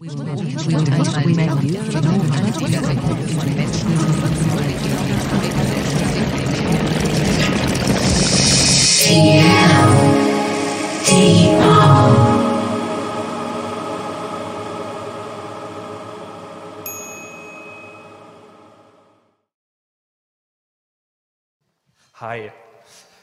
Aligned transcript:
Hi, 0.00 0.06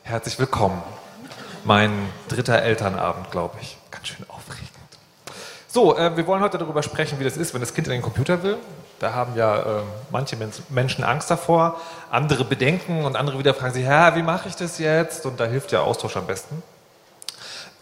herzlich 0.04 0.38
willkommen. 0.38 0.84
Mein 1.64 2.10
dritter 2.28 2.62
Elternabend, 2.62 3.32
glaube 3.32 3.58
ich. 3.62 3.78
Ganz 3.92 4.10
schön 4.10 4.30
aufregend. 4.30 4.65
So, 5.76 5.98
äh, 5.98 6.16
wir 6.16 6.26
wollen 6.26 6.42
heute 6.42 6.58
darüber 6.58 6.82
sprechen, 6.84 7.20
wie 7.20 7.26
das 7.26 7.36
ist, 7.36 7.54
wenn 7.54 7.60
das 7.60 7.74
Kind 7.74 7.88
in 7.88 7.92
den 7.92 8.02
Computer 8.02 8.42
will. 8.44 8.56
Da 9.00 9.12
haben 9.12 9.36
ja 9.36 9.58
äh, 9.58 9.82
manche 10.10 10.38
Men 10.38 10.50
Menschen 10.70 11.04
Angst 11.04 11.30
davor, 11.30 11.82
andere 12.10 12.46
bedenken 12.46 13.04
und 13.04 13.18
andere 13.18 13.38
wieder 13.40 13.54
fragen 13.54 13.74
sich, 13.74 13.84
ja, 13.84 14.16
wie 14.16 14.24
mache 14.24 14.48
ich 14.48 14.56
das 14.56 14.80
jetzt? 14.80 15.26
Und 15.26 15.38
da 15.38 15.44
hilft 15.44 15.74
ja 15.74 15.82
Austausch 15.82 16.16
am 16.16 16.28
besten. 16.28 16.64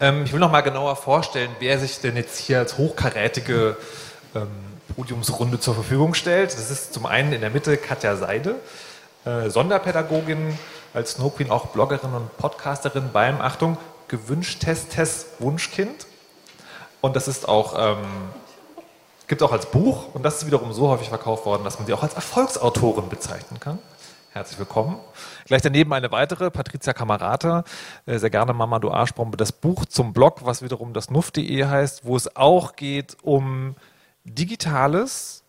Ähm, 0.00 0.24
ich 0.24 0.32
will 0.32 0.40
noch 0.40 0.50
mal 0.50 0.62
genauer 0.62 0.96
vorstellen, 0.96 1.50
wer 1.60 1.78
sich 1.78 2.00
denn 2.00 2.16
jetzt 2.16 2.36
hier 2.40 2.58
als 2.58 2.78
hochkarätige 2.78 3.76
ähm, 4.34 4.48
Podiumsrunde 4.96 5.60
zur 5.60 5.74
Verfügung 5.74 6.14
stellt. 6.14 6.52
Das 6.52 6.72
ist 6.72 6.94
zum 6.94 7.06
einen 7.06 7.32
in 7.32 7.42
der 7.42 7.50
Mitte 7.50 7.76
Katja 7.76 8.16
Seide, 8.16 8.56
äh, 9.24 9.50
Sonderpädagogin, 9.50 10.58
als 10.94 11.12
Snow 11.12 11.32
Queen 11.32 11.48
auch 11.48 11.66
Bloggerin 11.66 12.12
und 12.12 12.36
Podcasterin 12.38 13.10
beim, 13.12 13.40
Achtung, 13.40 13.76
gewünschtes 14.08 15.26
Wunschkind. 15.38 16.06
Und 17.04 17.14
das 17.16 17.28
ist 17.28 17.46
auch, 17.46 17.74
ähm, 17.76 17.98
gibt 19.26 19.42
auch 19.42 19.52
als 19.52 19.66
Buch 19.66 20.14
und 20.14 20.22
das 20.22 20.38
ist 20.38 20.46
wiederum 20.46 20.72
so 20.72 20.88
häufig 20.88 21.10
verkauft 21.10 21.44
worden, 21.44 21.62
dass 21.62 21.76
man 21.78 21.86
sie 21.86 21.92
auch 21.92 22.02
als 22.02 22.14
Erfolgsautorin 22.14 23.10
bezeichnen 23.10 23.60
kann. 23.60 23.78
Herzlich 24.32 24.58
willkommen. 24.58 24.98
Gleich 25.44 25.60
daneben 25.60 25.92
eine 25.92 26.10
weitere, 26.12 26.50
Patricia 26.50 26.94
Kamerate, 26.94 27.64
äh, 28.06 28.16
sehr 28.18 28.30
gerne 28.30 28.54
Mama 28.54 28.78
du 28.78 28.90
Arschbombe, 28.90 29.36
das 29.36 29.52
Buch 29.52 29.84
zum 29.84 30.14
Blog, 30.14 30.46
was 30.46 30.62
wiederum 30.62 30.94
das 30.94 31.10
nuff.de 31.10 31.66
heißt, 31.66 32.06
wo 32.06 32.16
es 32.16 32.36
auch 32.36 32.74
geht 32.74 33.18
um 33.20 33.76
Digitales, 34.24 35.44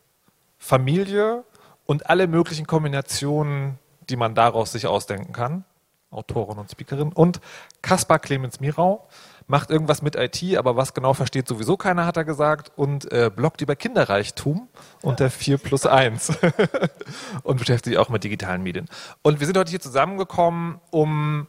Familie 0.57 1.45
und 1.85 2.09
alle 2.09 2.27
möglichen 2.27 2.67
Kombinationen 2.67 3.79
die 4.09 4.17
man 4.17 4.35
daraus 4.35 4.73
sich 4.73 4.87
ausdenken 4.87 5.31
kann. 5.31 5.63
Autorin 6.11 6.57
und 6.57 6.69
Speakerin. 6.69 7.11
Und 7.13 7.39
Kaspar 7.81 8.19
Clemens 8.19 8.59
Mirau 8.59 9.07
macht 9.47 9.69
irgendwas 9.69 10.01
mit 10.01 10.15
IT, 10.15 10.57
aber 10.57 10.75
was 10.75 10.93
genau 10.93 11.13
versteht 11.13 11.47
sowieso 11.47 11.77
keiner, 11.77 12.05
hat 12.05 12.17
er 12.17 12.25
gesagt. 12.25 12.71
Und 12.75 13.11
äh, 13.11 13.29
bloggt 13.33 13.61
über 13.61 13.75
Kinderreichtum 13.75 14.67
unter 15.01 15.29
4 15.29 15.57
plus 15.57 15.85
1. 15.85 16.37
und 17.43 17.59
beschäftigt 17.59 17.85
sich 17.85 17.97
auch 17.97 18.09
mit 18.09 18.23
digitalen 18.23 18.63
Medien. 18.63 18.89
Und 19.21 19.39
wir 19.39 19.45
sind 19.45 19.57
heute 19.57 19.69
hier 19.69 19.79
zusammengekommen, 19.79 20.79
um 20.89 21.47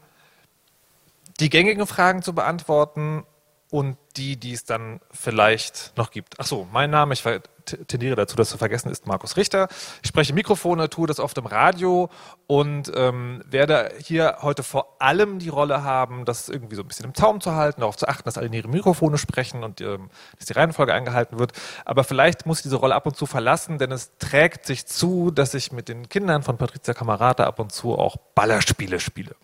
die 1.41 1.50
gängigen 1.50 1.86
Fragen 1.86 2.22
zu 2.22 2.34
beantworten 2.34 3.25
und 3.70 3.97
die, 4.16 4.36
die 4.36 4.53
es 4.53 4.64
dann 4.64 5.00
vielleicht 5.10 5.92
noch 5.97 6.10
gibt. 6.10 6.34
Ach 6.38 6.47
so, 6.47 6.66
mein 6.72 6.91
Name, 6.91 7.14
ich 7.14 7.22
tendiere 7.67 8.17
dazu, 8.17 8.36
das 8.36 8.50
zu 8.50 8.59
vergessen, 8.59 8.91
ist 8.91 9.06
Markus 9.06 9.36
Richter. 9.36 9.69
Ich 10.03 10.09
spreche 10.09 10.33
Mikrofone, 10.33 10.89
tue 10.89 11.06
das 11.06 11.20
oft 11.20 11.36
im 11.39 11.47
Radio 11.47 12.09
und 12.47 12.91
ähm, 12.95 13.42
werde 13.47 13.92
hier 13.98 14.39
heute 14.42 14.62
vor 14.62 14.97
allem 15.00 15.39
die 15.39 15.48
Rolle 15.48 15.83
haben, 15.83 16.25
das 16.25 16.48
irgendwie 16.48 16.77
so 16.77 16.83
ein 16.83 16.89
bisschen 16.89 17.06
im 17.06 17.14
Zaum 17.14 17.41
zu 17.41 17.55
halten, 17.55 17.81
darauf 17.81 17.97
zu 17.97 18.09
achten, 18.09 18.25
dass 18.25 18.39
alle 18.39 18.47
in 18.47 18.53
ihre 18.53 18.69
Mikrofone 18.69 19.19
sprechen 19.19 19.64
und 19.64 19.81
ähm, 19.81 20.11
dass 20.39 20.47
die 20.47 20.53
Reihenfolge 20.53 20.94
eingehalten 20.94 21.39
wird. 21.39 21.53
Aber 21.84 22.05
vielleicht 22.05 22.47
muss 22.47 22.59
ich 22.59 22.62
diese 22.62 22.77
Rolle 22.77 22.94
ab 22.94 23.06
und 23.06 23.17
zu 23.17 23.27
verlassen, 23.27 23.78
denn 23.78 23.92
es 23.92 24.17
trägt 24.19 24.67
sich 24.67 24.87
zu, 24.87 25.31
dass 25.31 25.55
ich 25.55 25.72
mit 25.72 25.89
den 25.89 26.09
Kindern 26.09 26.42
von 26.42 26.56
Patricia 26.56 26.94
Kamerata 26.94 27.44
ab 27.44 27.59
und 27.59 27.72
zu 27.72 27.98
auch 27.98 28.17
Ballerspiele 28.34 29.00
spiele. 29.00 29.37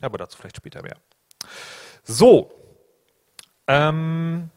Aber 0.00 0.18
dazu 0.18 0.38
vielleicht 0.38 0.56
später 0.56 0.82
mehr. 0.82 0.96
So, 2.04 2.52
ähm, 3.66 4.50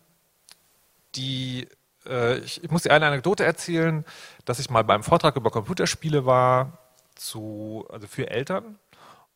die, 1.15 1.67
äh, 2.09 2.39
ich, 2.39 2.63
ich, 2.63 2.71
muss 2.71 2.83
dir 2.83 2.91
eine 2.91 3.07
Anekdote 3.07 3.45
erzählen, 3.45 4.05
dass 4.45 4.59
ich 4.59 4.69
mal 4.69 4.83
beim 4.83 5.03
Vortrag 5.03 5.35
über 5.35 5.51
Computerspiele 5.51 6.25
war, 6.25 6.79
zu, 7.15 7.85
also 7.89 8.07
für 8.07 8.29
Eltern. 8.29 8.79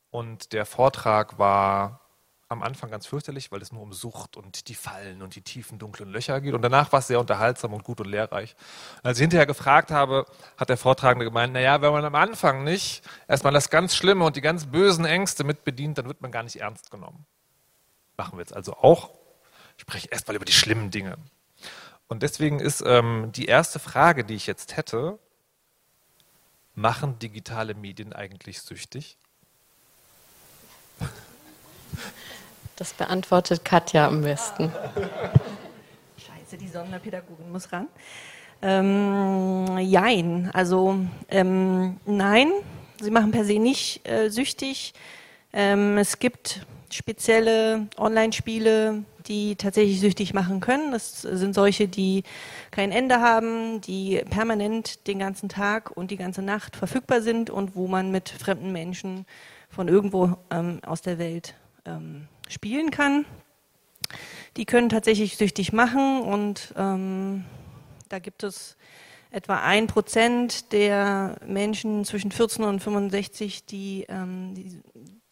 Und 0.10 0.54
der 0.54 0.66
Vortrag 0.66 1.40
war 1.40 2.02
am 2.50 2.62
Anfang 2.62 2.92
ganz 2.92 3.08
fürchterlich, 3.08 3.52
weil 3.52 3.62
es 3.62 3.72
nur 3.72 3.82
um 3.82 3.94
Sucht 3.94 4.38
und 4.38 4.68
die 4.68 4.76
Fallen 4.76 5.22
und 5.22 5.36
die 5.36 5.42
tiefen, 5.42 5.80
dunklen 5.80 6.12
Löcher 6.12 6.40
geht. 6.40 6.54
Und 6.54 6.62
danach 6.62 6.92
war 6.92 7.00
es 7.00 7.08
sehr 7.08 7.20
unterhaltsam 7.20 7.74
und 7.74 7.84
gut 7.84 8.00
und 8.00 8.08
lehrreich. 8.08 8.56
Und 8.98 9.08
als 9.08 9.18
ich 9.18 9.22
hinterher 9.22 9.48
gefragt 9.48 9.90
habe, 9.90 10.26
hat 10.58 10.70
der 10.70 10.78
Vortragende 10.78 11.26
gemeint, 11.26 11.54
naja, 11.54 11.82
wenn 11.82 11.92
man 11.92 12.06
am 12.06 12.16
Anfang 12.16 12.64
nicht 12.64 13.02
erstmal 13.28 13.54
das 13.54 13.70
ganz 13.70 13.96
Schlimme 13.96 14.24
und 14.26 14.36
die 14.36 14.42
ganz 14.42 14.68
bösen 14.68 15.06
Ängste 15.06 15.44
mit 15.44 15.64
bedient, 15.64 15.98
dann 15.98 16.08
wird 16.08 16.22
man 16.22 16.32
gar 16.32 16.44
nicht 16.44 16.58
ernst 16.58 16.92
genommen. 16.92 17.26
Machen 18.18 18.38
wir 18.38 18.42
jetzt 18.42 18.56
also 18.56 18.74
auch 18.74 19.10
spreche 19.78 20.10
erstmal 20.10 20.36
über 20.36 20.46
die 20.46 20.54
schlimmen 20.54 20.92
Dinge. 20.92 21.18
Und 22.13 22.22
deswegen 22.22 22.59
ist 22.59 22.84
ähm, 22.85 23.31
die 23.31 23.46
erste 23.46 23.79
Frage, 23.79 24.24
die 24.24 24.35
ich 24.35 24.46
jetzt 24.46 24.78
hätte, 24.78 25.18
machen 26.75 27.18
digitale 27.18 27.74
Medien 27.74 28.13
eigentlich 28.13 28.62
süchtig? 28.62 29.18
Das 32.75 32.94
beantwortet 32.94 33.66
Katja 33.66 34.07
am 34.07 34.22
besten. 34.22 34.72
Scheiße, 36.19 36.56
die 36.59 36.68
Sonderpädagogin 36.68 37.51
muss 37.51 37.72
ran. 37.72 37.88
Ähm, 38.62 39.80
jein, 39.80 40.51
also 40.53 40.95
ähm, 41.30 42.00
nein, 42.06 42.51
sie 43.01 43.09
machen 43.09 43.31
per 43.31 43.44
se 43.44 43.57
nicht 43.57 44.07
äh, 44.07 44.30
süchtig. 44.30 44.94
Ähm, 45.51 45.97
es 45.97 46.19
gibt 46.19 46.63
spezielle 46.94 47.88
Online-Spiele, 47.98 49.04
die 49.28 49.56
tatsächlich 49.56 50.00
süchtig 50.00 50.34
machen 50.34 50.59
können. 50.59 50.92
Das 50.92 51.22
sind 51.22 51.54
solche, 51.56 51.88
die 51.88 52.24
kein 52.72 52.92
Ende 52.92 53.20
haben, 53.22 53.81
die 53.81 54.22
permanent 54.30 55.08
den 55.08 55.20
ganzen 55.20 55.50
Tag 55.50 55.96
und 55.96 56.12
die 56.12 56.18
ganze 56.18 56.42
Nacht 56.42 56.76
verfügbar 56.76 57.22
sind 57.22 57.50
und 57.50 57.76
wo 57.76 57.88
man 57.88 58.12
mit 58.12 58.30
fremden 58.30 58.72
Menschen 58.72 59.26
von 59.70 59.88
irgendwo 59.88 60.38
ähm, 60.52 60.80
aus 60.86 61.02
der 61.02 61.18
Welt 61.18 61.56
ähm, 61.86 62.28
spielen 62.48 62.92
kann. 62.92 63.25
Die 64.58 64.66
können 64.66 64.90
tatsächlich 64.90 65.38
süchtig 65.38 65.74
machen 65.74 66.22
und 66.22 66.74
ähm, 66.78 67.46
da 68.10 68.20
gibt 68.20 68.44
es 68.44 68.78
etwa 69.31 69.64
ein 69.64 69.88
Prozent 69.88 70.72
der 70.72 71.38
Menschen 71.46 72.06
zwischen 72.06 72.31
14 72.31 72.64
und 72.64 72.80
65, 72.81 73.66
die, 73.66 74.06
ähm, 74.08 74.54
die 74.54 74.80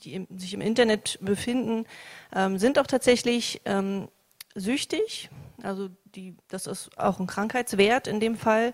die 0.03 0.27
sich 0.35 0.53
im 0.53 0.61
Internet 0.61 1.19
befinden, 1.21 1.85
ähm, 2.35 2.57
sind 2.57 2.79
auch 2.79 2.87
tatsächlich 2.87 3.61
ähm, 3.65 4.07
süchtig. 4.55 5.29
Also 5.63 5.89
die, 6.15 6.35
das 6.47 6.67
ist 6.67 6.97
auch 6.97 7.19
ein 7.19 7.27
Krankheitswert 7.27 8.07
in 8.07 8.19
dem 8.19 8.35
Fall. 8.35 8.73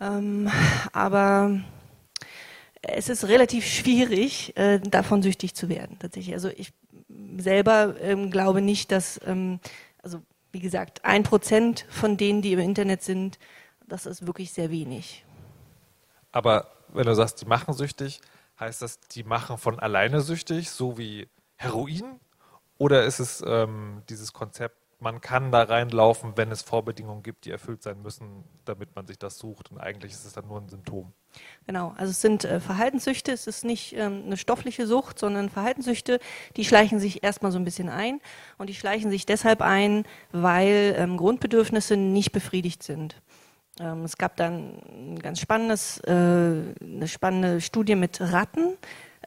Ähm, 0.00 0.50
aber 0.92 1.60
es 2.82 3.08
ist 3.08 3.24
relativ 3.24 3.66
schwierig, 3.66 4.56
äh, 4.56 4.80
davon 4.80 5.22
süchtig 5.22 5.54
zu 5.54 5.68
werden, 5.68 5.98
tatsächlich. 5.98 6.34
Also 6.34 6.48
ich 6.48 6.72
selber 7.38 7.94
ähm, 8.00 8.30
glaube 8.30 8.60
nicht, 8.60 8.92
dass, 8.92 9.20
ähm, 9.26 9.60
also 10.02 10.22
wie 10.52 10.60
gesagt, 10.60 11.04
ein 11.04 11.22
Prozent 11.22 11.86
von 11.88 12.16
denen, 12.16 12.42
die 12.42 12.52
im 12.52 12.60
Internet 12.60 13.02
sind, 13.02 13.38
das 13.86 14.06
ist 14.06 14.26
wirklich 14.26 14.52
sehr 14.52 14.70
wenig. 14.70 15.24
Aber 16.32 16.68
wenn 16.88 17.06
du 17.06 17.14
sagst, 17.14 17.40
die 17.40 17.46
machen 17.46 17.74
süchtig, 17.74 18.20
Heißt 18.58 18.82
das, 18.82 19.00
die 19.00 19.24
machen 19.24 19.58
von 19.58 19.78
alleine 19.80 20.20
süchtig, 20.20 20.70
so 20.70 20.96
wie 20.96 21.28
Heroin? 21.56 22.20
Oder 22.78 23.04
ist 23.04 23.18
es 23.18 23.42
ähm, 23.46 24.02
dieses 24.08 24.32
Konzept, 24.32 24.76
man 25.00 25.20
kann 25.20 25.52
da 25.52 25.62
reinlaufen, 25.62 26.32
wenn 26.36 26.50
es 26.50 26.62
Vorbedingungen 26.62 27.22
gibt, 27.22 27.44
die 27.44 27.50
erfüllt 27.50 27.82
sein 27.82 28.00
müssen, 28.02 28.44
damit 28.64 28.96
man 28.96 29.06
sich 29.06 29.18
das 29.18 29.38
sucht 29.38 29.70
und 29.70 29.78
eigentlich 29.78 30.12
ist 30.12 30.24
es 30.24 30.32
dann 30.32 30.46
nur 30.46 30.60
ein 30.60 30.68
Symptom? 30.68 31.12
Genau, 31.66 31.94
also 31.96 32.10
es 32.10 32.20
sind 32.20 32.44
äh, 32.44 32.60
Verhaltenssüchte, 32.60 33.32
es 33.32 33.46
ist 33.46 33.64
nicht 33.64 33.94
ähm, 33.94 34.22
eine 34.24 34.36
stoffliche 34.36 34.86
Sucht, 34.86 35.18
sondern 35.18 35.50
Verhaltenssüchte, 35.50 36.20
die 36.56 36.64
schleichen 36.64 37.00
sich 37.00 37.22
erstmal 37.22 37.52
so 37.52 37.58
ein 37.58 37.64
bisschen 37.64 37.88
ein 37.88 38.20
und 38.56 38.70
die 38.70 38.74
schleichen 38.74 39.10
sich 39.10 39.26
deshalb 39.26 39.60
ein, 39.60 40.04
weil 40.32 40.94
ähm, 40.96 41.16
Grundbedürfnisse 41.16 41.96
nicht 41.96 42.32
befriedigt 42.32 42.82
sind. 42.82 43.20
Ähm, 43.80 44.04
es 44.04 44.16
gab 44.18 44.36
dann 44.36 44.78
ein 44.88 45.18
ganz 45.18 45.40
spannendes, 45.40 45.98
äh, 46.00 46.12
eine 46.12 47.08
spannende 47.08 47.60
Studie 47.60 47.96
mit 47.96 48.20
Ratten. 48.20 48.76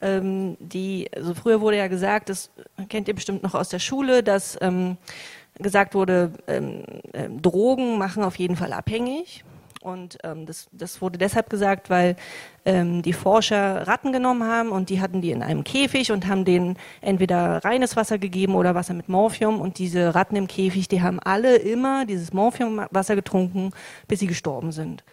Ähm, 0.01 0.57
die, 0.59 1.09
also 1.15 1.33
früher 1.33 1.59
wurde 1.61 1.77
ja 1.77 1.87
gesagt, 1.87 2.29
das 2.29 2.51
kennt 2.89 3.07
ihr 3.07 3.15
bestimmt 3.15 3.43
noch 3.43 3.55
aus 3.55 3.69
der 3.69 3.79
Schule, 3.79 4.23
dass 4.23 4.57
ähm, 4.61 4.97
gesagt 5.55 5.95
wurde, 5.95 6.31
ähm, 6.47 6.83
äh, 7.13 7.29
Drogen 7.29 7.97
machen 7.97 8.23
auf 8.23 8.37
jeden 8.37 8.55
Fall 8.55 8.73
abhängig. 8.73 9.43
Und 9.87 10.17
ähm, 10.23 10.45
das, 10.45 10.67
das 10.73 11.01
wurde 11.01 11.17
deshalb 11.17 11.49
gesagt, 11.49 11.89
weil 11.89 12.17
ähm, 12.65 13.01
die 13.01 13.13
Forscher 13.13 13.87
Ratten 13.87 14.11
genommen 14.11 14.43
haben 14.43 14.69
und 14.69 14.89
die 14.89 14.99
hatten 14.99 15.21
die 15.21 15.31
in 15.31 15.41
einem 15.41 15.63
Käfig 15.63 16.11
und 16.11 16.27
haben 16.27 16.43
denen 16.43 16.77
entweder 16.99 17.63
reines 17.63 17.95
Wasser 17.95 18.17
gegeben 18.17 18.55
oder 18.55 18.75
Wasser 18.75 18.93
mit 18.93 19.07
Morphium. 19.07 19.61
Und 19.61 19.79
diese 19.79 20.13
Ratten 20.13 20.35
im 20.35 20.47
Käfig, 20.47 20.89
die 20.89 21.01
haben 21.01 21.21
alle 21.21 21.55
immer 21.55 22.05
dieses 22.05 22.33
Morphiumwasser 22.33 23.15
getrunken, 23.15 23.71
bis 24.09 24.19
sie 24.19 24.27
gestorben 24.27 24.73
sind. 24.73 25.05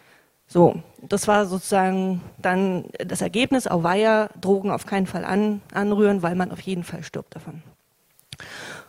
So, 0.48 0.82
das 1.00 1.28
war 1.28 1.46
sozusagen 1.46 2.20
dann 2.38 2.86
das 2.98 3.22
Ergebnis. 3.22 3.68
Auf 3.68 3.84
Weiher 3.84 4.28
Drogen 4.40 4.72
auf 4.72 4.86
keinen 4.86 5.06
Fall 5.06 5.24
an, 5.24 5.62
anrühren, 5.72 6.22
weil 6.22 6.34
man 6.34 6.50
auf 6.50 6.60
jeden 6.60 6.82
Fall 6.82 7.04
stirbt 7.04 7.36
davon. 7.36 7.62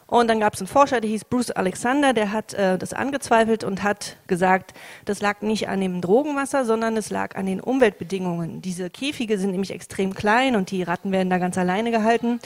Und 0.08 0.28
dann 0.28 0.40
gab 0.40 0.54
es 0.54 0.60
einen 0.60 0.68
Forscher, 0.68 1.02
der 1.02 1.10
hieß 1.10 1.26
Bruce 1.26 1.50
Alexander, 1.50 2.14
der 2.14 2.32
hat 2.32 2.54
äh, 2.54 2.78
das 2.78 2.94
angezweifelt 2.94 3.64
und 3.64 3.82
hat 3.82 4.18
gesagt, 4.28 4.76
das 5.06 5.20
lag 5.20 5.42
nicht 5.42 5.68
an 5.68 5.82
dem 5.82 6.00
Drogenwasser, 6.00 6.64
sondern 6.64 6.96
es 6.96 7.10
lag 7.10 7.36
an 7.36 7.48
den 7.48 7.60
Umweltbedingungen. 7.60 8.62
Diese 8.62 8.92
Käfige 8.92 9.40
sind 9.40 9.52
nämlich 9.52 9.72
extrem 9.72 10.14
klein 10.14 10.56
und 10.56 10.70
die 10.70 10.84
Ratten 10.84 11.12
werden 11.12 11.32
da 11.32 11.40
ganz 11.40 11.58
alleine 11.58 11.90
gehalten. 11.90 12.40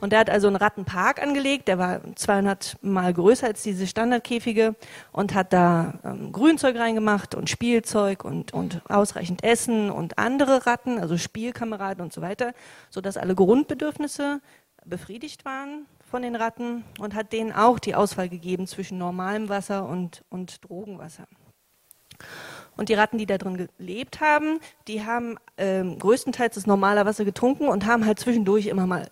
Und 0.00 0.14
er 0.14 0.20
hat 0.20 0.30
also 0.30 0.46
einen 0.46 0.56
Rattenpark 0.56 1.22
angelegt, 1.22 1.68
der 1.68 1.78
war 1.78 2.00
200 2.16 2.78
mal 2.80 3.12
größer 3.12 3.46
als 3.46 3.62
diese 3.62 3.86
Standardkäfige 3.86 4.74
und 5.12 5.34
hat 5.34 5.52
da 5.52 5.94
ähm, 6.04 6.32
Grünzeug 6.32 6.76
reingemacht 6.76 7.34
und 7.34 7.50
Spielzeug 7.50 8.24
und, 8.24 8.54
und 8.54 8.80
ausreichend 8.88 9.44
Essen 9.44 9.90
und 9.90 10.18
andere 10.18 10.66
Ratten, 10.66 10.98
also 10.98 11.18
Spielkameraden 11.18 12.02
und 12.02 12.12
so 12.12 12.22
weiter, 12.22 12.54
sodass 12.88 13.18
alle 13.18 13.34
Grundbedürfnisse 13.34 14.40
befriedigt 14.86 15.44
waren 15.44 15.86
von 16.12 16.22
den 16.22 16.36
Ratten 16.36 16.84
und 17.00 17.14
hat 17.14 17.32
denen 17.32 17.52
auch 17.52 17.78
die 17.78 17.94
Auswahl 17.94 18.28
gegeben 18.28 18.66
zwischen 18.66 18.98
normalem 18.98 19.48
Wasser 19.48 19.88
und, 19.88 20.22
und 20.28 20.62
Drogenwasser. 20.62 21.26
Und 22.76 22.90
die 22.90 22.94
Ratten, 22.94 23.16
die 23.16 23.24
da 23.24 23.38
drin 23.38 23.66
gelebt 23.78 24.20
haben, 24.20 24.60
die 24.88 25.06
haben 25.06 25.38
ähm, 25.56 25.98
größtenteils 25.98 26.54
das 26.54 26.66
normale 26.66 27.06
Wasser 27.06 27.24
getrunken 27.24 27.66
und 27.66 27.86
haben 27.86 28.04
halt 28.04 28.18
zwischendurch 28.18 28.66
immer 28.66 28.86
mal 28.86 29.08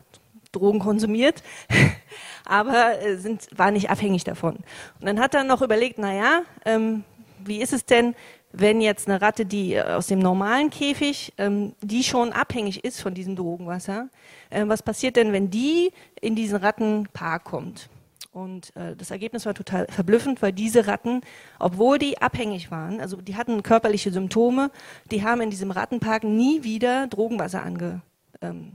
Drogen 0.53 0.79
konsumiert, 0.79 1.43
aber 2.45 3.01
äh, 3.01 3.17
sind, 3.17 3.49
war 3.57 3.71
nicht 3.71 3.89
abhängig 3.89 4.25
davon. 4.25 4.57
Und 5.01 5.07
dann 5.07 5.21
hat 5.21 5.35
er 5.35 5.45
noch 5.45 5.63
überlegt, 5.63 5.97
naja, 5.97 6.43
ähm, 6.67 7.05
wie 7.43 7.63
ist 7.63 7.73
es 7.73 7.87
denn, 7.87 8.15
wenn 8.53 8.81
jetzt 8.81 9.09
eine 9.09 9.21
Ratte, 9.21 9.47
die 9.47 9.75
äh, 9.75 9.83
aus 9.83 10.07
dem 10.09 10.19
normalen 10.19 10.71
Käfig, 10.71 11.33
ähm, 11.39 11.75
die 11.83 12.03
schon 12.03 12.33
abhängig 12.33 12.85
ist 12.85 13.01
von 13.01 13.15
diesem 13.15 13.37
Drogenwasser, 13.37 14.09
äh, 14.51 14.65
was 14.67 14.83
passiert 14.83 15.17
denn, 15.17 15.33
wenn 15.33 15.51
die 15.51 15.93
in 16.21 16.35
diesen 16.35 16.57
Rattenpark 16.57 17.45
kommt? 17.45 17.89
Und 18.33 18.75
äh, 18.77 18.95
das 18.97 19.11
Ergebnis 19.11 19.45
war 19.47 19.55
total 19.55 19.87
verblüffend, 19.89 20.41
weil 20.41 20.53
diese 20.53 20.87
Ratten, 20.87 21.21
obwohl 21.59 21.99
die 21.99 22.19
abhängig 22.19 22.71
waren, 22.71 23.01
also 23.01 23.17
die 23.17 23.37
hatten 23.37 23.63
körperliche 23.63 24.13
Symptome, 24.13 24.71
die 25.11 25.25
haben 25.25 25.41
in 25.41 25.51
diesem 25.51 25.73
Rattenpark 25.73 26.25
nie 26.25 26.63
wieder 26.63 27.09
Drogenwasser 27.09 27.63
ange, 27.63 28.03
ähm, 28.41 28.73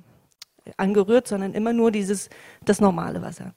angerührt, 0.75 1.27
sondern 1.27 1.53
immer 1.53 1.71
nur 1.71 1.91
dieses 1.91 2.29
das 2.65 2.81
normale 2.81 3.21
Wasser. 3.21 3.53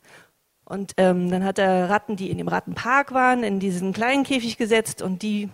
Und 0.64 0.92
ähm, 0.98 1.30
dann 1.30 1.44
hat 1.44 1.58
er 1.58 1.88
Ratten, 1.88 2.14
die 2.14 2.30
in 2.30 2.38
dem 2.38 2.48
Rattenpark 2.48 3.12
waren, 3.12 3.42
in 3.42 3.58
diesen 3.58 3.92
kleinen 3.92 4.22
Käfig 4.22 4.56
gesetzt 4.56 5.02
und 5.02 5.22
die 5.22 5.48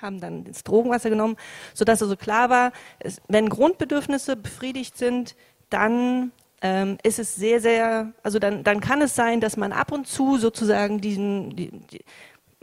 haben 0.00 0.20
dann 0.20 0.44
das 0.44 0.64
Drogenwasser 0.64 1.10
genommen, 1.10 1.36
sodass 1.74 2.02
also 2.02 2.16
klar 2.16 2.50
war, 2.50 2.72
es, 2.98 3.20
wenn 3.28 3.48
Grundbedürfnisse 3.48 4.36
befriedigt 4.36 4.96
sind, 4.96 5.34
dann 5.70 6.32
ähm, 6.60 6.98
ist 7.02 7.18
es 7.18 7.36
sehr, 7.36 7.60
sehr, 7.60 8.12
also 8.22 8.38
dann, 8.38 8.64
dann 8.64 8.80
kann 8.80 9.00
es 9.02 9.14
sein, 9.14 9.40
dass 9.40 9.56
man 9.56 9.72
ab 9.72 9.92
und 9.92 10.06
zu 10.06 10.38
sozusagen 10.38 11.00
diesen, 11.00 11.54
die, 11.54 11.70
die, 11.70 12.04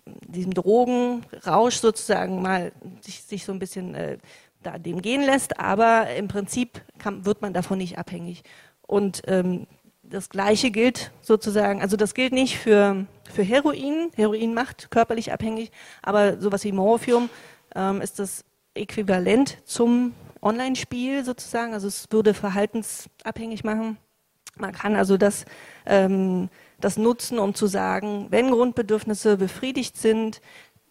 diesem 0.06 0.54
Drogenrausch 0.54 1.78
sozusagen 1.78 2.42
mal 2.42 2.72
sich, 3.02 3.24
sich 3.24 3.46
so 3.46 3.52
ein 3.52 3.60
bisschen 3.60 3.96
äh, 3.96 4.18
da 4.64 4.78
dem 4.78 5.02
gehen 5.02 5.22
lässt, 5.22 5.60
aber 5.60 6.10
im 6.16 6.28
Prinzip 6.28 6.82
kann, 6.98 7.26
wird 7.26 7.42
man 7.42 7.54
davon 7.54 7.78
nicht 7.78 7.98
abhängig. 7.98 8.44
Und 8.82 9.22
ähm, 9.28 9.68
das 10.10 10.30
Gleiche 10.30 10.72
gilt 10.72 11.12
sozusagen, 11.22 11.82
also 11.82 11.98
das 11.98 12.14
gilt 12.14 12.34
nicht 12.34 12.58
für, 12.58 13.06
für 13.32 13.44
Heroin. 13.44 14.12
Heroin 14.16 14.54
macht 14.54 14.92
körperlich 14.92 15.32
abhängig, 15.32 15.72
aber 16.02 16.40
sowas 16.40 16.64
wie 16.64 16.72
Morphium 16.72 17.30
ähm, 17.76 18.02
ist 18.02 18.20
das 18.20 18.44
Äquivalent 18.74 19.58
zum 19.66 20.14
Online-Spiel 20.42 21.24
sozusagen. 21.24 21.74
Also 21.74 21.88
es 21.88 22.08
würde 22.12 22.34
verhaltensabhängig 22.34 23.64
machen. 23.64 23.98
Man 24.58 24.72
kann 24.72 24.96
also 24.96 25.18
das, 25.18 25.46
ähm, 25.86 26.50
das 26.80 26.98
nutzen, 26.98 27.40
um 27.40 27.54
zu 27.54 27.68
sagen, 27.68 28.28
wenn 28.30 28.52
Grundbedürfnisse 28.52 29.38
befriedigt 29.38 29.98
sind, 29.98 30.42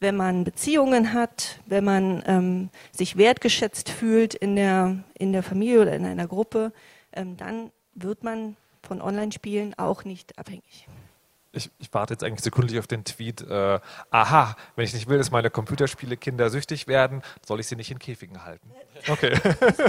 wenn 0.01 0.17
man 0.17 0.45
Beziehungen 0.45 1.15
hat, 1.15 1.61
wenn 1.67 1.85
man 1.85 2.23
ähm, 2.27 2.69
sich 2.93 3.17
wertgeschätzt 3.17 3.89
fühlt 3.89 4.35
in 4.35 4.57
der, 4.57 4.99
in 5.19 5.33
der 5.33 5.43
Familie 5.43 5.83
oder 5.83 5.95
in 5.95 6.05
einer 6.05 6.27
Gruppe, 6.27 6.73
ähm, 7.13 7.37
dann 7.37 7.71
wird 7.95 8.23
man 8.23 8.57
von 8.85 9.01
Online-Spielen 9.01 9.75
auch 9.79 10.05
nicht 10.05 10.39
abhängig. 10.39 10.89
Ich, 11.53 11.71
ich, 11.79 11.93
warte 11.93 12.15
jetzt 12.15 12.25
eigentlich 12.25 12.43
sekundlich 12.43 12.81
auf 12.81 12.89
den 12.89 13.05
Tweet, 13.05 13.43
äh, 13.43 13.79
aha, 14.11 14.57
wenn 14.75 14.85
ich 14.85 14.93
nicht 14.93 15.09
will, 15.09 15.19
dass 15.19 15.31
meine 15.31 15.51
Computerspiele 15.51 16.17
Kinder 16.17 16.51
süchtig 16.51 16.89
werden, 16.89 17.23
soll 17.47 17.61
ich 17.61 17.69
sie 17.69 17.77
nicht 17.77 17.93
in 17.93 18.01
Käfigen 18.01 18.45
halten. 18.45 18.69
Okay. 19.07 19.39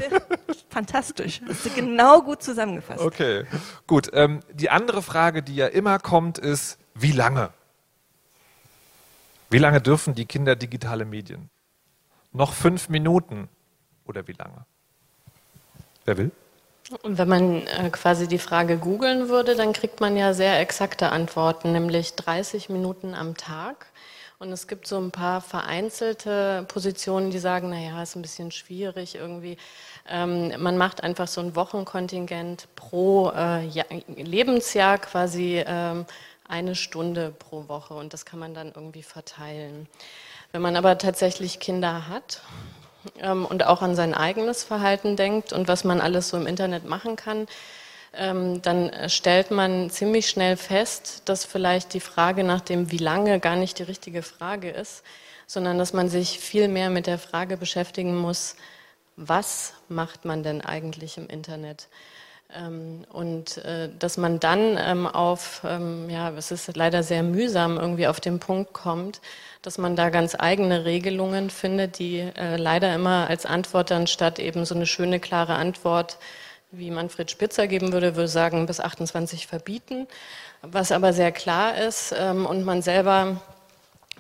Fantastisch. 0.70 1.42
Das 1.48 1.66
ist 1.66 1.76
genau 1.76 2.22
gut 2.22 2.44
zusammengefasst. 2.44 3.02
Okay, 3.02 3.46
gut. 3.88 4.12
Ähm, 4.14 4.42
die 4.54 4.70
andere 4.70 5.02
Frage, 5.02 5.42
die 5.42 5.56
ja 5.56 5.66
immer 5.66 5.98
kommt, 5.98 6.38
ist, 6.38 6.78
wie 6.94 7.12
lange? 7.12 7.50
Wie 9.50 9.58
lange 9.58 9.82
dürfen 9.82 10.14
die 10.14 10.26
Kinder 10.26 10.56
digitale 10.56 11.06
Medien? 11.06 11.50
Noch 12.32 12.54
fünf 12.54 12.90
Minuten 12.90 13.48
oder 14.06 14.28
wie 14.28 14.34
lange? 14.34 14.66
Wer 16.06 16.18
will? 16.18 16.32
Und 17.02 17.18
wenn 17.18 17.28
man 17.28 17.68
äh, 17.68 17.90
quasi 17.92 18.28
die 18.28 18.38
Frage 18.38 18.78
googeln 18.78 19.28
würde, 19.28 19.56
dann 19.56 19.74
kriegt 19.74 20.02
man 20.02 20.16
ja 20.16 20.34
sehr 20.34 20.60
exakte 20.60 21.12
Antworten, 21.12 21.72
nämlich 21.72 22.14
30 22.14 22.70
Minuten 22.70 23.16
am 23.16 23.36
Tag. 23.36 23.88
Und 24.38 24.52
es 24.52 24.68
gibt 24.68 24.86
so 24.86 24.98
ein 24.98 25.12
paar 25.12 25.42
vereinzelte 25.42 26.66
Positionen, 26.68 27.32
die 27.32 27.40
sagen, 27.40 27.70
naja, 27.70 28.04
ist 28.04 28.16
ein 28.16 28.22
bisschen 28.22 28.52
schwierig 28.52 29.16
irgendwie. 29.16 29.58
Ähm, 30.08 30.62
man 30.62 30.78
macht 30.78 31.04
einfach 31.04 31.28
so 31.28 31.42
ein 31.42 31.56
Wochenkontingent 31.56 32.68
pro 32.76 33.32
äh, 33.32 33.66
ja, 33.66 33.86
Lebensjahr 34.08 35.00
quasi 35.00 35.64
ähm, 35.66 36.06
eine 36.48 36.76
Stunde 36.76 37.32
pro 37.32 37.68
Woche 37.68 37.96
und 37.96 38.14
das 38.14 38.26
kann 38.26 38.38
man 38.38 38.54
dann 38.54 38.74
irgendwie 38.76 39.04
verteilen. 39.04 39.88
Wenn 40.52 40.62
man 40.62 40.76
aber 40.76 40.98
tatsächlich 40.98 41.60
Kinder 41.60 42.08
hat, 42.08 42.42
ähm, 43.20 43.46
und 43.46 43.66
auch 43.66 43.82
an 43.82 43.96
sein 43.96 44.14
eigenes 44.14 44.64
Verhalten 44.64 45.16
denkt 45.16 45.54
und 45.54 45.68
was 45.68 45.84
man 45.84 46.02
alles 46.02 46.30
so 46.30 46.38
im 46.38 46.48
Internet 46.48 46.86
machen 46.86 47.16
kann, 47.16 47.48
ähm, 48.14 48.62
dann 48.62 48.92
stellt 49.10 49.52
man 49.52 49.90
ziemlich 49.90 50.30
schnell 50.30 50.58
fest, 50.58 51.24
dass 51.26 51.46
vielleicht 51.46 51.94
die 51.94 52.00
Frage 52.00 52.44
nach 52.44 52.62
dem 52.62 52.92
Wie 52.92 52.98
lange 52.98 53.40
gar 53.40 53.56
nicht 53.56 53.80
die 53.80 53.84
richtige 53.84 54.22
Frage 54.22 54.70
ist, 54.70 55.04
sondern 55.48 55.78
dass 55.78 55.94
man 55.94 56.10
sich 56.10 56.40
viel 56.40 56.68
mehr 56.68 56.90
mit 56.90 57.08
der 57.08 57.20
Frage 57.20 57.58
beschäftigen 57.58 58.16
muss, 58.16 58.56
was 59.18 59.74
macht 59.88 60.26
man 60.26 60.44
denn 60.44 60.62
eigentlich 60.62 61.18
im 61.18 61.28
Internet? 61.28 61.88
Ähm, 62.56 63.06
und 63.12 63.58
äh, 63.58 63.90
dass 64.00 64.18
man 64.18 64.40
dann 64.40 64.78
ähm, 64.80 65.08
auf, 65.08 65.62
ähm, 65.68 66.10
ja, 66.10 66.32
es 66.32 66.52
ist 66.52 66.76
leider 66.76 67.04
sehr 67.04 67.24
mühsam, 67.24 67.78
irgendwie 67.78 68.08
auf 68.08 68.20
den 68.20 68.40
Punkt 68.40 68.74
kommt, 68.74 69.22
dass 69.62 69.78
man 69.78 69.96
da 69.96 70.10
ganz 70.10 70.36
eigene 70.38 70.86
Regelungen 70.86 71.50
findet, 71.50 72.00
die 72.00 72.20
äh, 72.20 72.58
leider 72.58 72.94
immer 72.94 73.28
als 73.28 73.46
Antwort 73.46 73.92
dann 73.92 74.08
statt 74.08 74.40
eben 74.40 74.66
so 74.66 74.76
eine 74.76 74.86
schöne, 74.86 75.20
klare 75.20 75.56
Antwort, 75.56 76.18
wie 76.72 76.92
Manfred 76.92 77.32
Spitzer 77.32 77.68
geben 77.68 77.94
würde, 77.94 78.16
würde 78.16 78.28
sagen, 78.28 78.66
bis 78.66 78.80
28 78.80 79.48
verbieten, 79.48 80.08
was 80.62 80.92
aber 80.92 81.14
sehr 81.14 81.32
klar 81.32 81.78
ist 81.78 82.12
und 82.12 82.66
man 82.66 82.82
selber 82.82 83.40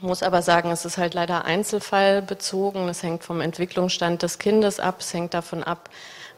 muss 0.01 0.23
aber 0.23 0.41
sagen, 0.41 0.71
es 0.71 0.85
ist 0.85 0.97
halt 0.97 1.13
leider 1.13 1.45
einzelfallbezogen. 1.45 2.87
Es 2.89 3.03
hängt 3.03 3.23
vom 3.23 3.41
Entwicklungsstand 3.41 4.23
des 4.23 4.39
Kindes 4.39 4.79
ab, 4.79 4.97
es 4.99 5.13
hängt 5.13 5.33
davon 5.33 5.63
ab, 5.63 5.89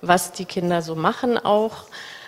was 0.01 0.32
die 0.32 0.46
Kinder 0.46 0.82
so 0.82 0.96
machen 0.96 1.38
auch. 1.38 1.86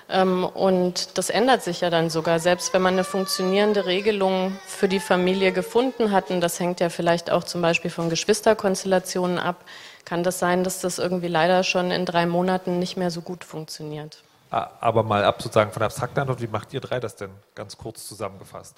Ähm, 0.09 0.43
und 0.43 1.17
das 1.17 1.29
ändert 1.29 1.61
sich 1.61 1.81
ja 1.81 1.89
dann 1.89 2.09
sogar, 2.09 2.39
selbst 2.39 2.73
wenn 2.73 2.81
man 2.81 2.93
eine 2.93 3.03
funktionierende 3.03 3.85
Regelung 3.85 4.57
für 4.65 4.87
die 4.87 4.99
Familie 4.99 5.51
gefunden 5.51 6.11
hat, 6.11 6.31
und 6.31 6.41
das 6.41 6.59
hängt 6.59 6.79
ja 6.79 6.89
vielleicht 6.89 7.29
auch 7.29 7.43
zum 7.43 7.61
Beispiel 7.61 7.91
von 7.91 8.09
Geschwisterkonstellationen 8.09 9.37
ab, 9.37 9.63
kann 10.05 10.23
das 10.23 10.39
sein, 10.39 10.63
dass 10.63 10.81
das 10.81 10.97
irgendwie 10.97 11.27
leider 11.27 11.63
schon 11.63 11.91
in 11.91 12.05
drei 12.05 12.25
Monaten 12.25 12.79
nicht 12.79 12.97
mehr 12.97 13.11
so 13.11 13.21
gut 13.21 13.43
funktioniert. 13.43 14.23
Aber 14.49 15.03
mal 15.03 15.23
ab 15.23 15.41
sozusagen 15.43 15.71
von 15.71 15.81
der 15.81 15.85
abstrakten 15.87 16.19
Antwort, 16.21 16.41
wie 16.41 16.47
macht 16.47 16.73
ihr 16.73 16.81
drei 16.81 16.99
das 16.99 17.15
denn 17.15 17.29
ganz 17.53 17.77
kurz 17.77 18.07
zusammengefasst? 18.07 18.75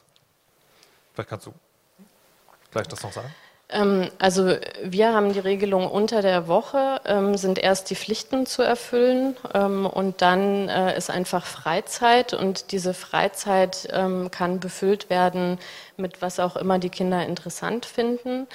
Vielleicht 1.14 1.30
kannst 1.30 1.46
du 1.46 1.54
gleich 2.72 2.88
das 2.88 3.02
noch 3.04 3.14
sagen. 3.14 3.34
Ähm, 3.72 4.10
also 4.20 4.56
wir 4.84 5.14
haben 5.14 5.34
die 5.34 5.40
Regelung 5.40 5.90
unter 5.90 6.22
der 6.22 6.48
Woche, 6.48 7.02
ähm, 7.06 7.38
sind 7.38 7.58
erst 7.58 7.90
die 7.90 7.96
Pflichten 7.96 8.46
zu 8.46 8.62
erfüllen 8.62 9.36
ähm, 9.54 9.86
und 9.86 10.22
dann 10.22 10.68
äh, 10.68 10.98
ist 10.98 11.10
einfach 11.10 11.46
Freizeit 11.46 12.34
und 12.34 12.72
diese 12.72 12.94
Freizeit 12.94 13.88
kann 14.32 14.60
befüllt 14.60 15.10
werden 15.10 15.58
mit 15.98 16.22
was 16.22 16.40
auch 16.40 16.56
immer 16.56 16.80
die 16.80 16.90
Kinder 16.90 17.26
interessant 17.26 17.86
finden. 17.86 18.48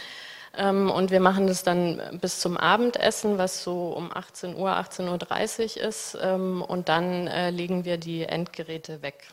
Und 0.56 1.10
wir 1.10 1.20
machen 1.20 1.46
das 1.46 1.62
dann 1.62 2.00
bis 2.20 2.40
zum 2.40 2.56
Abendessen, 2.56 3.38
was 3.38 3.62
so 3.62 3.90
um 3.90 4.10
18 4.12 4.56
Uhr, 4.56 4.70
18.30 4.70 5.76
Uhr 5.76 5.82
ist. 5.84 6.14
Und 6.14 6.88
dann 6.88 7.26
äh, 7.26 7.50
legen 7.50 7.84
wir 7.84 7.98
die 7.98 8.24
Endgeräte 8.24 9.02
weg. 9.02 9.28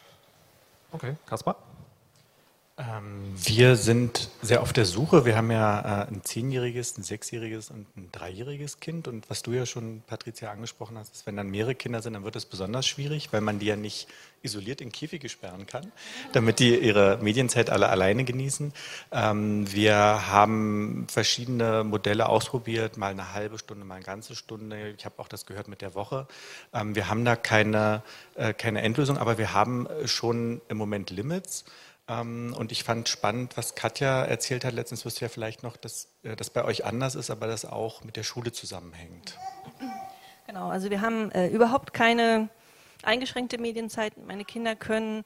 Okay, 0.91 1.15
Kaspar? 1.25 1.55
Ähm, 2.75 3.35
wir 3.35 3.75
sind 3.75 4.31
sehr 4.41 4.63
auf 4.63 4.73
der 4.73 4.85
Suche. 4.85 5.25
Wir 5.25 5.35
haben 5.37 5.51
ja 5.51 6.05
äh, 6.05 6.07
ein 6.07 6.23
zehnjähriges, 6.23 6.97
ein 6.97 7.03
sechsjähriges 7.03 7.69
und 7.69 7.85
ein 7.95 8.09
dreijähriges 8.11 8.79
Kind. 8.79 9.07
Und 9.07 9.29
was 9.29 9.43
du 9.43 9.51
ja 9.51 9.67
schon, 9.67 10.01
Patricia, 10.07 10.49
angesprochen 10.49 10.97
hast, 10.97 11.13
ist, 11.13 11.27
wenn 11.27 11.37
dann 11.37 11.49
mehrere 11.49 11.75
Kinder 11.75 12.01
sind, 12.01 12.13
dann 12.13 12.23
wird 12.23 12.35
es 12.35 12.47
besonders 12.47 12.87
schwierig, 12.87 13.31
weil 13.31 13.41
man 13.41 13.59
die 13.59 13.67
ja 13.67 13.75
nicht 13.75 14.07
isoliert 14.41 14.81
in 14.81 14.91
Käfige 14.91 15.29
sperren 15.29 15.67
kann, 15.67 15.91
damit 16.31 16.57
die 16.57 16.75
ihre 16.75 17.19
Medienzeit 17.21 17.69
alle 17.69 17.89
alleine 17.89 18.23
genießen. 18.23 18.73
Ähm, 19.11 19.71
wir 19.71 19.95
haben 19.95 21.05
verschiedene 21.09 21.83
Modelle 21.83 22.27
ausprobiert, 22.27 22.97
mal 22.97 23.11
eine 23.11 23.33
halbe 23.33 23.59
Stunde, 23.59 23.85
mal 23.85 23.95
eine 23.95 24.03
ganze 24.03 24.35
Stunde. 24.35 24.95
Ich 24.97 25.05
habe 25.05 25.19
auch 25.19 25.27
das 25.27 25.45
gehört 25.45 25.67
mit 25.67 25.81
der 25.81 25.93
Woche. 25.93 26.27
Ähm, 26.73 26.95
wir 26.95 27.07
haben 27.07 27.23
da 27.23 27.35
keine, 27.35 28.01
äh, 28.33 28.51
keine 28.51 28.81
Endlösung, 28.81 29.19
aber 29.19 29.37
wir 29.37 29.53
haben 29.53 29.87
schon 30.05 30.59
im 30.69 30.77
Moment 30.77 31.11
Limits. 31.11 31.65
Ähm, 32.07 32.53
und 32.57 32.71
ich 32.71 32.83
fand 32.83 33.07
spannend, 33.07 33.55
was 33.55 33.75
Katja 33.75 34.23
erzählt 34.23 34.65
hat. 34.65 34.73
Letztens 34.73 35.05
wusste 35.05 35.21
ja 35.21 35.29
vielleicht 35.29 35.63
noch, 35.63 35.77
dass 35.77 36.09
äh, 36.23 36.35
das 36.35 36.49
bei 36.49 36.65
euch 36.65 36.85
anders 36.85 37.15
ist, 37.15 37.29
aber 37.29 37.47
das 37.47 37.65
auch 37.65 38.03
mit 38.03 38.17
der 38.17 38.23
Schule 38.23 38.51
zusammenhängt. 38.51 39.37
Genau, 40.47 40.69
also 40.69 40.89
wir 40.89 41.01
haben 41.01 41.31
äh, 41.31 41.47
überhaupt 41.47 41.93
keine 41.93 42.49
eingeschränkte 43.03 43.57
Medienzeit. 43.57 44.13
Meine 44.27 44.43
Kinder 44.43 44.75
können 44.75 45.23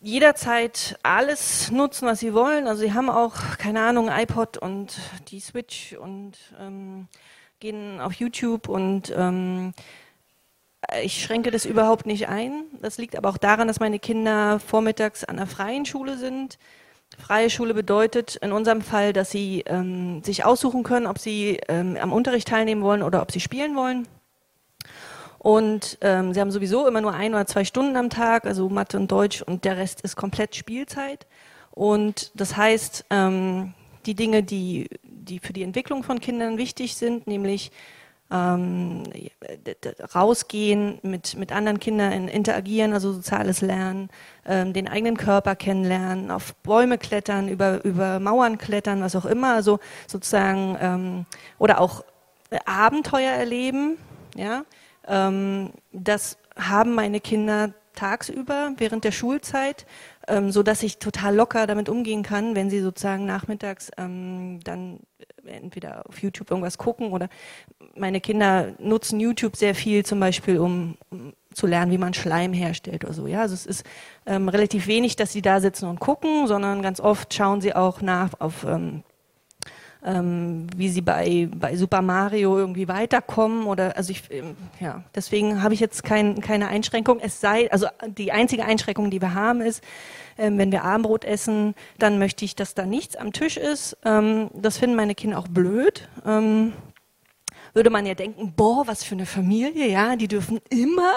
jederzeit 0.00 0.98
alles 1.02 1.70
nutzen, 1.70 2.06
was 2.06 2.20
sie 2.20 2.32
wollen. 2.32 2.66
Also 2.66 2.82
sie 2.82 2.94
haben 2.94 3.10
auch, 3.10 3.34
keine 3.58 3.82
Ahnung, 3.82 4.08
iPod 4.08 4.56
und 4.56 4.96
die 5.28 5.40
Switch 5.40 5.94
und 5.94 6.38
ähm, 6.58 7.08
gehen 7.60 8.00
auf 8.00 8.12
YouTube 8.14 8.68
und 8.68 9.12
ähm, 9.16 9.74
ich 11.02 11.22
schränke 11.22 11.50
das 11.50 11.64
überhaupt 11.64 12.06
nicht 12.06 12.28
ein. 12.28 12.64
Das 12.80 12.98
liegt 12.98 13.16
aber 13.16 13.28
auch 13.28 13.38
daran, 13.38 13.68
dass 13.68 13.80
meine 13.80 13.98
Kinder 13.98 14.60
vormittags 14.60 15.24
an 15.24 15.38
einer 15.38 15.46
freien 15.46 15.86
Schule 15.86 16.16
sind. 16.16 16.58
Freie 17.18 17.50
Schule 17.50 17.72
bedeutet 17.72 18.36
in 18.36 18.52
unserem 18.52 18.82
Fall, 18.82 19.12
dass 19.12 19.30
sie 19.30 19.62
ähm, 19.66 20.22
sich 20.22 20.44
aussuchen 20.44 20.82
können, 20.82 21.06
ob 21.06 21.18
sie 21.18 21.58
ähm, 21.68 21.96
am 22.00 22.12
Unterricht 22.12 22.48
teilnehmen 22.48 22.82
wollen 22.82 23.02
oder 23.02 23.22
ob 23.22 23.32
sie 23.32 23.40
spielen 23.40 23.76
wollen. 23.76 24.06
Und 25.38 25.98
ähm, 26.00 26.34
sie 26.34 26.40
haben 26.40 26.50
sowieso 26.50 26.86
immer 26.86 27.00
nur 27.00 27.14
ein 27.14 27.32
oder 27.32 27.46
zwei 27.46 27.64
Stunden 27.64 27.96
am 27.96 28.10
Tag, 28.10 28.46
also 28.46 28.68
Mathe 28.68 28.96
und 28.96 29.10
Deutsch, 29.10 29.42
und 29.42 29.64
der 29.64 29.76
Rest 29.76 30.00
ist 30.00 30.16
komplett 30.16 30.56
Spielzeit. 30.56 31.26
Und 31.70 32.32
das 32.34 32.56
heißt, 32.56 33.06
ähm, 33.10 33.74
die 34.06 34.14
Dinge, 34.14 34.42
die, 34.42 34.88
die 35.04 35.38
für 35.38 35.52
die 35.52 35.62
Entwicklung 35.62 36.02
von 36.02 36.20
Kindern 36.20 36.58
wichtig 36.58 36.96
sind, 36.96 37.26
nämlich 37.26 37.70
ähm, 38.30 39.04
rausgehen, 40.14 40.98
mit, 41.02 41.36
mit 41.36 41.52
anderen 41.52 41.78
Kindern 41.78 42.28
interagieren, 42.28 42.92
also 42.92 43.12
soziales 43.12 43.60
Lernen, 43.60 44.10
ähm, 44.44 44.72
den 44.72 44.88
eigenen 44.88 45.16
Körper 45.16 45.54
kennenlernen, 45.54 46.30
auf 46.30 46.54
Bäume 46.56 46.98
klettern, 46.98 47.48
über, 47.48 47.84
über 47.84 48.18
Mauern 48.18 48.58
klettern, 48.58 49.00
was 49.00 49.14
auch 49.14 49.26
immer, 49.26 49.54
also 49.54 49.78
sozusagen, 50.06 50.76
ähm, 50.80 51.26
oder 51.58 51.80
auch 51.80 52.04
Abenteuer 52.64 53.32
erleben, 53.32 53.96
ja, 54.34 54.64
ähm, 55.06 55.70
das 55.92 56.36
haben 56.56 56.94
meine 56.94 57.20
Kinder 57.20 57.72
tagsüber 57.94 58.72
während 58.76 59.04
der 59.04 59.12
Schulzeit, 59.12 59.86
ähm, 60.28 60.50
so 60.52 60.62
dass 60.62 60.82
ich 60.82 60.98
total 60.98 61.34
locker 61.34 61.66
damit 61.66 61.88
umgehen 61.88 62.22
kann, 62.22 62.54
wenn 62.54 62.70
sie 62.70 62.80
sozusagen 62.80 63.26
nachmittags 63.26 63.90
ähm, 63.96 64.60
dann 64.62 65.00
entweder 65.48 66.06
auf 66.08 66.22
YouTube 66.22 66.50
irgendwas 66.50 66.78
gucken 66.78 67.12
oder 67.12 67.28
meine 67.94 68.20
Kinder 68.20 68.72
nutzen 68.78 69.20
YouTube 69.20 69.56
sehr 69.56 69.74
viel 69.74 70.04
zum 70.04 70.20
Beispiel, 70.20 70.58
um, 70.58 70.96
um 71.10 71.32
zu 71.52 71.66
lernen, 71.66 71.90
wie 71.90 71.98
man 71.98 72.12
Schleim 72.12 72.52
herstellt 72.52 73.04
oder 73.04 73.14
so. 73.14 73.26
Ja, 73.26 73.40
also 73.40 73.54
es 73.54 73.64
ist 73.64 73.84
ähm, 74.26 74.48
relativ 74.48 74.86
wenig, 74.86 75.16
dass 75.16 75.32
sie 75.32 75.42
da 75.42 75.60
sitzen 75.60 75.86
und 75.86 76.00
gucken, 76.00 76.46
sondern 76.46 76.82
ganz 76.82 77.00
oft 77.00 77.32
schauen 77.32 77.60
sie 77.60 77.74
auch 77.74 78.02
nach 78.02 78.40
auf 78.40 78.64
ähm, 78.64 79.02
ähm, 80.06 80.68
wie 80.76 80.88
sie 80.88 81.02
bei, 81.02 81.48
bei 81.54 81.76
Super 81.76 82.00
Mario 82.00 82.56
irgendwie 82.56 82.88
weiterkommen 82.88 83.66
oder 83.66 83.96
also 83.96 84.12
ich 84.12 84.30
ähm, 84.30 84.56
ja 84.80 85.02
deswegen 85.14 85.62
habe 85.62 85.74
ich 85.74 85.80
jetzt 85.80 86.04
kein, 86.04 86.40
keine 86.40 86.68
Einschränkung. 86.68 87.18
Es 87.20 87.40
sei 87.40 87.70
also 87.70 87.88
die 88.06 88.32
einzige 88.32 88.64
Einschränkung, 88.64 89.10
die 89.10 89.20
wir 89.20 89.34
haben, 89.34 89.60
ist 89.60 89.82
ähm, 90.38 90.58
wenn 90.58 90.70
wir 90.70 90.84
Abendbrot 90.84 91.24
essen, 91.24 91.74
dann 91.98 92.18
möchte 92.18 92.44
ich, 92.44 92.54
dass 92.54 92.74
da 92.74 92.86
nichts 92.86 93.16
am 93.16 93.32
Tisch 93.32 93.56
ist. 93.56 93.96
Ähm, 94.04 94.50
das 94.54 94.78
finden 94.78 94.96
meine 94.96 95.14
Kinder 95.14 95.38
auch 95.38 95.48
blöd. 95.48 96.08
Ähm, 96.26 96.72
würde 97.76 97.90
man 97.90 98.06
ja 98.06 98.14
denken, 98.14 98.54
boah, 98.56 98.86
was 98.86 99.04
für 99.04 99.14
eine 99.14 99.26
Familie, 99.26 99.86
ja, 99.86 100.16
die 100.16 100.28
dürfen 100.28 100.60
immer. 100.70 101.12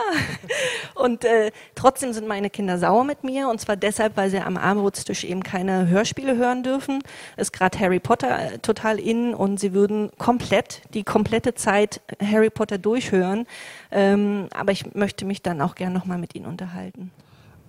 Und 0.93 1.23
äh, 1.23 1.51
trotzdem 1.73 2.11
sind 2.11 2.27
meine 2.27 2.49
Kinder 2.49 2.77
sauer 2.77 3.05
mit 3.05 3.23
mir 3.23 3.47
und 3.47 3.61
zwar 3.61 3.77
deshalb, 3.77 4.17
weil 4.17 4.29
sie 4.29 4.39
am 4.39 4.57
Abendbrotstisch 4.57 5.23
eben 5.23 5.41
keine 5.41 5.87
Hörspiele 5.87 6.35
hören 6.35 6.61
dürfen. 6.61 7.01
Ist 7.37 7.53
gerade 7.53 7.79
Harry 7.79 8.01
Potter 8.01 8.53
äh, 8.53 8.59
total 8.59 8.99
in 8.99 9.33
und 9.33 9.57
sie 9.57 9.73
würden 9.73 10.11
komplett 10.17 10.81
die 10.93 11.03
komplette 11.03 11.53
Zeit 11.55 12.01
Harry 12.21 12.49
Potter 12.49 12.77
durchhören. 12.77 13.47
Ähm, 13.89 14.49
aber 14.53 14.73
ich 14.73 14.93
möchte 14.93 15.23
mich 15.23 15.41
dann 15.41 15.61
auch 15.61 15.75
gern 15.75 15.93
nochmal 15.93 16.17
mit 16.17 16.35
ihnen 16.35 16.45
unterhalten. 16.45 17.11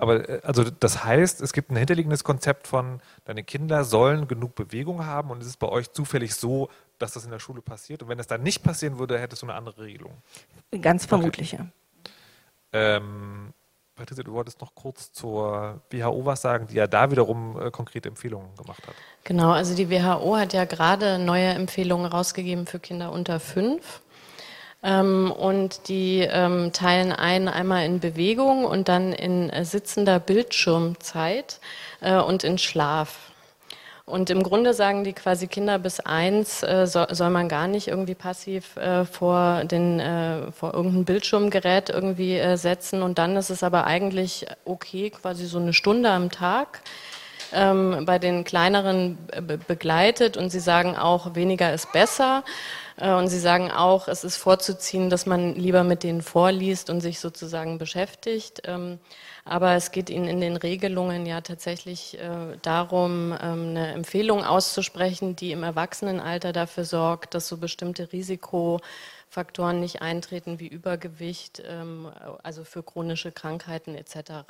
Aber 0.00 0.28
äh, 0.28 0.40
also 0.42 0.64
das 0.64 1.04
heißt, 1.04 1.40
es 1.42 1.52
gibt 1.52 1.70
ein 1.70 1.76
hinterliegendes 1.76 2.24
Konzept 2.24 2.66
von, 2.66 3.00
deine 3.24 3.44
Kinder 3.44 3.84
sollen 3.84 4.26
genug 4.26 4.56
Bewegung 4.56 5.06
haben 5.06 5.30
und 5.30 5.42
es 5.42 5.46
ist 5.46 5.58
bei 5.60 5.68
euch 5.68 5.92
zufällig 5.92 6.34
so, 6.34 6.68
dass 7.00 7.12
das 7.12 7.24
in 7.24 7.30
der 7.30 7.38
Schule 7.38 7.62
passiert. 7.62 8.02
Und 8.02 8.08
wenn 8.08 8.18
das 8.18 8.26
dann 8.26 8.42
nicht 8.42 8.62
passieren 8.62 8.98
würde, 8.98 9.18
hättest 9.18 9.42
du 9.42 9.46
eine 9.46 9.54
andere 9.54 9.82
Regelung. 9.82 10.12
Ganz 10.80 11.06
vermutlich, 11.06 11.54
okay. 11.54 11.64
ja. 11.64 11.70
Ähm, 12.72 13.52
Patricia, 13.96 14.24
du 14.24 14.32
wolltest 14.32 14.60
noch 14.60 14.74
kurz 14.74 15.12
zur 15.12 15.82
WHO 15.90 16.24
was 16.24 16.40
sagen, 16.40 16.66
die 16.68 16.74
ja 16.74 16.86
da 16.86 17.10
wiederum 17.10 17.60
äh, 17.60 17.70
konkrete 17.70 18.08
Empfehlungen 18.08 18.54
gemacht 18.56 18.86
hat. 18.86 18.94
Genau, 19.24 19.50
also 19.50 19.74
die 19.74 19.90
WHO 19.90 20.36
hat 20.36 20.52
ja 20.52 20.64
gerade 20.64 21.18
neue 21.18 21.48
Empfehlungen 21.48 22.06
rausgegeben 22.06 22.66
für 22.66 22.78
Kinder 22.78 23.12
unter 23.12 23.40
fünf. 23.40 24.00
Ähm, 24.82 25.30
und 25.30 25.88
die 25.88 26.20
ähm, 26.20 26.72
teilen 26.72 27.12
ein 27.12 27.48
einmal 27.48 27.84
in 27.84 28.00
Bewegung 28.00 28.64
und 28.64 28.88
dann 28.88 29.12
in 29.12 29.50
äh, 29.50 29.64
sitzender 29.66 30.18
Bildschirmzeit 30.18 31.60
äh, 32.00 32.18
und 32.18 32.44
in 32.44 32.56
Schlaf. 32.56 33.29
Und 34.10 34.28
im 34.30 34.42
Grunde 34.42 34.74
sagen 34.74 35.04
die 35.04 35.12
quasi 35.12 35.46
Kinder 35.46 35.78
bis 35.78 36.00
eins 36.00 36.62
äh, 36.62 36.86
so, 36.86 37.06
soll 37.10 37.30
man 37.30 37.48
gar 37.48 37.68
nicht 37.68 37.88
irgendwie 37.88 38.14
passiv 38.14 38.76
äh, 38.76 39.04
vor 39.04 39.64
den 39.64 40.00
äh, 40.00 40.52
vor 40.52 40.74
irgendein 40.74 41.04
Bildschirmgerät 41.04 41.88
irgendwie 41.90 42.36
äh, 42.36 42.56
setzen. 42.56 43.02
Und 43.02 43.18
dann 43.18 43.36
ist 43.36 43.50
es 43.50 43.62
aber 43.62 43.86
eigentlich 43.86 44.46
okay 44.64 45.10
quasi 45.10 45.46
so 45.46 45.58
eine 45.58 45.72
Stunde 45.72 46.10
am 46.10 46.30
Tag 46.30 46.80
ähm, 47.52 48.04
bei 48.04 48.18
den 48.18 48.44
kleineren 48.44 49.18
begleitet. 49.66 50.36
Und 50.36 50.50
sie 50.50 50.60
sagen 50.60 50.96
auch 50.96 51.34
weniger 51.34 51.72
ist 51.72 51.92
besser. 51.92 52.44
Äh, 53.00 53.12
und 53.12 53.28
Sie 53.28 53.38
sagen 53.38 53.70
auch, 53.70 54.08
es 54.08 54.24
ist 54.24 54.36
vorzuziehen, 54.36 55.10
dass 55.10 55.26
man 55.26 55.54
lieber 55.54 55.84
mit 55.84 56.02
denen 56.02 56.22
vorliest 56.22 56.90
und 56.90 57.00
sich 57.00 57.18
sozusagen 57.18 57.78
beschäftigt. 57.78 58.62
Aber 59.44 59.74
es 59.74 59.90
geht 59.90 60.10
Ihnen 60.10 60.28
in 60.28 60.40
den 60.40 60.56
Regelungen 60.56 61.24
ja 61.26 61.40
tatsächlich 61.40 62.18
äh, 62.18 62.56
darum, 62.62 63.32
ähm, 63.40 63.70
eine 63.70 63.92
Empfehlung 63.92 64.44
auszusprechen, 64.44 65.36
die 65.36 65.52
im 65.52 65.62
Erwachsenenalter 65.62 66.52
dafür 66.52 66.84
sorgt, 66.84 67.34
dass 67.34 67.48
so 67.48 67.56
bestimmte 67.56 68.12
Risikofaktoren 68.12 69.80
nicht 69.80 70.02
eintreten 70.02 70.60
wie 70.60 70.68
Übergewicht, 70.68 71.62
ähm, 71.66 72.08
also 72.42 72.64
für 72.64 72.82
chronische 72.82 73.32
Krankheiten 73.32 73.94
etc. 73.94 74.44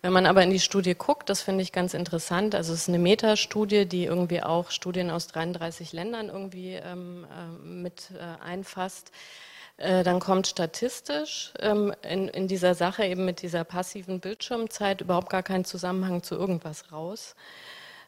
Wenn 0.00 0.12
man 0.12 0.26
aber 0.26 0.42
in 0.42 0.50
die 0.50 0.60
Studie 0.60 0.94
guckt, 0.94 1.28
das 1.28 1.42
finde 1.42 1.62
ich 1.62 1.72
ganz 1.72 1.92
interessant, 1.92 2.54
also 2.54 2.72
es 2.72 2.82
ist 2.82 2.88
eine 2.88 2.98
Metastudie, 2.98 3.86
die 3.86 4.04
irgendwie 4.04 4.42
auch 4.42 4.70
Studien 4.70 5.10
aus 5.10 5.26
33 5.26 5.92
Ländern 5.92 6.28
irgendwie 6.28 6.74
ähm, 6.74 7.24
äh, 7.24 7.66
mit 7.66 8.10
äh, 8.18 8.42
einfasst, 8.42 9.12
dann 9.78 10.20
kommt 10.20 10.46
statistisch 10.46 11.52
ähm, 11.60 11.92
in, 12.02 12.28
in 12.28 12.48
dieser 12.48 12.74
Sache 12.74 13.04
eben 13.04 13.26
mit 13.26 13.42
dieser 13.42 13.64
passiven 13.64 14.20
Bildschirmzeit 14.20 15.02
überhaupt 15.02 15.28
gar 15.28 15.42
kein 15.42 15.66
Zusammenhang 15.66 16.22
zu 16.22 16.34
irgendwas 16.34 16.92
raus. 16.92 17.34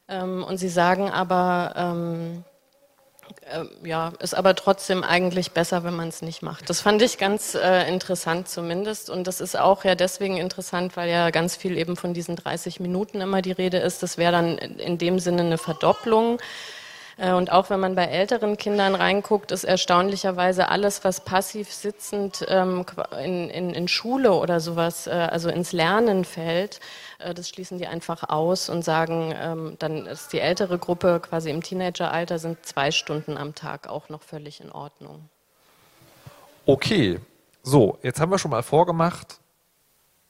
Ähm, 0.08 0.42
und 0.44 0.56
sie 0.56 0.70
sagen 0.70 1.10
aber, 1.10 1.74
ähm, 1.76 2.44
äh, 3.50 3.86
ja, 3.86 4.12
ist 4.20 4.34
aber 4.34 4.54
trotzdem 4.54 5.04
eigentlich 5.04 5.52
besser, 5.52 5.84
wenn 5.84 5.94
man 5.94 6.08
es 6.08 6.22
nicht 6.22 6.42
macht. 6.42 6.70
Das 6.70 6.80
fand 6.80 7.02
ich 7.02 7.18
ganz 7.18 7.54
äh, 7.54 7.88
interessant 7.88 8.48
zumindest. 8.48 9.10
Und 9.10 9.26
das 9.26 9.40
ist 9.40 9.58
auch 9.58 9.84
ja 9.84 9.94
deswegen 9.94 10.38
interessant, 10.38 10.96
weil 10.96 11.10
ja 11.10 11.30
ganz 11.30 11.56
viel 11.56 11.76
eben 11.76 11.96
von 11.96 12.14
diesen 12.14 12.36
30 12.36 12.80
Minuten 12.80 13.20
immer 13.20 13.42
die 13.42 13.52
Rede 13.52 13.78
ist. 13.78 14.02
Das 14.02 14.18
wäre 14.18 14.32
dann 14.32 14.58
in 14.58 14.98
dem 14.98 15.18
Sinne 15.18 15.42
eine 15.42 15.58
Verdopplung. 15.58 16.38
Äh, 17.18 17.32
und 17.32 17.52
auch 17.52 17.68
wenn 17.68 17.80
man 17.80 17.94
bei 17.94 18.04
älteren 18.04 18.56
Kindern 18.56 18.94
reinguckt, 18.94 19.50
ist 19.50 19.64
erstaunlicherweise 19.64 20.68
alles, 20.68 21.04
was 21.04 21.24
passiv 21.24 21.72
sitzend 21.72 22.46
ähm, 22.48 22.86
in, 23.22 23.50
in, 23.50 23.70
in 23.74 23.88
Schule 23.88 24.32
oder 24.32 24.60
sowas, 24.60 25.06
äh, 25.06 25.10
also 25.10 25.50
ins 25.50 25.72
Lernen 25.72 26.24
fällt, 26.24 26.80
äh, 27.18 27.34
das 27.34 27.48
schließen 27.48 27.78
die 27.78 27.88
einfach 27.88 28.28
aus 28.28 28.68
und 28.68 28.84
sagen, 28.84 29.34
ähm, 29.36 29.76
dann 29.78 30.06
ist 30.06 30.32
die 30.32 30.40
ältere 30.40 30.78
Gruppe 30.78 31.20
quasi 31.20 31.50
im 31.50 31.62
Teenageralter, 31.62 32.38
sind 32.38 32.64
zwei 32.64 32.92
Stunden 32.92 33.36
am 33.36 33.54
Tag 33.54 33.88
auch 33.88 34.08
noch 34.08 34.22
völlig 34.22 34.60
in 34.60 34.70
Ordnung. 34.70 35.28
Okay, 36.64 37.18
so, 37.62 37.98
jetzt 38.02 38.20
haben 38.20 38.30
wir 38.30 38.38
schon 38.38 38.50
mal 38.50 38.62
vorgemacht, 38.62 39.40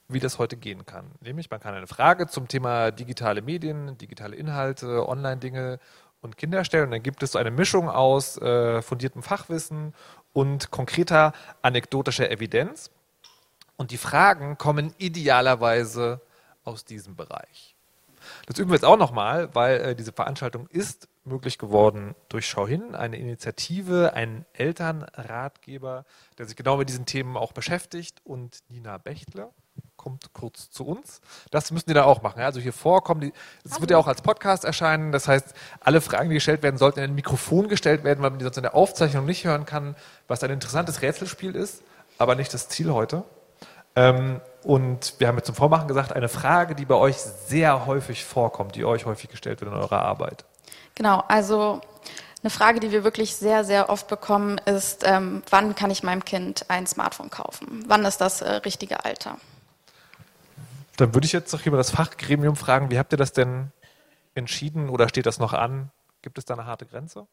wie 0.09 0.21
das 0.21 0.39
heute 0.39 0.57
gehen 0.57 0.87
kann. 0.87 1.05
Nämlich, 1.21 1.51
man 1.51 1.61
kann 1.61 1.75
eine 1.75 1.87
Frage 1.87 2.29
zum 2.29 2.49
Thema 2.49 2.91
digitale 2.91 3.43
Medien, 3.43 3.99
digitale 3.99 4.37
Inhalte, 4.37 5.07
Online-Dinge 5.07 5.79
und 6.21 6.37
Kinder 6.37 6.65
stellen. 6.65 6.85
Und 6.85 6.91
dann 6.93 7.03
gibt 7.03 7.23
es 7.23 7.33
so 7.33 7.39
eine 7.39 7.51
Mischung 7.51 7.89
aus 7.89 8.37
äh, 8.39 8.83
fundiertem 8.83 9.23
Fachwissen 9.23 9.95
und 10.33 10.71
konkreter 10.71 11.33
anekdotischer 11.63 12.31
Evidenz. 12.31 12.91
Und 13.77 13.91
die 13.91 13.99
Fragen 13.99 14.59
kommen 14.59 14.93
idealerweise 14.99 16.21
aus 16.65 16.85
diesem 16.85 17.17
Bereich. 17.17 17.77
Das 18.47 18.59
üben 18.59 18.71
wir 18.71 18.75
jetzt 18.75 18.85
auch 18.85 18.99
nochmal, 18.99 19.55
weil 19.55 19.81
äh, 19.81 19.95
diese 19.95 20.13
Veranstaltung 20.13 20.67
ist 20.69 21.09
möglich 21.25 21.59
geworden 21.59 22.15
durch 22.29 22.47
Schau 22.47 22.67
hin, 22.67 22.95
eine 22.95 23.17
Initiative, 23.17 24.13
ein 24.15 24.45
Elternratgeber, 24.55 26.05
der 26.37 26.47
sich 26.47 26.57
genau 26.57 26.77
mit 26.77 26.89
diesen 26.89 27.07
Themen 27.07 27.37
auch 27.37 27.53
beschäftigt 27.53 28.21
und 28.25 28.59
Nina 28.69 28.99
Bechtler 28.99 29.53
kommt 30.09 30.33
kurz 30.33 30.71
zu 30.71 30.87
uns. 30.87 31.21
Das 31.51 31.71
müssen 31.71 31.91
die 31.91 31.95
dann 31.95 32.05
auch 32.05 32.23
machen. 32.23 32.41
Also 32.41 32.61
hier 32.61 32.73
vorkommen, 32.73 33.31
es 33.65 33.79
wird 33.79 33.91
ja 33.91 33.99
auch 33.99 34.07
als 34.07 34.23
Podcast 34.23 34.65
erscheinen. 34.65 35.13
Das 35.13 35.29
heißt, 35.29 35.53
alle 35.81 36.01
Fragen, 36.01 36.31
die 36.31 36.35
gestellt 36.35 36.63
werden, 36.63 36.79
sollten 36.79 37.01
in 37.01 37.11
ein 37.11 37.15
Mikrofon 37.15 37.69
gestellt 37.69 38.05
werden, 38.05 38.23
weil 38.23 38.31
man 38.31 38.39
die 38.39 38.45
sonst 38.45 38.57
in 38.57 38.63
der 38.63 38.75
Aufzeichnung 38.75 39.27
nicht 39.27 39.45
hören 39.45 39.67
kann, 39.67 39.97
was 40.27 40.43
ein 40.43 40.51
interessantes 40.51 41.03
Rätselspiel 41.03 41.55
ist, 41.55 41.83
aber 42.17 42.37
nicht 42.37 42.55
das 42.55 42.69
Ziel 42.69 42.91
heute. 42.91 43.25
Ähm, 43.97 44.41
und 44.63 45.15
wir 45.19 45.29
haben 45.29 45.37
jetzt 45.37 45.47
zum 45.47 45.55
Vormachen 45.55 45.89
gesagt, 45.89 46.13
eine 46.15 46.29
Frage, 46.29 46.75
die 46.75 46.87
bei 46.87 46.95
euch 46.95 47.17
sehr 47.17 47.85
häufig 47.85 48.25
vorkommt, 48.25 48.77
die 48.77 48.85
euch 48.85 49.05
häufig 49.05 49.29
gestellt 49.29 49.61
wird 49.61 49.71
in 49.71 49.77
eurer 49.77 50.01
Arbeit. 50.01 50.45
Genau, 50.95 51.23
also 51.29 51.81
eine 52.43 52.51
Frage, 52.51 52.81
die 52.81 52.93
wir 52.93 53.05
wirklich 53.05 53.37
sehr, 53.37 53.65
sehr 53.65 53.91
oft 53.91 54.09
bekommen, 54.09 54.59
ist, 54.65 55.05
ähm, 55.07 55.43
wann 55.51 55.75
kann 55.75 55.91
ich 55.91 56.03
meinem 56.03 56.25
Kind 56.25 56.65
ein 56.69 56.87
Smartphone 56.87 57.31
kaufen? 57.31 57.85
Wann 57.87 58.05
ist 58.05 58.21
das 58.21 58.41
äh, 58.41 58.51
richtige 58.51 59.05
Alter? 59.05 59.37
Dann 60.99 61.15
würde 61.15 61.27
ich 61.27 61.33
jetzt 61.33 61.53
noch 61.53 61.65
über 61.65 61.77
das 61.77 61.93
Fachgremium 61.93 62.57
fragen, 62.57 62.91
wie 62.91 62.99
habt 62.99 63.13
ihr 63.13 63.19
das 63.19 63.33
denn 63.33 63.71
entschieden 64.35 64.89
oder 64.89 65.09
steht 65.09 65.27
das 65.27 65.39
noch 65.39 65.53
an? 65.53 65.91
Gibt 66.23 66.39
es 66.39 66.45
da 66.45 66.55
eine 66.55 66.67
harte 66.67 66.87
Grenze? 66.87 67.29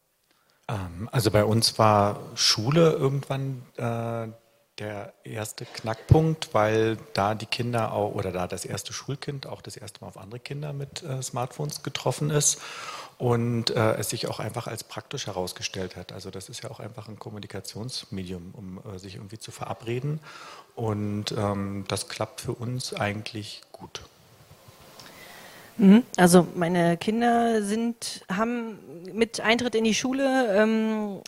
Ähm, 0.68 1.08
also 1.10 1.32
bei 1.32 1.44
uns 1.44 1.76
war 1.76 2.20
Schule 2.36 2.92
irgendwann 2.92 3.62
äh, 3.76 4.28
der 4.78 5.14
erste 5.24 5.64
Knackpunkt, 5.64 6.54
weil 6.54 6.96
da 7.12 7.34
die 7.34 7.46
Kinder 7.46 7.92
auch 7.92 8.14
oder 8.14 8.30
da 8.30 8.46
das 8.46 8.64
erste 8.64 8.92
Schulkind 8.92 9.48
auch 9.48 9.62
das 9.62 9.76
erste 9.76 10.00
Mal 10.00 10.08
auf 10.08 10.18
andere 10.18 10.38
Kinder 10.38 10.72
mit 10.72 11.02
äh, 11.02 11.20
Smartphones 11.20 11.82
getroffen 11.82 12.30
ist 12.30 12.60
und 13.18 13.70
äh, 13.70 13.94
es 13.94 14.10
sich 14.10 14.28
auch 14.28 14.38
einfach 14.38 14.68
als 14.68 14.84
praktisch 14.84 15.26
herausgestellt 15.26 15.96
hat. 15.96 16.12
Also 16.12 16.30
das 16.30 16.48
ist 16.48 16.62
ja 16.62 16.70
auch 16.70 16.78
einfach 16.78 17.08
ein 17.08 17.18
Kommunikationsmedium, 17.18 18.50
um 18.52 18.80
äh, 18.94 18.98
sich 18.98 19.16
irgendwie 19.16 19.38
zu 19.38 19.50
verabreden 19.50 20.20
und 20.76 21.32
ähm, 21.36 21.84
das 21.88 22.08
klappt 22.08 22.42
für 22.42 22.52
uns 22.52 22.94
eigentlich 22.94 23.62
gut. 23.72 24.02
Mhm. 25.78 26.04
Also 26.16 26.46
meine 26.54 26.96
Kinder 26.96 27.62
sind, 27.62 28.24
haben 28.30 28.78
mit 29.12 29.40
Eintritt 29.40 29.74
in 29.74 29.84
die 29.84 29.94
Schule 29.94 30.54
ähm, 30.56 31.20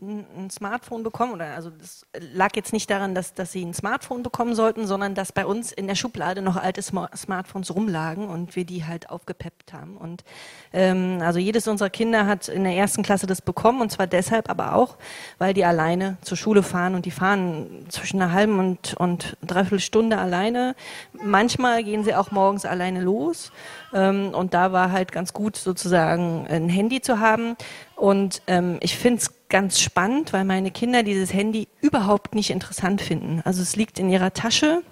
ein 0.00 0.50
Smartphone 0.50 1.02
bekommen, 1.02 1.32
oder 1.32 1.54
also 1.54 1.70
das 1.70 2.06
lag 2.32 2.50
jetzt 2.54 2.72
nicht 2.72 2.90
daran, 2.90 3.14
dass, 3.14 3.34
dass 3.34 3.52
sie 3.52 3.64
ein 3.64 3.74
Smartphone 3.74 4.22
bekommen 4.22 4.54
sollten, 4.54 4.86
sondern 4.86 5.14
dass 5.14 5.32
bei 5.32 5.46
uns 5.46 5.72
in 5.72 5.86
der 5.86 5.94
Schublade 5.94 6.42
noch 6.42 6.56
alte 6.56 6.82
Smartphones 6.82 7.74
rumlagen 7.74 8.28
und 8.28 8.56
wir 8.56 8.64
die 8.64 8.84
halt 8.84 9.10
aufgepeppt 9.10 9.72
haben. 9.72 9.96
Und 9.96 10.24
ähm, 10.72 11.18
also 11.22 11.38
jedes 11.38 11.68
unserer 11.68 11.90
Kinder 11.90 12.26
hat 12.26 12.48
in 12.48 12.64
der 12.64 12.74
ersten 12.74 13.02
Klasse 13.02 13.26
das 13.26 13.42
bekommen 13.42 13.80
und 13.80 13.90
zwar 13.90 14.06
deshalb 14.06 14.50
aber 14.50 14.74
auch, 14.74 14.96
weil 15.38 15.54
die 15.54 15.64
alleine 15.64 16.18
zur 16.22 16.36
Schule 16.36 16.62
fahren 16.62 16.94
und 16.94 17.06
die 17.06 17.10
fahren 17.10 17.86
zwischen 17.88 18.20
einer 18.20 18.32
halben 18.32 18.58
und, 18.58 18.94
und 18.94 19.36
dreiviertel 19.46 19.80
Stunde 19.80 20.18
alleine. 20.18 20.74
Manchmal 21.12 21.84
gehen 21.84 22.04
sie 22.04 22.14
auch 22.14 22.30
morgens 22.30 22.64
alleine 22.64 23.00
los 23.00 23.52
ähm, 23.92 24.30
und 24.34 24.54
da 24.54 24.72
war 24.72 24.92
halt 24.92 25.12
ganz 25.12 25.32
gut 25.32 25.56
sozusagen 25.56 26.46
ein 26.48 26.68
Handy 26.68 27.00
zu 27.00 27.20
haben. 27.20 27.56
Und 27.96 28.42
ähm, 28.46 28.78
ich 28.80 28.96
finde 28.96 29.18
es 29.18 29.37
ganz 29.48 29.80
spannend, 29.80 30.32
weil 30.32 30.44
meine 30.44 30.70
Kinder 30.70 31.02
dieses 31.02 31.32
Handy 31.32 31.68
überhaupt 31.80 32.34
nicht 32.34 32.50
interessant 32.50 33.00
finden. 33.00 33.40
Also 33.44 33.62
es 33.62 33.76
liegt 33.76 33.98
in 33.98 34.10
ihrer 34.10 34.32
Tasche. 34.32 34.82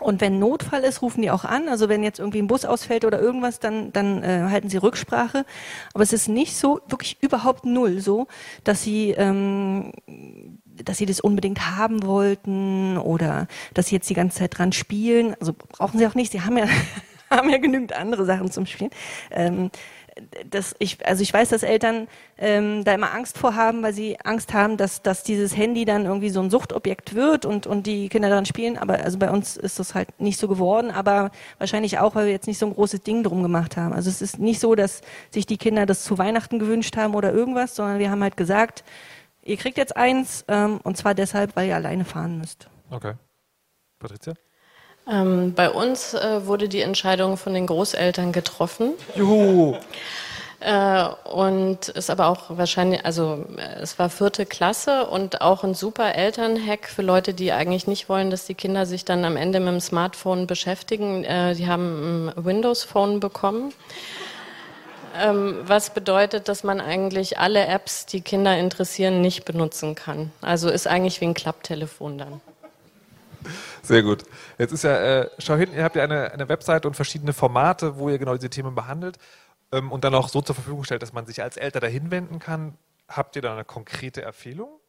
Und 0.00 0.20
wenn 0.20 0.38
Notfall 0.38 0.82
ist, 0.82 1.02
rufen 1.02 1.22
die 1.22 1.30
auch 1.30 1.44
an. 1.44 1.68
Also 1.68 1.88
wenn 1.88 2.02
jetzt 2.02 2.18
irgendwie 2.18 2.40
ein 2.40 2.46
Bus 2.46 2.64
ausfällt 2.64 3.04
oder 3.04 3.20
irgendwas, 3.20 3.60
dann, 3.60 3.92
dann 3.92 4.22
äh, 4.22 4.48
halten 4.50 4.68
sie 4.68 4.78
Rücksprache. 4.78 5.44
Aber 5.94 6.02
es 6.02 6.12
ist 6.12 6.28
nicht 6.28 6.56
so, 6.56 6.80
wirklich 6.88 7.18
überhaupt 7.20 7.64
null 7.64 8.00
so, 8.00 8.26
dass 8.64 8.82
sie, 8.82 9.10
ähm, 9.10 9.92
dass 10.66 10.98
sie 10.98 11.06
das 11.06 11.20
unbedingt 11.20 11.76
haben 11.76 12.02
wollten 12.04 12.96
oder 12.98 13.46
dass 13.74 13.88
sie 13.88 13.94
jetzt 13.94 14.10
die 14.10 14.14
ganze 14.14 14.38
Zeit 14.38 14.58
dran 14.58 14.72
spielen. 14.72 15.36
Also 15.38 15.52
brauchen 15.52 15.98
sie 15.98 16.06
auch 16.06 16.14
nicht. 16.14 16.32
Sie 16.32 16.40
haben 16.40 16.56
ja, 16.56 16.66
haben 17.30 17.50
ja 17.50 17.58
genügend 17.58 17.92
andere 17.92 18.24
Sachen 18.24 18.50
zum 18.50 18.66
Spielen. 18.66 18.90
Ähm, 19.30 19.70
das, 20.48 20.74
ich, 20.78 21.04
also 21.06 21.22
ich 21.22 21.32
weiß, 21.32 21.48
dass 21.48 21.62
Eltern 21.62 22.06
ähm, 22.36 22.84
da 22.84 22.92
immer 22.94 23.14
Angst 23.14 23.38
vor 23.38 23.54
haben, 23.54 23.82
weil 23.82 23.92
sie 23.92 24.18
Angst 24.20 24.52
haben, 24.52 24.76
dass, 24.76 25.02
dass 25.02 25.22
dieses 25.22 25.56
Handy 25.56 25.84
dann 25.84 26.04
irgendwie 26.04 26.30
so 26.30 26.40
ein 26.40 26.50
Suchtobjekt 26.50 27.14
wird 27.14 27.46
und, 27.46 27.66
und 27.66 27.86
die 27.86 28.08
Kinder 28.08 28.28
daran 28.28 28.44
spielen. 28.44 28.76
Aber 28.76 28.98
also 28.98 29.18
bei 29.18 29.30
uns 29.30 29.56
ist 29.56 29.78
das 29.78 29.94
halt 29.94 30.20
nicht 30.20 30.38
so 30.38 30.48
geworden, 30.48 30.90
aber 30.90 31.30
wahrscheinlich 31.58 31.98
auch, 31.98 32.14
weil 32.14 32.26
wir 32.26 32.32
jetzt 32.32 32.46
nicht 32.46 32.58
so 32.58 32.66
ein 32.66 32.74
großes 32.74 33.02
Ding 33.02 33.22
drum 33.22 33.42
gemacht 33.42 33.76
haben. 33.76 33.94
Also 33.94 34.10
es 34.10 34.20
ist 34.20 34.38
nicht 34.38 34.60
so, 34.60 34.74
dass 34.74 35.00
sich 35.30 35.46
die 35.46 35.56
Kinder 35.56 35.86
das 35.86 36.04
zu 36.04 36.18
Weihnachten 36.18 36.58
gewünscht 36.58 36.96
haben 36.96 37.14
oder 37.14 37.32
irgendwas, 37.32 37.74
sondern 37.74 37.98
wir 37.98 38.10
haben 38.10 38.22
halt 38.22 38.36
gesagt, 38.36 38.84
ihr 39.42 39.56
kriegt 39.56 39.78
jetzt 39.78 39.96
eins 39.96 40.44
ähm, 40.48 40.80
und 40.82 40.96
zwar 40.96 41.14
deshalb, 41.14 41.56
weil 41.56 41.68
ihr 41.68 41.76
alleine 41.76 42.04
fahren 42.04 42.38
müsst. 42.38 42.68
Okay. 42.90 43.14
Patricia? 43.98 44.34
Ähm, 45.10 45.54
bei 45.54 45.70
uns 45.70 46.14
äh, 46.14 46.46
wurde 46.46 46.68
die 46.68 46.80
Entscheidung 46.80 47.36
von 47.36 47.54
den 47.54 47.66
Großeltern 47.66 48.32
getroffen. 48.32 48.92
Juhu! 49.16 49.76
Äh, 50.60 51.08
und 51.24 51.88
ist 51.88 52.08
aber 52.08 52.28
auch 52.28 52.56
wahrscheinlich, 52.56 53.04
also 53.04 53.44
äh, 53.56 53.80
es 53.80 53.98
war 53.98 54.08
vierte 54.10 54.46
Klasse 54.46 55.06
und 55.06 55.40
auch 55.40 55.64
ein 55.64 55.74
super 55.74 56.14
Elternhack 56.14 56.88
für 56.88 57.02
Leute, 57.02 57.34
die 57.34 57.50
eigentlich 57.50 57.88
nicht 57.88 58.08
wollen, 58.08 58.30
dass 58.30 58.46
die 58.46 58.54
Kinder 58.54 58.86
sich 58.86 59.04
dann 59.04 59.24
am 59.24 59.36
Ende 59.36 59.58
mit 59.58 59.70
dem 59.70 59.80
Smartphone 59.80 60.46
beschäftigen. 60.46 61.24
Äh, 61.24 61.56
die 61.56 61.66
haben 61.66 62.28
ein 62.28 62.44
Windows-Phone 62.44 63.18
bekommen. 63.18 63.72
Ähm, 65.20 65.58
was 65.64 65.90
bedeutet, 65.90 66.48
dass 66.48 66.62
man 66.62 66.80
eigentlich 66.80 67.40
alle 67.40 67.66
Apps, 67.66 68.06
die 68.06 68.20
Kinder 68.20 68.56
interessieren, 68.56 69.20
nicht 69.20 69.44
benutzen 69.44 69.96
kann. 69.96 70.30
Also 70.42 70.70
ist 70.70 70.86
eigentlich 70.86 71.20
wie 71.20 71.26
ein 71.26 71.34
Klapptelefon 71.34 72.18
dann. 72.18 72.40
Sehr 73.82 74.02
gut. 74.02 74.22
Jetzt 74.58 74.72
ist 74.72 74.84
ja, 74.84 74.96
äh, 74.96 75.30
schau 75.38 75.56
hin, 75.56 75.72
ihr 75.74 75.82
habt 75.82 75.96
ja 75.96 76.04
eine, 76.04 76.32
eine 76.32 76.48
Website 76.48 76.86
und 76.86 76.94
verschiedene 76.94 77.32
Formate, 77.32 77.98
wo 77.98 78.08
ihr 78.08 78.18
genau 78.18 78.34
diese 78.34 78.50
Themen 78.50 78.74
behandelt 78.74 79.18
ähm, 79.72 79.90
und 79.90 80.04
dann 80.04 80.14
auch 80.14 80.28
so 80.28 80.40
zur 80.40 80.54
Verfügung 80.54 80.84
stellt, 80.84 81.02
dass 81.02 81.12
man 81.12 81.26
sich 81.26 81.42
als 81.42 81.56
Eltern 81.56 81.82
dahin 81.82 82.10
wenden 82.10 82.38
kann. 82.38 82.78
Habt 83.08 83.34
ihr 83.36 83.42
da 83.42 83.52
eine 83.52 83.64
konkrete 83.64 84.22
Empfehlung? 84.22 84.80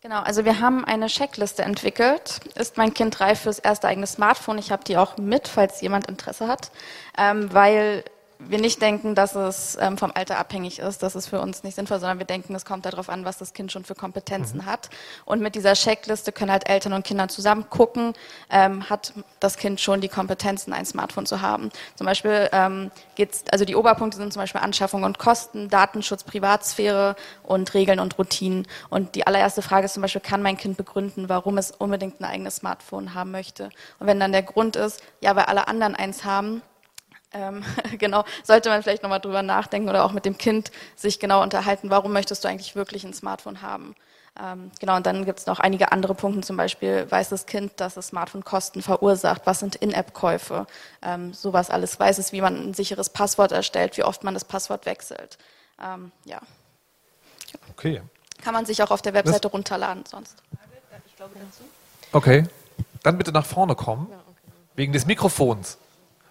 Genau, 0.00 0.20
also 0.20 0.44
wir 0.44 0.60
haben 0.60 0.84
eine 0.84 1.06
Checkliste 1.06 1.62
entwickelt. 1.62 2.40
Ist 2.56 2.76
mein 2.76 2.92
Kind 2.92 3.20
reif 3.20 3.40
fürs 3.40 3.58
erste 3.58 3.88
eigene 3.88 4.06
Smartphone? 4.06 4.58
Ich 4.58 4.70
habe 4.70 4.84
die 4.84 4.98
auch 4.98 5.16
mit, 5.16 5.48
falls 5.48 5.80
jemand 5.80 6.08
Interesse 6.08 6.46
hat, 6.46 6.72
ähm, 7.16 7.52
weil 7.52 8.04
wir 8.48 8.58
nicht 8.58 8.80
denken, 8.82 9.14
dass 9.14 9.34
es 9.34 9.76
ähm, 9.80 9.98
vom 9.98 10.12
Alter 10.14 10.38
abhängig 10.38 10.78
ist. 10.78 11.02
Das 11.02 11.14
ist 11.14 11.28
für 11.28 11.40
uns 11.40 11.62
nicht 11.62 11.74
sinnvoll, 11.74 11.98
sondern 12.00 12.18
wir 12.18 12.26
denken, 12.26 12.54
es 12.54 12.64
kommt 12.64 12.86
darauf 12.86 13.08
an, 13.08 13.24
was 13.24 13.38
das 13.38 13.52
Kind 13.52 13.72
schon 13.72 13.84
für 13.84 13.94
Kompetenzen 13.94 14.58
mhm. 14.58 14.66
hat. 14.66 14.90
Und 15.24 15.40
mit 15.40 15.54
dieser 15.54 15.74
Checkliste 15.74 16.32
können 16.32 16.50
halt 16.50 16.68
Eltern 16.68 16.92
und 16.92 17.04
Kinder 17.04 17.28
zusammen 17.28 17.68
gucken, 17.70 18.14
ähm, 18.50 18.88
hat 18.90 19.12
das 19.40 19.56
Kind 19.56 19.80
schon 19.80 20.00
die 20.00 20.08
Kompetenzen, 20.08 20.72
ein 20.72 20.84
Smartphone 20.84 21.26
zu 21.26 21.40
haben. 21.40 21.70
Zum 21.94 22.06
Beispiel 22.06 22.48
ähm, 22.52 22.90
geht's, 23.14 23.44
also 23.50 23.64
die 23.64 23.76
Oberpunkte 23.76 24.16
sind 24.18 24.32
zum 24.32 24.40
Beispiel 24.40 24.60
Anschaffung 24.60 25.04
und 25.04 25.18
Kosten, 25.18 25.68
Datenschutz, 25.68 26.24
Privatsphäre 26.24 27.16
und 27.42 27.74
Regeln 27.74 28.00
und 28.00 28.18
Routinen. 28.18 28.66
Und 28.90 29.14
die 29.14 29.26
allererste 29.26 29.62
Frage 29.62 29.86
ist 29.86 29.94
zum 29.94 30.02
Beispiel, 30.02 30.20
kann 30.20 30.42
mein 30.42 30.56
Kind 30.56 30.76
begründen, 30.76 31.28
warum 31.28 31.58
es 31.58 31.70
unbedingt 31.70 32.20
ein 32.20 32.24
eigenes 32.24 32.56
Smartphone 32.56 33.14
haben 33.14 33.30
möchte? 33.30 33.70
Und 33.98 34.06
wenn 34.06 34.20
dann 34.20 34.32
der 34.32 34.42
Grund 34.42 34.76
ist, 34.76 35.02
ja, 35.20 35.36
weil 35.36 35.44
alle 35.44 35.68
anderen 35.68 35.94
eins 35.94 36.24
haben, 36.24 36.62
ähm, 37.34 37.64
genau, 37.98 38.24
sollte 38.42 38.70
man 38.70 38.82
vielleicht 38.82 39.02
nochmal 39.02 39.20
drüber 39.20 39.42
nachdenken 39.42 39.88
oder 39.88 40.04
auch 40.04 40.12
mit 40.12 40.24
dem 40.24 40.38
Kind 40.38 40.70
sich 40.96 41.18
genau 41.20 41.42
unterhalten, 41.42 41.90
warum 41.90 42.12
möchtest 42.12 42.44
du 42.44 42.48
eigentlich 42.48 42.76
wirklich 42.76 43.04
ein 43.04 43.12
Smartphone 43.12 43.60
haben? 43.60 43.94
Ähm, 44.40 44.72
genau, 44.80 44.96
und 44.96 45.06
dann 45.06 45.24
gibt 45.24 45.38
es 45.38 45.46
noch 45.46 45.60
einige 45.60 45.92
andere 45.92 46.14
Punkte, 46.14 46.40
zum 46.40 46.56
Beispiel 46.56 47.08
weiß 47.08 47.28
das 47.28 47.46
Kind, 47.46 47.72
dass 47.76 47.94
das 47.94 48.08
Smartphone 48.08 48.44
Kosten 48.44 48.82
verursacht, 48.82 49.42
was 49.44 49.60
sind 49.60 49.76
In-App-Käufe, 49.76 50.66
ähm, 51.02 51.32
sowas 51.32 51.70
alles, 51.70 52.00
weiß 52.00 52.18
es, 52.18 52.32
wie 52.32 52.40
man 52.40 52.56
ein 52.56 52.74
sicheres 52.74 53.10
Passwort 53.10 53.52
erstellt, 53.52 53.96
wie 53.96 54.02
oft 54.02 54.24
man 54.24 54.34
das 54.34 54.44
Passwort 54.44 54.86
wechselt. 54.86 55.38
Ähm, 55.80 56.10
ja. 56.24 56.40
Okay. 57.70 58.02
Kann 58.42 58.54
man 58.54 58.66
sich 58.66 58.82
auch 58.82 58.90
auf 58.90 59.02
der 59.02 59.14
Webseite 59.14 59.48
runterladen 59.48 60.04
sonst. 60.10 60.42
Okay. 62.12 62.44
Dann 63.02 63.18
bitte 63.18 63.32
nach 63.32 63.46
vorne 63.46 63.76
kommen. 63.76 64.08
Wegen 64.74 64.92
des 64.92 65.06
Mikrofons. 65.06 65.78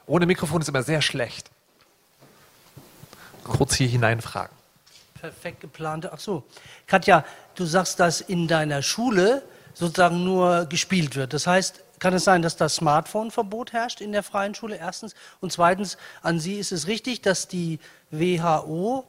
Ohne 0.06 0.26
Mikrofon 0.26 0.62
ist 0.62 0.68
immer 0.68 0.84
sehr 0.84 1.02
schlecht. 1.02 1.50
Kurz 3.44 3.76
hier 3.76 3.88
hineinfragen. 3.88 4.56
perfekt 5.20 5.62
geplante. 5.62 6.12
Ach 6.14 6.20
so. 6.20 6.44
Katja, 6.88 7.26
du 7.56 7.66
sagst, 7.66 8.00
dass 8.00 8.22
in 8.22 8.48
deiner 8.48 8.82
Schule 8.82 9.44
sozusagen 9.74 10.24
nur 10.24 10.66
gespielt 10.66 11.16
wird. 11.16 11.34
Das 11.34 11.48
heißt, 11.48 11.82
kann 12.00 12.14
es 12.14 12.26
sein, 12.26 12.42
dass 12.42 12.58
das 12.58 12.76
Smartphone-Verbot 12.76 13.72
herrscht 13.72 14.02
in 14.02 14.12
der 14.12 14.24
freien 14.24 14.54
Schule? 14.56 14.76
Erstens. 14.76 15.16
Und 15.40 15.54
zweitens, 15.54 15.98
an 16.22 16.40
Sie 16.40 16.56
ist 16.60 16.74
es 16.74 16.88
richtig, 16.88 17.22
dass 17.22 17.48
die 17.48 17.80
WHO 18.12 19.06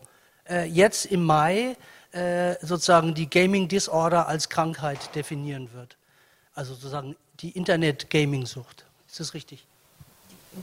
äh, 0.48 0.64
jetzt 0.66 1.06
im 1.06 1.24
Mai 1.24 1.76
äh, 2.12 2.54
sozusagen 2.64 3.14
die 3.14 3.28
Gaming 3.28 3.66
Disorder 3.66 4.28
als 4.28 4.48
Krankheit 4.48 5.14
definieren 5.16 5.72
wird. 5.72 5.96
Also 6.54 6.74
sozusagen 6.74 7.16
die 7.40 7.50
Internet-Gaming-Sucht. 7.50 8.84
Ist 9.08 9.18
das 9.18 9.34
richtig? 9.34 9.66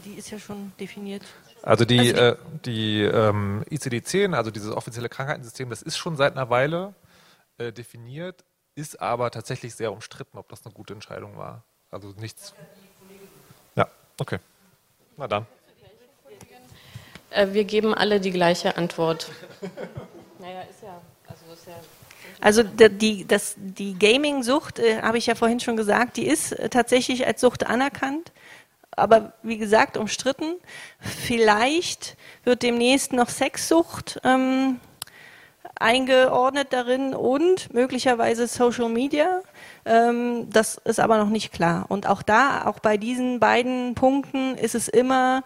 Die 0.06 0.14
ist 0.14 0.32
ja 0.32 0.40
schon 0.40 0.72
definiert. 0.80 1.24
Also 1.64 1.86
die, 1.86 2.00
Also 2.00 2.14
die- 2.14 2.20
äh, 2.20 2.36
die 2.66 3.02
ähm, 3.04 3.64
ICD-10, 3.70 4.34
also 4.34 4.50
dieses 4.52 4.72
offizielle 4.72 5.10
Krankheitensystem, 5.10 5.70
das 5.70 5.82
ist 5.82 5.98
schon 5.98 6.16
seit 6.16 6.34
einer 6.34 6.50
Weile 6.50 6.94
äh, 7.58 7.72
definiert, 7.72 8.44
ist 8.76 9.00
aber 9.02 9.30
tatsächlich 9.32 9.76
sehr 9.76 9.92
umstritten, 9.92 10.38
ob 10.38 10.50
das 10.50 10.66
eine 10.66 10.74
gute 10.74 10.94
Entscheidung 10.94 11.38
war. 11.38 11.64
Also 11.92 12.14
nichts. 12.20 12.54
Ja, 13.76 13.88
okay. 14.20 14.40
Na 15.18 15.28
dann. 15.28 15.46
Äh, 17.30 17.54
wir 17.54 17.64
geben 17.64 17.94
alle 17.94 18.20
die 18.20 18.32
gleiche 18.32 18.76
Antwort. 18.78 19.30
Naja, 20.40 20.62
ist 20.64 20.84
ja, 20.84 21.02
also 21.28 21.54
ist 21.54 21.68
ja 21.68 21.76
Also 22.42 22.64
die, 22.64 23.26
das, 23.26 23.56
die 23.58 23.98
Gaming-Sucht, 23.98 24.80
äh, 24.80 25.02
habe 25.02 25.18
ich 25.18 25.28
ja 25.28 25.36
vorhin 25.36 25.60
schon 25.60 25.78
gesagt, 25.78 26.18
die 26.18 26.28
ist 26.28 26.54
äh, 26.54 26.70
tatsächlich 26.70 27.26
als 27.28 27.40
Sucht 27.42 27.66
anerkannt, 27.68 28.32
aber 29.02 29.34
wie 29.44 29.58
gesagt 29.58 29.98
umstritten. 29.98 30.56
Vielleicht 31.00 32.16
wird 32.44 32.64
demnächst 32.64 33.14
noch 33.14 33.30
Sexsucht 33.30 34.20
ähm, 34.24 34.80
eingeordnet 35.76 36.68
darin 36.72 37.14
und 37.14 37.74
möglicherweise 37.74 38.48
Social 38.48 38.90
Media. 38.90 39.42
Ähm, 39.86 40.50
das 40.52 40.78
ist 40.86 41.00
aber 41.00 41.18
noch 41.18 41.30
nicht 41.30 41.52
klar. 41.52 41.86
Und 41.90 42.08
auch 42.08 42.22
da, 42.22 42.66
auch 42.66 42.80
bei 42.80 42.98
diesen 42.98 43.40
beiden 43.40 43.96
Punkten 43.96 44.56
ist 44.56 44.76
es 44.76 44.88
immer 44.88 45.44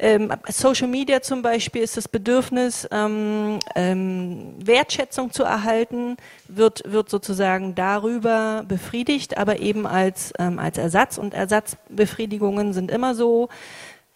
ähm, 0.00 0.32
Social 0.48 0.88
Media 0.88 1.20
zum 1.22 1.42
Beispiel 1.42 1.82
ist 1.82 1.96
das 1.96 2.08
Bedürfnis, 2.08 2.88
ähm, 2.90 3.58
ähm, 3.74 4.54
Wertschätzung 4.58 5.32
zu 5.32 5.42
erhalten, 5.42 6.16
wird, 6.46 6.82
wird 6.86 7.08
sozusagen 7.10 7.74
darüber 7.74 8.64
befriedigt, 8.66 9.36
aber 9.36 9.60
eben 9.60 9.86
als, 9.86 10.32
ähm, 10.38 10.58
als 10.58 10.78
Ersatz. 10.78 11.18
Und 11.18 11.34
Ersatzbefriedigungen 11.34 12.72
sind 12.72 12.90
immer 12.90 13.14
so, 13.14 13.48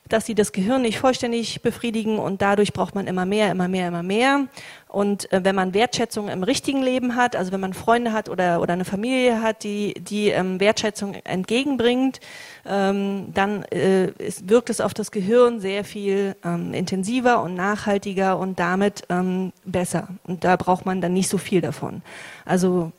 dass 0.09 0.27
sie 0.27 0.35
das 0.35 0.53
Gehirn 0.53 0.83
nicht 0.83 0.99
vollständig 0.99 1.63
befriedigen 1.63 2.19
und 2.19 2.43
dadurch 2.43 2.73
braucht 2.73 2.95
man 2.95 3.07
immer 3.07 3.25
mehr, 3.25 3.51
immer 3.51 3.69
mehr, 3.69 3.89
immer 3.89 4.03
mehr. 4.03 4.47
Und 4.89 5.33
äh, 5.33 5.43
wenn 5.45 5.55
man 5.55 5.73
Wertschätzung 5.73 6.29
im 6.29 6.43
richtigen 6.43 6.83
Leben 6.83 7.17
hat, 7.17 7.35
also 7.35 7.51
wenn 7.53 7.61
man 7.61 7.73
Freunde 7.73 8.13
hat 8.13 8.29
oder, 8.29 8.61
oder 8.61 8.75
eine 8.75 8.85
Familie 8.85 9.41
hat, 9.41 9.63
die, 9.63 9.95
die 9.95 10.29
ähm, 10.29 10.61
Wertschätzung 10.61 11.15
entgegenbringt, 11.25 12.21
ähm, 12.67 13.33
dann 13.33 13.63
äh, 13.73 14.11
ist, 14.19 14.49
wirkt 14.49 14.71
es 14.71 14.81
auf 14.81 14.93
das 14.93 15.11
Gehirn 15.11 15.61
sehr 15.61 15.85
viel 15.85 16.37
ähm, 16.45 16.75
intensiver 16.75 17.43
und 17.43 17.55
nachhaltiger 17.55 18.39
und 18.39 18.59
damit 18.59 19.05
ähm, 19.09 19.53
besser. 19.65 20.09
Und 20.25 20.45
da 20.45 20.57
braucht 20.57 20.85
man 20.85 21.01
dann 21.01 21.15
nicht 21.15 21.29
so 21.29 21.39
viel 21.39 21.61
davon. 21.61 22.03
Also 22.45 22.93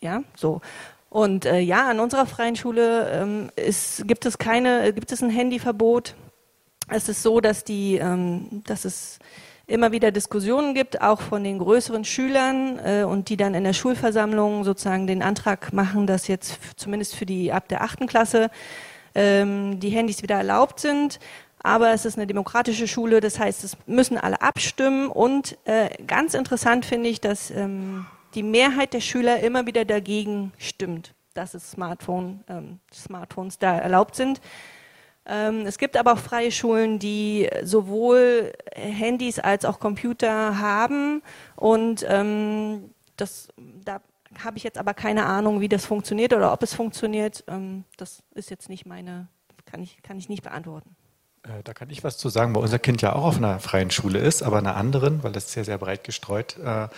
ja, 0.00 0.22
so. 0.36 0.60
Und 1.10 1.46
äh, 1.46 1.60
ja, 1.60 1.88
an 1.88 2.00
unserer 2.00 2.26
freien 2.26 2.56
Schule 2.56 3.10
ähm, 3.10 3.50
ist, 3.56 4.06
gibt 4.06 4.26
es 4.26 4.38
keine, 4.38 4.92
gibt 4.92 5.12
es 5.12 5.22
ein 5.22 5.30
Handyverbot. 5.30 6.14
Es 6.88 7.08
ist 7.08 7.22
so, 7.22 7.40
dass 7.40 7.64
die, 7.64 7.96
ähm, 7.96 8.62
dass 8.64 8.84
es 8.84 9.18
immer 9.66 9.90
wieder 9.90 10.12
Diskussionen 10.12 10.74
gibt, 10.74 11.00
auch 11.00 11.20
von 11.20 11.42
den 11.42 11.58
größeren 11.58 12.04
Schülern 12.04 12.78
äh, 12.78 13.02
und 13.02 13.28
die 13.28 13.36
dann 13.36 13.54
in 13.54 13.64
der 13.64 13.72
Schulversammlung 13.72 14.62
sozusagen 14.62 15.06
den 15.06 15.22
Antrag 15.22 15.72
machen, 15.72 16.06
dass 16.06 16.28
jetzt 16.28 16.58
zumindest 16.76 17.16
für 17.16 17.26
die 17.26 17.52
ab 17.52 17.68
der 17.68 17.82
achten 17.82 18.06
Klasse 18.06 18.50
ähm, 19.14 19.80
die 19.80 19.90
Handys 19.90 20.22
wieder 20.22 20.36
erlaubt 20.36 20.78
sind. 20.78 21.18
Aber 21.62 21.90
es 21.90 22.04
ist 22.04 22.16
eine 22.16 22.28
demokratische 22.28 22.86
Schule, 22.86 23.20
das 23.20 23.40
heißt, 23.40 23.64
es 23.64 23.76
müssen 23.86 24.18
alle 24.18 24.40
abstimmen. 24.40 25.08
Und 25.08 25.58
äh, 25.64 25.88
ganz 26.06 26.34
interessant 26.34 26.86
finde 26.86 27.08
ich, 27.08 27.20
dass 27.20 27.50
ähm, 27.50 28.06
die 28.34 28.44
Mehrheit 28.44 28.92
der 28.92 29.00
Schüler 29.00 29.40
immer 29.40 29.66
wieder 29.66 29.84
dagegen 29.84 30.52
stimmt, 30.58 31.14
dass 31.34 31.54
es 31.54 31.72
Smartphone, 31.72 32.44
ähm, 32.48 32.78
Smartphones 32.94 33.58
da 33.58 33.76
erlaubt 33.76 34.14
sind. 34.14 34.40
Ähm, 35.26 35.66
es 35.66 35.78
gibt 35.78 35.96
aber 35.96 36.12
auch 36.12 36.18
freie 36.18 36.52
Schulen, 36.52 36.98
die 36.98 37.50
sowohl 37.64 38.52
Handys 38.74 39.38
als 39.38 39.64
auch 39.64 39.80
Computer 39.80 40.58
haben. 40.58 41.22
Und 41.56 42.06
ähm, 42.08 42.90
das, 43.16 43.48
da 43.84 44.00
habe 44.38 44.56
ich 44.56 44.62
jetzt 44.64 44.78
aber 44.78 44.94
keine 44.94 45.26
Ahnung, 45.26 45.60
wie 45.60 45.68
das 45.68 45.84
funktioniert 45.84 46.32
oder 46.32 46.52
ob 46.52 46.62
es 46.62 46.74
funktioniert. 46.74 47.44
Ähm, 47.48 47.84
das 47.96 48.22
ist 48.34 48.50
jetzt 48.50 48.68
nicht 48.68 48.86
meine, 48.86 49.28
kann 49.64 49.82
ich, 49.82 50.00
kann 50.02 50.18
ich 50.18 50.28
nicht 50.28 50.42
beantworten. 50.42 50.94
Äh, 51.42 51.62
Da 51.64 51.74
kann 51.74 51.90
ich 51.90 52.04
was 52.04 52.18
zu 52.18 52.28
sagen, 52.28 52.54
weil 52.54 52.62
unser 52.62 52.78
Kind 52.78 53.02
ja 53.02 53.14
auch 53.14 53.24
auf 53.24 53.36
einer 53.36 53.58
freien 53.58 53.90
Schule 53.90 54.20
ist, 54.20 54.44
aber 54.44 54.58
einer 54.58 54.76
anderen, 54.76 55.24
weil 55.24 55.32
das 55.32 55.46
ist 55.46 55.52
sehr, 55.52 55.64
sehr 55.64 55.78
breit 55.78 56.04
gestreut. 56.04 56.56
Äh, 56.58 56.88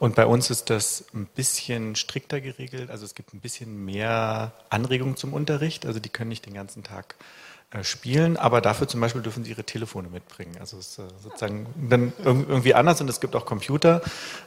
Und 0.00 0.16
bei 0.16 0.26
uns 0.26 0.50
ist 0.50 0.70
das 0.70 1.04
ein 1.14 1.26
bisschen 1.26 1.94
strikter 1.94 2.40
geregelt. 2.40 2.90
Also 2.90 3.04
es 3.04 3.14
gibt 3.14 3.32
ein 3.32 3.40
bisschen 3.40 3.84
mehr 3.84 4.52
Anregungen 4.70 5.16
zum 5.16 5.34
Unterricht. 5.34 5.86
Also 5.86 6.00
die 6.00 6.08
können 6.08 6.30
nicht 6.30 6.46
den 6.46 6.54
ganzen 6.54 6.82
Tag 6.82 7.14
äh, 7.20 7.45
spielen, 7.84 8.36
aber 8.36 8.60
dafür 8.60 8.88
zum 8.88 9.00
Beispiel 9.00 9.22
dürfen 9.22 9.44
sie 9.44 9.50
ihre 9.50 9.64
Telefone 9.64 10.08
mitbringen. 10.08 10.56
Also 10.60 10.78
es 10.78 10.90
ist 10.90 10.98
äh, 10.98 11.02
sozusagen 11.22 11.66
dann 11.88 12.12
irg- 12.24 12.48
irgendwie 12.48 12.74
anders 12.74 13.00
und 13.00 13.08
es 13.08 13.20
gibt 13.20 13.36
auch 13.36 13.44
Computer. 13.46 14.02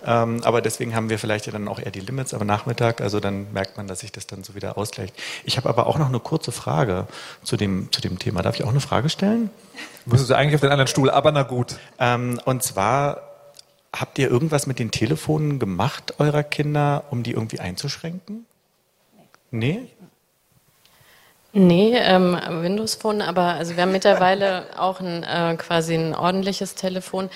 Ähm, 0.06 0.42
Aber 0.44 0.62
deswegen 0.62 0.96
haben 0.96 1.10
wir 1.10 1.20
vielleicht 1.20 1.46
ja 1.46 1.52
dann 1.52 1.68
auch 1.68 1.80
eher 1.80 1.92
die 1.92 2.00
Limits 2.00 2.34
am 2.34 2.46
Nachmittag. 2.48 3.02
Also 3.02 3.20
dann 3.20 3.52
merkt 3.54 3.78
man, 3.78 3.88
dass 3.88 4.00
sich 4.00 4.12
das 4.12 4.28
dann 4.28 4.44
so 4.44 4.56
wieder 4.56 4.78
ausgleicht. 4.78 5.14
Ich 5.44 5.58
habe 5.58 5.70
aber 5.70 5.88
auch 5.88 5.98
noch 5.98 6.08
eine 6.10 6.20
kurze 6.20 6.52
Frage 6.52 7.08
zu 7.44 7.58
dem, 7.58 7.92
zu 7.92 8.02
dem 8.02 8.20
Thema. 8.20 8.42
Darf 8.42 8.56
ich 8.56 8.64
auch 8.64 8.70
eine 8.70 8.80
Frage 8.80 9.10
stellen? 9.10 9.50
Müsstest 10.06 10.30
du 10.32 10.36
eigentlich 10.36 10.56
auf 10.56 10.62
den 10.62 10.72
anderen 10.72 10.88
Stuhl, 10.88 11.10
aber 11.10 11.32
na 11.32 11.44
gut. 11.44 11.78
Ähm, 12.00 12.40
und 12.46 12.64
zwar, 12.64 13.22
habt 13.94 14.18
ihr 14.20 14.30
irgendwas 14.30 14.68
mit 14.68 14.80
den 14.80 14.92
Telefonen 14.92 15.60
gemacht 15.60 16.16
eurer 16.20 16.44
Kinder, 16.44 17.04
um 17.10 17.24
die 17.24 17.32
irgendwie 17.32 17.60
einzuschränken? 17.60 18.46
Nee? 19.52 19.88
Nee, 21.52 21.96
ähm, 21.98 22.38
Windows 22.62 22.94
Phone, 22.94 23.22
aber 23.24 23.56
also 23.56 23.76
wir 23.76 23.82
haben 23.82 23.92
mittlerweile 23.92 24.66
auch 24.78 25.00
ein 25.00 25.24
äh, 25.24 25.56
quasi 25.58 25.96
ein 25.96 26.14
ordentliches 26.14 26.76
Telefon. 26.76 27.30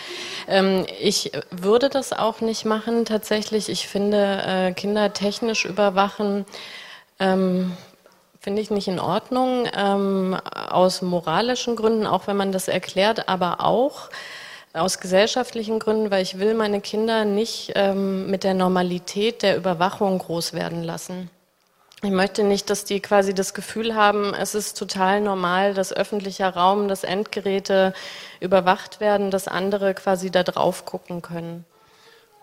Ähm, 0.48 0.86
ich 1.00 1.32
würde 1.50 1.90
das 1.90 2.14
auch 2.14 2.40
nicht 2.40 2.64
machen 2.64 3.06
tatsächlich. 3.06 3.70
Ich 3.70 3.88
finde 3.88 4.44
äh, 4.46 4.74
Kinder 4.74 5.14
technisch 5.14 5.66
überwachen 5.66 6.46
ähm, 7.20 7.76
finde 8.40 8.62
ich 8.62 8.70
nicht 8.70 8.90
in 8.90 9.00
Ordnung 9.00 9.68
ähm, 9.76 10.36
aus 10.54 11.02
moralischen 11.02 11.78
Gründen, 11.78 12.06
auch 12.06 12.28
wenn 12.28 12.36
man 12.36 12.52
das 12.52 12.68
erklärt, 12.68 13.30
aber 13.30 13.62
auch 13.62 14.10
aus 14.74 15.00
gesellschaftlichen 15.00 15.80
Gründen, 15.80 16.12
weil 16.12 16.24
ich 16.24 16.40
will 16.40 16.54
meine 16.54 16.82
Kinder 16.82 17.24
nicht 17.26 17.72
ähm, 17.76 18.30
mit 18.30 18.44
der 18.44 18.54
Normalität 18.54 19.44
der 19.44 19.56
Überwachung 19.56 20.18
groß 20.18 20.54
werden 20.54 20.84
lassen. 20.84 21.30
Ich 22.04 22.12
möchte 22.12 22.44
nicht, 22.44 22.70
dass 22.70 22.84
die 22.84 23.00
quasi 23.00 23.34
das 23.34 23.54
Gefühl 23.54 23.96
haben, 23.96 24.34
es 24.34 24.56
ist 24.56 24.78
total 24.78 25.22
normal, 25.22 25.74
dass 25.74 25.94
öffentlicher 25.94 26.50
Raum, 26.50 26.90
dass 26.90 27.06
Endgeräte 27.06 27.94
überwacht 28.42 29.00
werden, 29.00 29.32
dass 29.32 29.48
andere 29.48 29.94
quasi 29.94 30.30
da 30.30 30.44
drauf 30.44 30.84
gucken 30.84 31.22
können. 31.22 31.64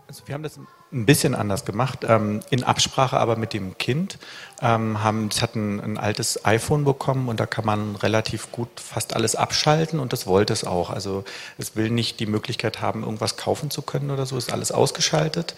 Also 0.09 0.27
wir 0.27 0.35
haben 0.35 0.43
das 0.43 0.59
ein 0.93 1.07
bisschen 1.07 1.35
anders 1.37 1.65
gemacht, 1.65 2.01
ähm, 2.09 2.41
in 2.51 2.65
Absprache 2.65 3.19
aber 3.19 3.37
mit 3.37 3.53
dem 3.53 3.79
Kind. 3.79 4.19
Ähm, 4.61 5.03
haben, 5.03 5.29
es 5.31 5.41
hat 5.41 5.55
ein, 5.55 5.81
ein 5.81 5.99
altes 5.99 6.45
iPhone 6.45 6.85
bekommen 6.85 7.29
und 7.29 7.39
da 7.41 7.47
kann 7.47 7.65
man 7.65 7.97
relativ 7.97 8.51
gut 8.53 8.69
fast 8.81 9.15
alles 9.15 9.37
abschalten 9.37 10.01
und 10.01 10.13
das 10.13 10.27
wollte 10.27 10.53
es 10.53 10.65
auch. 10.65 10.91
Also 10.91 11.25
es 11.59 11.77
will 11.77 11.91
nicht 11.91 12.19
die 12.21 12.27
Möglichkeit 12.27 12.81
haben, 12.81 13.05
irgendwas 13.05 13.37
kaufen 13.37 13.71
zu 13.71 13.83
können 13.83 14.11
oder 14.11 14.27
so, 14.27 14.37
ist 14.37 14.53
alles 14.53 14.73
ausgeschaltet. 14.73 15.55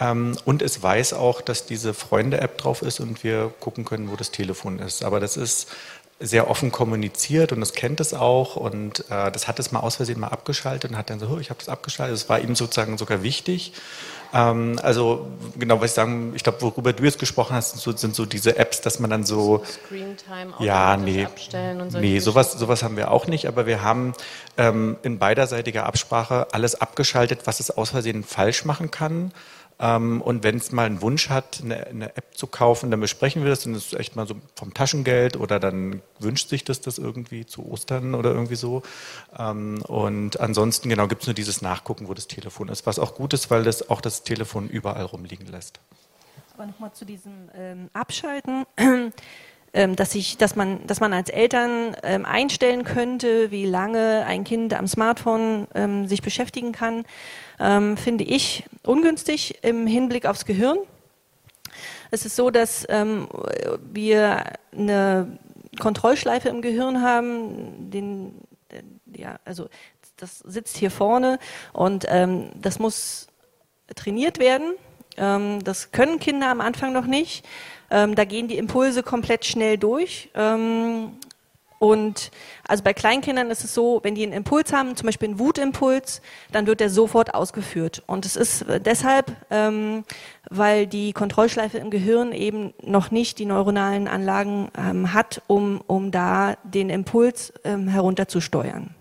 Ähm, 0.00 0.36
und 0.44 0.62
es 0.62 0.82
weiß 0.82 1.12
auch, 1.14 1.40
dass 1.40 1.64
diese 1.64 1.94
Freunde-App 1.94 2.58
drauf 2.58 2.82
ist 2.82 2.98
und 3.00 3.22
wir 3.22 3.52
gucken 3.60 3.84
können, 3.84 4.10
wo 4.10 4.16
das 4.16 4.32
Telefon 4.32 4.80
ist. 4.80 5.04
Aber 5.04 5.20
das 5.20 5.36
ist 5.36 5.68
sehr 6.18 6.48
offen 6.48 6.70
kommuniziert 6.70 7.52
und 7.52 7.62
es 7.62 7.72
kennt 7.72 8.00
es 8.00 8.14
auch 8.14 8.54
und 8.56 9.00
äh, 9.10 9.30
das 9.32 9.48
hat 9.48 9.58
es 9.58 9.72
mal 9.72 9.80
aus 9.80 9.96
Versehen 9.96 10.20
mal 10.20 10.28
abgeschaltet 10.28 10.90
und 10.92 10.96
hat 10.96 11.10
dann 11.10 11.18
so, 11.18 11.26
"Oh, 11.28 11.38
ich 11.38 11.50
habe 11.50 11.58
das 11.58 11.68
abgeschaltet. 11.68 12.14
Das 12.16 12.28
war 12.28 12.40
ihm 12.40 12.54
sozusagen 12.54 12.96
sogar 12.96 13.22
wichtig. 13.22 13.72
Ähm, 14.34 14.78
also 14.82 15.26
genau, 15.58 15.80
was 15.80 15.90
ich 15.90 15.94
sagen, 15.94 16.32
ich 16.34 16.42
glaube, 16.42 16.62
worüber 16.62 16.92
du 16.92 17.04
jetzt 17.04 17.18
gesprochen 17.18 17.54
hast, 17.54 17.72
sind 17.72 17.80
so, 17.80 17.92
sind 17.92 18.14
so 18.14 18.24
diese 18.24 18.56
Apps, 18.56 18.80
dass 18.80 18.98
man 18.98 19.10
dann 19.10 19.24
so 19.24 19.62
Screentime 19.64 20.54
ja, 20.58 20.96
nee, 20.96 21.24
abstellen 21.24 21.80
und 21.80 21.90
solche 21.90 22.06
nee, 22.06 22.18
sowas, 22.18 22.52
sowas 22.52 22.82
haben 22.82 22.96
wir 22.96 23.10
auch 23.10 23.26
nicht, 23.26 23.46
aber 23.46 23.66
wir 23.66 23.82
haben 23.82 24.14
ähm, 24.56 24.96
in 25.02 25.18
beiderseitiger 25.18 25.84
Absprache 25.84 26.46
alles 26.52 26.80
abgeschaltet, 26.80 27.40
was 27.44 27.60
es 27.60 27.70
aus 27.70 27.90
Versehen 27.90 28.24
falsch 28.24 28.64
machen 28.64 28.90
kann. 28.90 29.32
Ähm, 29.82 30.22
und 30.22 30.44
wenn 30.44 30.58
es 30.58 30.70
mal 30.70 30.86
einen 30.86 31.02
Wunsch 31.02 31.28
hat, 31.28 31.60
eine, 31.62 31.88
eine, 31.88 32.16
App 32.16 32.36
zu 32.36 32.46
kaufen, 32.46 32.92
dann 32.92 33.00
besprechen 33.00 33.42
wir 33.42 33.50
das. 33.50 33.66
Und 33.66 33.74
das 33.74 33.86
ist 33.86 33.98
echt 33.98 34.14
mal 34.14 34.28
so 34.28 34.36
vom 34.54 34.72
Taschengeld 34.72 35.36
oder 35.36 35.58
dann 35.58 36.00
wünscht 36.20 36.48
sich 36.48 36.62
das 36.62 36.80
das 36.80 36.98
irgendwie 36.98 37.44
zu 37.46 37.68
Ostern 37.68 38.14
oder 38.14 38.30
irgendwie 38.30 38.54
so. 38.54 38.82
Ähm, 39.36 39.82
und 39.88 40.38
ansonsten, 40.38 40.88
genau, 40.88 41.08
gibt 41.08 41.22
es 41.22 41.26
nur 41.26 41.34
dieses 41.34 41.62
Nachgucken, 41.62 42.06
wo 42.06 42.14
das 42.14 42.28
Telefon 42.28 42.68
ist, 42.68 42.86
was 42.86 43.00
auch 43.00 43.16
gut 43.16 43.34
ist, 43.34 43.50
weil 43.50 43.64
das 43.64 43.90
auch 43.90 44.00
das 44.00 44.22
Telefon 44.22 44.68
überall 44.68 45.04
rumliegen 45.04 45.48
lässt. 45.48 45.80
Aber 46.54 46.66
nochmal 46.66 46.92
zu 46.92 47.04
diesem 47.04 47.50
ähm, 47.56 47.90
Abschalten. 47.92 48.64
Ähm, 49.74 49.96
dass, 49.96 50.14
ich, 50.14 50.36
dass, 50.36 50.54
man, 50.54 50.86
dass 50.86 51.00
man 51.00 51.14
als 51.14 51.30
Eltern 51.30 51.96
ähm, 52.02 52.26
einstellen 52.26 52.84
könnte, 52.84 53.50
wie 53.50 53.64
lange 53.64 54.22
ein 54.26 54.44
Kind 54.44 54.74
am 54.74 54.86
Smartphone 54.86 55.66
ähm, 55.74 56.06
sich 56.08 56.20
beschäftigen 56.20 56.72
kann, 56.72 57.06
ähm, 57.60 57.96
finde 57.96 58.24
ich 58.24 58.64
ungünstig 58.84 59.62
im 59.62 59.86
Hinblick 59.86 60.26
aufs 60.26 60.44
Gehirn. 60.44 60.78
Es 62.10 62.26
ist 62.26 62.36
so, 62.36 62.50
dass 62.50 62.86
ähm, 62.88 63.28
wir 63.92 64.44
eine 64.76 65.38
Kontrollschleife 65.80 66.48
im 66.48 66.60
Gehirn 66.60 67.00
haben, 67.00 67.90
den, 67.90 68.34
ja, 69.14 69.38
also 69.44 69.68
das 70.16 70.40
sitzt 70.40 70.76
hier 70.76 70.90
vorne 70.90 71.38
und 71.72 72.04
ähm, 72.08 72.50
das 72.60 72.78
muss 72.78 73.28
trainiert 73.94 74.38
werden. 74.38 74.74
das 75.16 75.92
können 75.92 76.18
Kinder 76.18 76.48
am 76.48 76.62
Anfang 76.62 76.94
noch 76.94 77.04
nicht. 77.04 77.44
Ähm, 77.92 78.14
da 78.14 78.24
gehen 78.24 78.48
die 78.48 78.56
Impulse 78.56 79.02
komplett 79.02 79.44
schnell 79.44 79.76
durch. 79.76 80.30
Ähm, 80.34 81.18
und 81.82 82.30
also 82.68 82.84
bei 82.84 82.92
Kleinkindern 82.92 83.50
ist 83.50 83.64
es 83.64 83.74
so, 83.74 83.98
wenn 84.04 84.14
die 84.14 84.22
einen 84.22 84.32
Impuls 84.32 84.72
haben, 84.72 84.94
zum 84.94 85.06
Beispiel 85.06 85.30
einen 85.30 85.40
Wutimpuls, 85.40 86.22
dann 86.52 86.68
wird 86.68 86.78
der 86.78 86.90
sofort 86.90 87.34
ausgeführt. 87.34 88.04
Und 88.06 88.24
es 88.24 88.36
ist 88.36 88.64
deshalb, 88.84 89.32
ähm, 89.50 90.04
weil 90.48 90.86
die 90.86 91.12
Kontrollschleife 91.12 91.78
im 91.78 91.90
Gehirn 91.90 92.30
eben 92.30 92.72
noch 92.84 93.10
nicht 93.10 93.40
die 93.40 93.46
neuronalen 93.46 94.06
Anlagen 94.06 94.68
ähm, 94.78 95.12
hat, 95.12 95.42
um, 95.48 95.80
um 95.88 96.12
da 96.12 96.54
den 96.62 96.88
Impuls 96.88 97.52
ähm, 97.64 97.88
herunterzusteuern. 97.88 98.94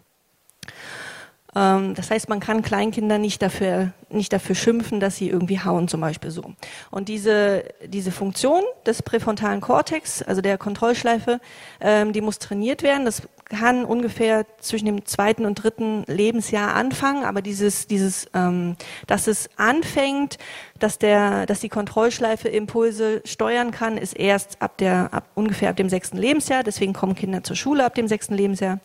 Ähm, 1.56 1.96
das 1.96 2.12
heißt, 2.12 2.30
man 2.30 2.40
kann 2.40 2.62
Kleinkinder 2.62 3.18
nicht 3.18 3.42
dafür, 3.42 3.92
nicht 4.10 4.32
dafür 4.32 4.56
schimpfen, 4.56 5.00
dass 5.00 5.18
sie 5.18 5.30
irgendwie 5.30 5.60
hauen, 5.60 5.88
zum 5.88 6.02
Beispiel 6.02 6.32
so. 6.32 6.54
Und 6.90 7.10
diese, 7.10 7.66
diese 7.86 8.12
Funktion 8.12 8.64
des 8.86 9.02
präfrontalen 9.02 9.62
Kortex, 9.62 10.22
also 10.22 10.42
der 10.42 10.58
Kontrollschleife, 10.58 11.40
ähm, 11.82 12.14
die 12.14 12.22
muss 12.22 12.40
trainiert 12.40 12.84
werden. 12.84 13.06
Das 13.06 13.24
kann 13.46 13.84
ungefähr 13.84 14.46
zwischen 14.60 14.86
dem 14.86 15.06
zweiten 15.06 15.46
und 15.46 15.56
dritten 15.56 16.04
Lebensjahr 16.08 16.74
anfangen, 16.74 17.26
aber 17.26 17.42
dieses, 17.42 17.86
dieses, 17.86 18.30
ähm, 18.34 18.78
dass 19.08 19.28
es 19.28 19.50
anfängt, 19.58 20.38
dass 20.80 21.00
der, 21.00 21.46
dass 21.48 21.60
die 21.60 21.68
Kontrollschleife 21.70 22.48
Impulse 22.48 23.22
steuern 23.26 23.72
kann, 23.72 23.98
ist 23.98 24.14
erst 24.14 24.62
ab 24.62 24.78
der, 24.78 25.14
ab, 25.14 25.26
ungefähr 25.36 25.70
ab 25.70 25.76
dem 25.76 25.90
sechsten 25.90 26.18
Lebensjahr. 26.18 26.64
Deswegen 26.64 26.94
kommen 26.94 27.14
Kinder 27.14 27.44
zur 27.44 27.58
Schule 27.58 27.84
ab 27.84 27.94
dem 27.94 28.08
sechsten 28.08 28.36
Lebensjahr. 28.36 28.80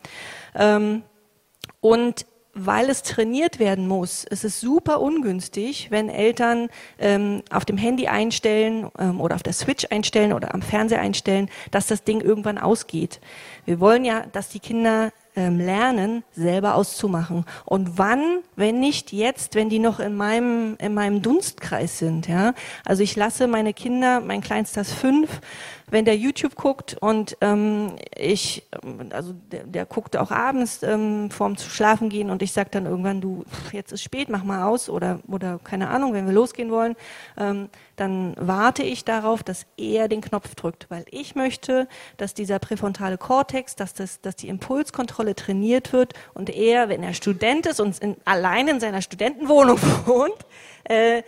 Und 1.79 2.25
weil 2.57 2.89
es 2.89 3.03
trainiert 3.03 3.59
werden 3.59 3.87
muss, 3.87 4.23
ist 4.23 4.43
es 4.43 4.59
super 4.59 5.01
ungünstig, 5.01 5.91
wenn 5.91 6.09
Eltern 6.09 6.69
ähm, 6.99 7.43
auf 7.51 7.65
dem 7.65 7.77
Handy 7.77 8.07
einstellen 8.07 8.89
ähm, 8.99 9.21
oder 9.21 9.35
auf 9.35 9.43
der 9.43 9.53
Switch 9.53 9.85
einstellen 9.89 10.33
oder 10.33 10.53
am 10.53 10.61
Fernseher 10.61 10.99
einstellen, 10.99 11.49
dass 11.71 11.87
das 11.87 12.03
Ding 12.03 12.21
irgendwann 12.21 12.57
ausgeht. 12.57 13.19
Wir 13.65 13.79
wollen 13.79 14.05
ja, 14.05 14.25
dass 14.31 14.49
die 14.49 14.59
Kinder 14.59 15.11
ähm, 15.37 15.59
lernen, 15.59 16.23
selber 16.33 16.73
auszumachen. 16.73 17.45
Und 17.63 17.97
wann, 17.99 18.39
wenn 18.55 18.79
nicht 18.79 19.13
jetzt, 19.13 19.53
wenn 19.53 19.69
die 19.69 19.77
noch 19.77 19.99
in 19.99 20.15
meinem, 20.15 20.75
in 20.79 20.95
meinem 20.95 21.21
Dunstkreis 21.21 21.99
sind, 21.99 22.27
ja? 22.27 22.53
Also 22.83 23.03
ich 23.03 23.15
lasse 23.15 23.47
meine 23.47 23.73
Kinder, 23.73 24.19
mein 24.19 24.41
Kleinster 24.41 24.81
ist 24.81 24.93
fünf, 24.93 25.41
wenn 25.89 26.03
der 26.03 26.17
YouTube 26.17 26.55
guckt 26.55 26.97
und 26.99 27.37
ähm, 27.39 27.95
ich, 28.13 28.67
also 29.11 29.33
der, 29.33 29.63
der 29.63 29.85
guckt 29.85 30.17
auch 30.17 30.31
abends 30.31 30.83
ähm, 30.83 31.31
vorm 31.31 31.55
zu 31.55 31.69
schlafen 31.69 32.09
gehen 32.09 32.29
und 32.29 32.41
ich 32.41 32.51
sage 32.51 32.69
dann 32.71 32.85
irgendwann, 32.85 33.21
du, 33.21 33.45
jetzt 33.71 33.93
ist 33.93 34.03
spät, 34.03 34.27
mach 34.27 34.43
mal 34.43 34.63
aus 34.63 34.89
oder, 34.89 35.19
oder 35.27 35.59
keine 35.63 35.87
Ahnung, 35.87 36.11
wenn 36.11 36.25
wir 36.25 36.33
losgehen 36.33 36.71
wollen, 36.71 36.95
ähm, 37.37 37.69
dann 37.95 38.35
warte 38.37 38.83
ich 38.83 39.05
darauf, 39.05 39.43
dass 39.43 39.65
er 39.77 40.09
den 40.09 40.19
Knopf 40.19 40.55
drückt, 40.55 40.87
weil 40.89 41.05
ich 41.09 41.35
möchte, 41.35 41.87
dass 42.17 42.33
dieser 42.33 42.59
präfrontale 42.59 43.17
Kortex, 43.17 43.77
dass, 43.77 43.93
das, 43.93 44.19
dass 44.19 44.35
die 44.35 44.49
Impulskontrolle 44.49 45.35
trainiert 45.35 45.93
wird 45.93 46.13
und 46.33 46.49
er, 46.49 46.89
wenn 46.89 47.01
er 47.01 47.13
Student 47.13 47.65
ist 47.65 47.79
und 47.79 47.97
in, 47.99 48.17
allein 48.25 48.67
in 48.67 48.81
seiner 48.81 49.01
Studentenwohnung 49.01 49.79
wohnt, 50.05 50.45
äh, 50.83 51.23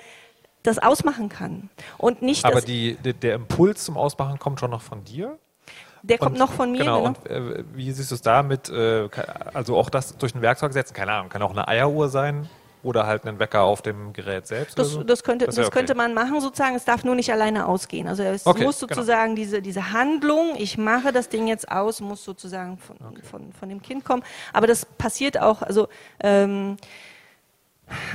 das 0.63 0.79
ausmachen 0.79 1.29
kann. 1.29 1.69
Und 1.97 2.21
nicht, 2.21 2.45
Aber 2.45 2.61
die, 2.61 2.95
der, 2.95 3.13
der 3.13 3.35
Impuls 3.35 3.85
zum 3.85 3.97
Ausmachen 3.97 4.39
kommt 4.39 4.59
schon 4.59 4.71
noch 4.71 4.81
von 4.81 5.03
dir? 5.03 5.37
Der 6.03 6.17
kommt 6.17 6.33
und, 6.33 6.39
noch 6.39 6.51
von 6.51 6.71
mir. 6.71 6.79
Genau, 6.79 7.03
genau. 7.03 7.07
und 7.09 7.29
äh, 7.29 7.63
wie 7.73 7.91
siehst 7.91 8.11
du 8.11 8.15
es 8.15 8.21
da 8.21 8.43
mit, 8.43 8.69
äh, 8.69 9.09
also 9.53 9.75
auch 9.77 9.89
das 9.89 10.17
durch 10.17 10.33
ein 10.33 10.41
Werkzeug 10.41 10.73
setzen? 10.73 10.93
Keine 10.93 11.11
Ahnung, 11.11 11.29
kann 11.29 11.41
auch 11.41 11.51
eine 11.51 11.67
Eieruhr 11.67 12.09
sein 12.09 12.47
oder 12.83 13.05
halt 13.05 13.25
einen 13.25 13.39
Wecker 13.39 13.63
auf 13.63 13.81
dem 13.81 14.13
Gerät 14.13 14.47
selbst? 14.47 14.79
Das, 14.79 14.89
so? 14.89 15.03
das, 15.03 15.23
könnte, 15.23 15.45
das, 15.45 15.55
das 15.55 15.67
okay. 15.67 15.79
könnte 15.79 15.95
man 15.95 16.13
machen 16.13 16.39
sozusagen, 16.39 16.75
es 16.75 16.85
darf 16.85 17.03
nur 17.03 17.15
nicht 17.15 17.31
alleine 17.31 17.67
ausgehen. 17.67 18.07
Also 18.07 18.23
es 18.23 18.45
okay, 18.45 18.63
muss 18.63 18.79
genau. 18.79 18.95
sozusagen 18.95 19.35
genau. 19.35 19.45
diese, 19.45 19.61
diese 19.61 19.91
Handlung, 19.91 20.55
ich 20.57 20.77
mache 20.77 21.11
das 21.11 21.27
Ding 21.27 21.47
jetzt 21.47 21.69
aus, 21.69 21.99
muss 21.99 22.23
sozusagen 22.23 22.77
von, 22.77 22.95
okay. 23.05 23.21
von, 23.29 23.51
von 23.53 23.69
dem 23.69 23.81
Kind 23.81 24.05
kommen. 24.05 24.23
Aber 24.53 24.67
das 24.67 24.85
passiert 24.85 25.39
auch, 25.39 25.61
also 25.61 25.89
ähm, 26.21 26.77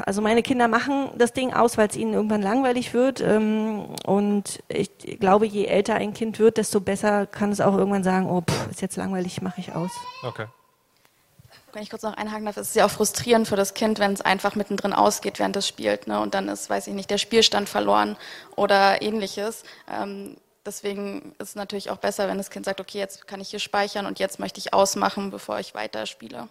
also 0.04 0.22
meine 0.22 0.42
Kinder 0.42 0.68
machen 0.68 1.10
das 1.16 1.32
Ding 1.32 1.52
aus, 1.52 1.76
weil 1.78 1.88
es 1.88 1.96
ihnen 1.96 2.14
irgendwann 2.14 2.42
langweilig 2.42 2.94
wird. 2.94 3.20
Ähm, 3.20 3.86
und 4.04 4.62
ich 4.68 4.90
glaube, 5.20 5.46
je 5.46 5.66
älter 5.66 5.94
ein 5.94 6.14
Kind 6.14 6.38
wird, 6.38 6.56
desto 6.56 6.80
besser 6.80 7.26
kann 7.26 7.52
es 7.52 7.60
auch 7.60 7.76
irgendwann 7.76 8.04
sagen, 8.04 8.28
oh, 8.28 8.42
pff, 8.42 8.70
ist 8.70 8.82
jetzt 8.82 8.96
langweilig, 8.96 9.42
mache 9.42 9.60
ich 9.60 9.72
aus. 9.72 9.90
Okay. 10.22 10.46
Wenn 11.72 11.82
ich 11.82 11.90
kurz 11.90 12.02
noch 12.02 12.16
einhaken 12.16 12.46
darf, 12.46 12.56
ist 12.56 12.68
es 12.68 12.74
ja 12.74 12.86
auch 12.86 12.90
frustrierend 12.90 13.48
für 13.48 13.56
das 13.56 13.74
Kind, 13.74 13.98
wenn 13.98 14.12
es 14.12 14.20
einfach 14.20 14.54
mittendrin 14.54 14.92
ausgeht, 14.92 15.40
während 15.40 15.56
es 15.56 15.66
spielt. 15.66 16.06
Ne? 16.06 16.20
Und 16.20 16.34
dann 16.34 16.48
ist, 16.48 16.70
weiß 16.70 16.86
ich 16.86 16.94
nicht, 16.94 17.10
der 17.10 17.18
Spielstand 17.18 17.68
verloren 17.68 18.16
oder 18.54 19.02
ähnliches. 19.02 19.64
Ähm, 19.90 20.36
deswegen 20.64 21.34
ist 21.38 21.50
es 21.50 21.54
natürlich 21.56 21.90
auch 21.90 21.96
besser, 21.96 22.28
wenn 22.28 22.38
das 22.38 22.50
Kind 22.50 22.64
sagt, 22.64 22.80
okay, 22.80 22.98
jetzt 22.98 23.26
kann 23.26 23.40
ich 23.40 23.48
hier 23.48 23.58
speichern 23.58 24.06
und 24.06 24.20
jetzt 24.20 24.38
möchte 24.38 24.60
ich 24.60 24.72
ausmachen, 24.72 25.32
bevor 25.32 25.58
ich 25.58 25.74
weiterspiele. 25.74 26.48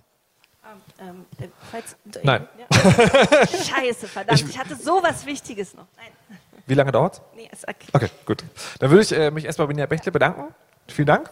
Ähm, 0.99 1.25
äh, 1.39 1.47
falls, 1.71 1.95
Nein. 2.23 2.47
Ja. 2.57 3.47
Scheiße, 3.47 4.07
verdammt. 4.07 4.39
Ich, 4.39 4.49
ich, 4.49 4.57
hatte 4.57 4.75
sowas 4.75 5.25
Wichtiges 5.25 5.73
noch. 5.73 5.87
Nein. 5.97 6.37
Wie 6.65 6.73
lange 6.73 6.91
dauert 6.91 7.21
Nee, 7.35 7.49
ist 7.51 7.67
okay. 7.67 7.87
Okay, 7.91 8.09
gut. 8.25 8.43
Dann 8.79 8.89
würde 8.89 9.03
ich 9.03 9.11
äh, 9.11 9.31
mich 9.31 9.45
erstmal 9.45 9.67
bei 9.67 9.73
Nina 9.73 9.85
Bechtle 9.85 10.11
bedanken. 10.11 10.53
Vielen 10.87 11.07
Dank. 11.07 11.29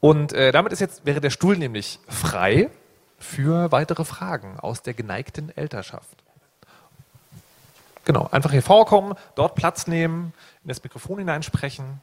Und 0.00 0.32
äh, 0.32 0.52
damit 0.52 0.72
ist 0.72 0.80
jetzt, 0.80 1.06
wäre 1.06 1.20
der 1.20 1.30
Stuhl 1.30 1.56
nämlich 1.56 2.00
frei 2.08 2.70
für 3.18 3.70
weitere 3.72 4.04
Fragen 4.04 4.58
aus 4.58 4.82
der 4.82 4.94
geneigten 4.94 5.56
Elternschaft. 5.56 6.24
Genau, 8.04 8.28
einfach 8.30 8.50
hier 8.50 8.62
vorkommen, 8.62 9.14
dort 9.34 9.54
Platz 9.54 9.86
nehmen, 9.86 10.34
in 10.62 10.68
das 10.68 10.82
Mikrofon 10.82 11.18
hineinsprechen 11.18 12.00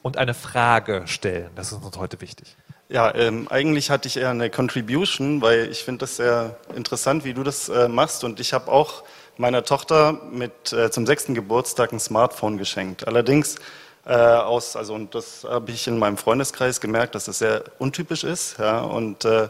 und 0.00 0.16
eine 0.16 0.34
Frage 0.34 1.02
stellen. 1.06 1.50
Das 1.54 1.70
ist 1.70 1.82
uns 1.82 1.98
heute 1.98 2.20
wichtig. 2.20 2.56
Ja, 2.92 3.14
ähm, 3.14 3.48
eigentlich 3.48 3.88
hatte 3.88 4.06
ich 4.06 4.18
eher 4.18 4.28
eine 4.28 4.50
Contribution, 4.50 5.40
weil 5.40 5.70
ich 5.70 5.82
finde 5.82 6.00
das 6.00 6.16
sehr 6.16 6.56
interessant, 6.76 7.24
wie 7.24 7.32
du 7.32 7.42
das 7.42 7.70
äh, 7.70 7.88
machst. 7.88 8.22
Und 8.22 8.38
ich 8.38 8.52
habe 8.52 8.70
auch 8.70 9.04
meiner 9.38 9.64
Tochter 9.64 10.20
mit 10.30 10.74
äh, 10.74 10.90
zum 10.90 11.06
sechsten 11.06 11.34
Geburtstag 11.34 11.94
ein 11.94 12.00
Smartphone 12.00 12.58
geschenkt. 12.58 13.06
Allerdings 13.06 13.56
äh, 14.04 14.12
aus, 14.12 14.76
also 14.76 14.92
und 14.92 15.14
das 15.14 15.42
habe 15.44 15.70
ich 15.70 15.86
in 15.86 15.98
meinem 15.98 16.18
Freundeskreis 16.18 16.82
gemerkt, 16.82 17.14
dass 17.14 17.24
das 17.24 17.38
sehr 17.38 17.64
untypisch 17.78 18.24
ist. 18.24 18.58
Ja, 18.58 18.80
und 18.80 19.24
äh, 19.24 19.48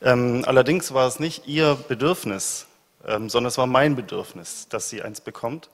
ähm, 0.00 0.44
allerdings 0.46 0.94
war 0.94 1.06
es 1.06 1.20
nicht 1.20 1.46
ihr 1.46 1.76
Bedürfnis, 1.86 2.64
ähm, 3.06 3.28
sondern 3.28 3.48
es 3.48 3.58
war 3.58 3.66
mein 3.66 3.94
Bedürfnis, 3.94 4.68
dass 4.70 4.88
sie 4.88 5.02
eins 5.02 5.20
bekommt. 5.20 5.68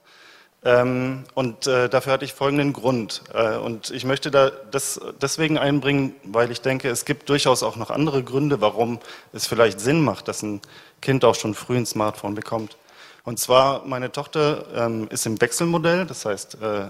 Ähm, 0.63 1.23
und 1.33 1.67
äh, 1.67 1.87
dafür 1.87 2.13
hatte 2.13 2.25
ich 2.25 2.33
folgenden 2.33 2.73
Grund. 2.73 3.23
Äh, 3.33 3.57
und 3.57 3.91
ich 3.91 4.05
möchte 4.05 4.31
da 4.31 4.49
das 4.49 4.99
deswegen 5.21 5.57
einbringen, 5.57 6.15
weil 6.23 6.51
ich 6.51 6.61
denke, 6.61 6.89
es 6.89 7.05
gibt 7.05 7.29
durchaus 7.29 7.63
auch 7.63 7.75
noch 7.75 7.91
andere 7.91 8.23
Gründe, 8.23 8.59
warum 8.59 8.99
es 9.33 9.47
vielleicht 9.47 9.79
Sinn 9.79 10.03
macht, 10.03 10.27
dass 10.27 10.41
ein 10.41 10.61
Kind 11.01 11.23
auch 11.23 11.35
schon 11.35 11.53
früh 11.53 11.77
ein 11.77 11.85
Smartphone 11.85 12.35
bekommt. 12.35 12.77
Und 13.23 13.39
zwar, 13.39 13.85
meine 13.85 14.11
Tochter 14.11 14.65
ähm, 14.73 15.07
ist 15.11 15.25
im 15.25 15.39
Wechselmodell, 15.39 16.05
das 16.05 16.25
heißt, 16.25 16.55
äh, 16.61 16.85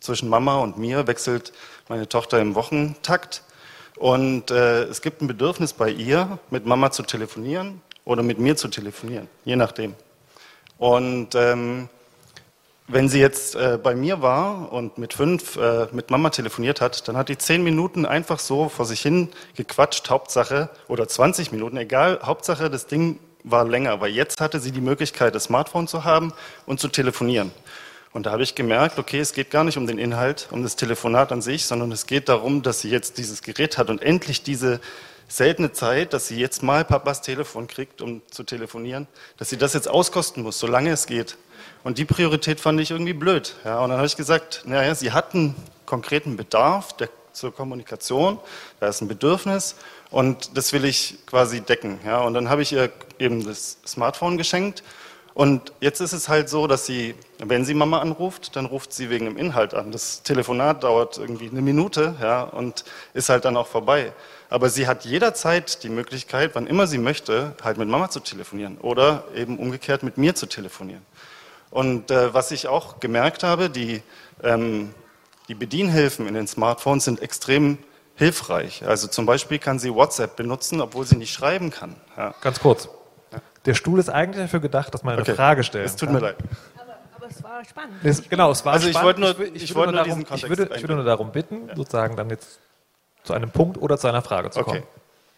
zwischen 0.00 0.28
Mama 0.28 0.58
und 0.58 0.78
mir 0.78 1.06
wechselt 1.06 1.52
meine 1.88 2.08
Tochter 2.08 2.40
im 2.40 2.54
Wochentakt. 2.54 3.42
Und 3.96 4.50
äh, 4.50 4.84
es 4.84 5.02
gibt 5.02 5.22
ein 5.22 5.26
Bedürfnis 5.26 5.72
bei 5.72 5.90
ihr, 5.90 6.38
mit 6.50 6.66
Mama 6.66 6.90
zu 6.90 7.02
telefonieren 7.02 7.82
oder 8.04 8.22
mit 8.22 8.38
mir 8.38 8.56
zu 8.56 8.68
telefonieren, 8.68 9.28
je 9.44 9.56
nachdem. 9.56 9.94
Und 10.78 11.34
ähm, 11.34 11.88
wenn 12.88 13.08
sie 13.08 13.20
jetzt 13.20 13.56
äh, 13.56 13.78
bei 13.82 13.94
mir 13.94 14.22
war 14.22 14.72
und 14.72 14.98
mit 14.98 15.14
fünf 15.14 15.56
äh, 15.56 15.88
mit 15.92 16.10
Mama 16.10 16.30
telefoniert 16.30 16.80
hat, 16.80 17.08
dann 17.08 17.16
hat 17.16 17.28
die 17.28 17.38
zehn 17.38 17.64
Minuten 17.64 18.06
einfach 18.06 18.38
so 18.38 18.68
vor 18.68 18.84
sich 18.84 19.00
hin 19.00 19.30
gequatscht, 19.56 20.08
Hauptsache, 20.08 20.70
oder 20.86 21.08
20 21.08 21.52
Minuten, 21.52 21.76
egal, 21.76 22.20
Hauptsache 22.22 22.70
das 22.70 22.86
Ding 22.86 23.18
war 23.42 23.64
länger, 23.64 24.00
weil 24.00 24.10
jetzt 24.10 24.40
hatte 24.40 24.60
sie 24.60 24.72
die 24.72 24.80
Möglichkeit, 24.80 25.34
das 25.34 25.44
Smartphone 25.44 25.88
zu 25.88 26.04
haben 26.04 26.32
und 26.66 26.80
zu 26.80 26.88
telefonieren. 26.88 27.52
Und 28.12 28.26
da 28.26 28.32
habe 28.32 28.42
ich 28.42 28.54
gemerkt, 28.54 28.98
okay, 28.98 29.18
es 29.20 29.34
geht 29.34 29.50
gar 29.50 29.62
nicht 29.62 29.76
um 29.76 29.86
den 29.86 29.98
Inhalt, 29.98 30.48
um 30.50 30.62
das 30.62 30.74
Telefonat 30.76 31.32
an 31.32 31.42
sich, 31.42 31.66
sondern 31.66 31.92
es 31.92 32.06
geht 32.06 32.28
darum, 32.28 32.62
dass 32.62 32.80
sie 32.80 32.88
jetzt 32.88 33.18
dieses 33.18 33.42
Gerät 33.42 33.78
hat 33.78 33.90
und 33.90 34.00
endlich 34.02 34.42
diese 34.42 34.80
seltene 35.28 35.72
Zeit, 35.72 36.12
dass 36.12 36.28
sie 36.28 36.38
jetzt 36.38 36.62
mal 36.62 36.84
Papas 36.84 37.20
Telefon 37.20 37.66
kriegt, 37.66 38.00
um 38.00 38.22
zu 38.30 38.44
telefonieren, 38.44 39.06
dass 39.36 39.50
sie 39.50 39.58
das 39.58 39.74
jetzt 39.74 39.88
auskosten 39.88 40.42
muss, 40.42 40.58
solange 40.58 40.90
es 40.90 41.06
geht. 41.06 41.36
Und 41.86 41.98
die 41.98 42.04
Priorität 42.04 42.58
fand 42.58 42.80
ich 42.80 42.90
irgendwie 42.90 43.12
blöd. 43.12 43.54
Ja, 43.64 43.78
und 43.78 43.90
dann 43.90 43.98
habe 43.98 44.08
ich 44.08 44.16
gesagt, 44.16 44.62
naja, 44.64 44.92
sie 44.96 45.12
hat 45.12 45.34
einen 45.34 45.54
konkreten 45.84 46.36
Bedarf 46.36 46.94
der, 46.94 47.08
zur 47.30 47.54
Kommunikation, 47.54 48.40
da 48.80 48.88
ist 48.88 49.02
ein 49.02 49.06
Bedürfnis 49.06 49.76
und 50.10 50.56
das 50.56 50.72
will 50.72 50.84
ich 50.84 51.18
quasi 51.26 51.60
decken. 51.60 52.00
Ja, 52.04 52.22
und 52.22 52.34
dann 52.34 52.50
habe 52.50 52.62
ich 52.62 52.72
ihr 52.72 52.90
eben 53.20 53.46
das 53.46 53.78
Smartphone 53.86 54.36
geschenkt. 54.36 54.82
Und 55.32 55.72
jetzt 55.80 56.00
ist 56.00 56.12
es 56.12 56.28
halt 56.28 56.48
so, 56.48 56.66
dass 56.66 56.86
sie, 56.86 57.14
wenn 57.38 57.64
sie 57.64 57.74
Mama 57.74 58.00
anruft, 58.00 58.56
dann 58.56 58.66
ruft 58.66 58.92
sie 58.92 59.08
wegen 59.08 59.26
dem 59.26 59.36
Inhalt 59.36 59.72
an. 59.72 59.92
Das 59.92 60.24
Telefonat 60.24 60.82
dauert 60.82 61.18
irgendwie 61.18 61.48
eine 61.48 61.62
Minute 61.62 62.16
ja, 62.20 62.42
und 62.42 62.84
ist 63.14 63.28
halt 63.28 63.44
dann 63.44 63.56
auch 63.56 63.68
vorbei. 63.68 64.12
Aber 64.48 64.70
sie 64.70 64.88
hat 64.88 65.04
jederzeit 65.04 65.84
die 65.84 65.88
Möglichkeit, 65.88 66.50
wann 66.54 66.66
immer 66.66 66.88
sie 66.88 66.98
möchte, 66.98 67.54
halt 67.62 67.78
mit 67.78 67.86
Mama 67.86 68.10
zu 68.10 68.18
telefonieren 68.18 68.76
oder 68.78 69.22
eben 69.36 69.56
umgekehrt 69.56 70.02
mit 70.02 70.18
mir 70.18 70.34
zu 70.34 70.46
telefonieren. 70.46 71.02
Und 71.70 72.10
äh, 72.10 72.32
was 72.32 72.50
ich 72.52 72.68
auch 72.68 73.00
gemerkt 73.00 73.42
habe, 73.42 73.68
die, 73.70 74.02
ähm, 74.42 74.94
die 75.48 75.54
Bedienhilfen 75.54 76.26
in 76.26 76.34
den 76.34 76.46
Smartphones 76.46 77.04
sind 77.04 77.20
extrem 77.22 77.78
hilfreich. 78.14 78.84
Also 78.86 79.08
zum 79.08 79.26
Beispiel 79.26 79.58
kann 79.58 79.78
sie 79.78 79.92
WhatsApp 79.94 80.36
benutzen, 80.36 80.80
obwohl 80.80 81.04
sie 81.04 81.16
nicht 81.16 81.32
schreiben 81.32 81.70
kann. 81.70 81.96
Ja. 82.16 82.34
Ganz 82.40 82.60
kurz. 82.60 82.88
Der 83.66 83.74
Stuhl 83.74 83.98
ist 83.98 84.08
eigentlich 84.08 84.44
dafür 84.44 84.60
gedacht, 84.60 84.94
dass 84.94 85.02
man 85.02 85.14
eine 85.14 85.22
Okay. 85.22 85.34
Frage 85.34 85.64
stellt. 85.64 85.86
Es 85.86 85.96
tut 85.96 86.10
mir 86.10 86.20
leid. 86.20 86.36
Aber, 86.76 86.96
aber 87.16 87.26
es 87.26 87.42
war 87.42 87.64
spannend. 87.64 87.96
Es, 88.04 88.28
genau, 88.28 88.52
es 88.52 88.64
war 88.64 88.74
Also 88.74 88.86
ich 88.86 88.92
spannend. 88.96 89.20
wollte 89.20 89.42
nur- 89.42 89.54
ich 89.54 89.74
würde 89.74 89.74
wollte 89.74 89.92
nur 89.92 90.04
darum, 90.04 90.24
diesen 90.24 90.34
ich 90.36 90.48
würde, 90.48 90.70
ich 90.76 90.82
würde 90.82 90.94
nur 90.94 91.04
darum 91.04 91.32
bitten, 91.32 91.68
sozusagen 91.74 92.16
dann 92.16 92.30
jetzt 92.30 92.60
zu 93.24 93.32
einem 93.34 93.50
Punkt 93.50 93.76
oder 93.76 93.98
zu 93.98 94.06
einer 94.06 94.22
Frage 94.22 94.50
zu 94.50 94.62
kommen. 94.62 94.84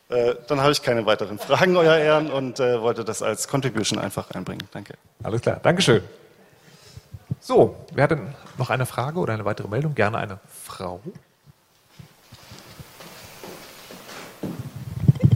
Äh, 0.08 0.36
dann 0.46 0.60
habe 0.60 0.72
ich 0.72 0.82
keine 0.82 1.04
weiteren 1.04 1.38
Fragen, 1.38 1.76
Euer 1.76 1.96
Ehren, 1.96 2.30
und 2.30 2.60
äh, 2.60 2.80
wollte 2.80 3.04
das 3.04 3.22
als 3.22 3.46
Contribution 3.46 3.98
einfach 3.98 4.30
einbringen. 4.30 4.66
Danke. 4.72 4.94
Alles 5.22 5.42
klar, 5.42 5.60
Dankeschön. 5.62 6.02
So, 7.40 7.76
wer 7.92 8.04
hat 8.04 8.12
denn 8.12 8.34
noch 8.56 8.70
eine 8.70 8.86
Frage 8.86 9.18
oder 9.18 9.34
eine 9.34 9.44
weitere 9.44 9.68
Meldung? 9.68 9.94
Gerne 9.94 10.18
eine 10.18 10.38
Frau. 10.64 11.00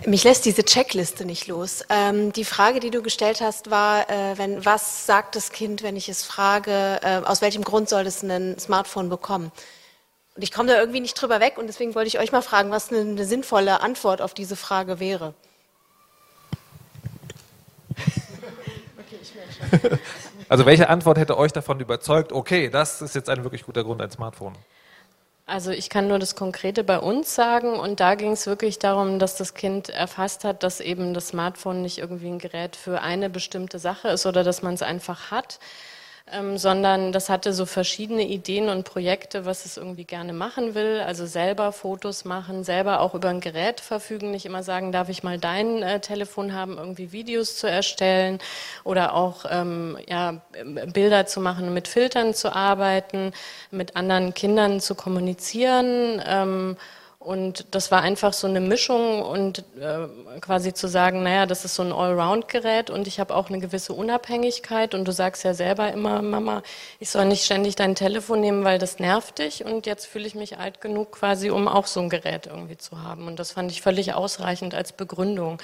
Mich 0.06 0.24
lässt 0.24 0.46
diese 0.46 0.64
Checkliste 0.64 1.24
nicht 1.24 1.46
los. 1.46 1.84
Ähm, 1.88 2.32
die 2.32 2.44
Frage, 2.44 2.80
die 2.80 2.90
du 2.90 3.02
gestellt 3.02 3.40
hast, 3.40 3.70
war, 3.70 4.10
äh, 4.10 4.36
wenn, 4.36 4.64
was 4.64 5.06
sagt 5.06 5.36
das 5.36 5.52
Kind, 5.52 5.84
wenn 5.84 5.94
ich 5.94 6.08
es 6.08 6.24
frage, 6.24 6.98
äh, 7.02 7.20
aus 7.24 7.40
welchem 7.40 7.62
Grund 7.62 7.88
soll 7.88 8.06
es 8.06 8.22
ein 8.22 8.58
Smartphone 8.58 9.08
bekommen? 9.08 9.52
Und 10.42 10.46
ich 10.46 10.52
komme 10.52 10.72
da 10.72 10.80
irgendwie 10.80 10.98
nicht 10.98 11.14
drüber 11.14 11.38
weg 11.38 11.56
und 11.56 11.68
deswegen 11.68 11.94
wollte 11.94 12.08
ich 12.08 12.18
euch 12.18 12.32
mal 12.32 12.42
fragen, 12.42 12.72
was 12.72 12.90
eine, 12.90 13.02
eine 13.02 13.24
sinnvolle 13.24 13.80
Antwort 13.80 14.20
auf 14.20 14.34
diese 14.34 14.56
Frage 14.56 14.98
wäre. 14.98 15.34
Also 20.48 20.66
welche 20.66 20.90
Antwort 20.90 21.16
hätte 21.16 21.38
euch 21.38 21.52
davon 21.52 21.80
überzeugt, 21.80 22.32
okay, 22.32 22.68
das 22.68 23.00
ist 23.00 23.14
jetzt 23.14 23.30
ein 23.30 23.42
wirklich 23.42 23.64
guter 23.64 23.84
Grund, 23.84 24.02
ein 24.02 24.10
Smartphone? 24.10 24.52
Also 25.46 25.70
ich 25.70 25.88
kann 25.88 26.08
nur 26.08 26.18
das 26.18 26.36
Konkrete 26.36 26.84
bei 26.84 26.98
uns 26.98 27.34
sagen 27.34 27.78
und 27.78 28.00
da 28.00 28.16
ging 28.16 28.32
es 28.32 28.46
wirklich 28.46 28.78
darum, 28.78 29.18
dass 29.18 29.36
das 29.36 29.54
Kind 29.54 29.88
erfasst 29.88 30.44
hat, 30.44 30.62
dass 30.62 30.80
eben 30.80 31.14
das 31.14 31.28
Smartphone 31.28 31.80
nicht 31.80 31.98
irgendwie 31.98 32.28
ein 32.28 32.38
Gerät 32.38 32.76
für 32.76 33.00
eine 33.00 33.30
bestimmte 33.30 33.78
Sache 33.78 34.08
ist 34.08 34.26
oder 34.26 34.44
dass 34.44 34.60
man 34.60 34.74
es 34.74 34.82
einfach 34.82 35.30
hat, 35.30 35.58
ähm, 36.32 36.58
sondern 36.58 37.12
das 37.12 37.28
hatte 37.28 37.52
so 37.52 37.66
verschiedene 37.66 38.26
Ideen 38.26 38.68
und 38.68 38.84
Projekte, 38.84 39.44
was 39.44 39.64
es 39.64 39.76
irgendwie 39.76 40.04
gerne 40.04 40.32
machen 40.32 40.74
will. 40.74 41.00
Also 41.06 41.26
selber 41.26 41.72
Fotos 41.72 42.24
machen, 42.24 42.64
selber 42.64 43.00
auch 43.00 43.14
über 43.14 43.28
ein 43.28 43.40
Gerät 43.40 43.80
verfügen, 43.80 44.30
nicht 44.30 44.46
immer 44.46 44.62
sagen, 44.62 44.92
darf 44.92 45.08
ich 45.08 45.22
mal 45.22 45.38
dein 45.38 45.82
äh, 45.82 46.00
Telefon 46.00 46.54
haben, 46.54 46.78
irgendwie 46.78 47.12
Videos 47.12 47.56
zu 47.56 47.68
erstellen 47.68 48.38
oder 48.84 49.14
auch 49.14 49.44
ähm, 49.50 49.98
ja, 50.08 50.40
Bilder 50.92 51.26
zu 51.26 51.40
machen, 51.40 51.74
mit 51.74 51.88
Filtern 51.88 52.34
zu 52.34 52.54
arbeiten, 52.54 53.32
mit 53.70 53.96
anderen 53.96 54.34
Kindern 54.34 54.80
zu 54.80 54.94
kommunizieren. 54.94 56.22
Ähm, 56.26 56.76
und 57.24 57.66
das 57.70 57.90
war 57.90 58.02
einfach 58.02 58.32
so 58.32 58.46
eine 58.46 58.60
Mischung 58.60 59.22
und 59.22 59.64
äh, 59.80 60.40
quasi 60.40 60.74
zu 60.74 60.88
sagen, 60.88 61.22
naja, 61.22 61.46
das 61.46 61.64
ist 61.64 61.74
so 61.74 61.82
ein 61.82 61.92
Allround-Gerät 61.92 62.90
und 62.90 63.06
ich 63.06 63.20
habe 63.20 63.34
auch 63.34 63.48
eine 63.48 63.58
gewisse 63.58 63.92
Unabhängigkeit 63.92 64.94
und 64.94 65.06
du 65.06 65.12
sagst 65.12 65.44
ja 65.44 65.54
selber 65.54 65.92
immer, 65.92 66.20
Mama, 66.22 66.62
ich 66.98 67.10
soll 67.10 67.26
nicht 67.26 67.44
ständig 67.44 67.76
dein 67.76 67.94
Telefon 67.94 68.40
nehmen, 68.40 68.64
weil 68.64 68.78
das 68.78 68.98
nervt 68.98 69.38
dich 69.38 69.64
und 69.64 69.86
jetzt 69.86 70.06
fühle 70.06 70.26
ich 70.26 70.34
mich 70.34 70.58
alt 70.58 70.80
genug 70.80 71.12
quasi, 71.12 71.50
um 71.50 71.68
auch 71.68 71.86
so 71.86 72.00
ein 72.00 72.10
Gerät 72.10 72.46
irgendwie 72.46 72.76
zu 72.76 73.02
haben 73.02 73.26
und 73.26 73.38
das 73.38 73.52
fand 73.52 73.70
ich 73.70 73.82
völlig 73.82 74.14
ausreichend 74.14 74.74
als 74.74 74.92
Begründung. 74.92 75.58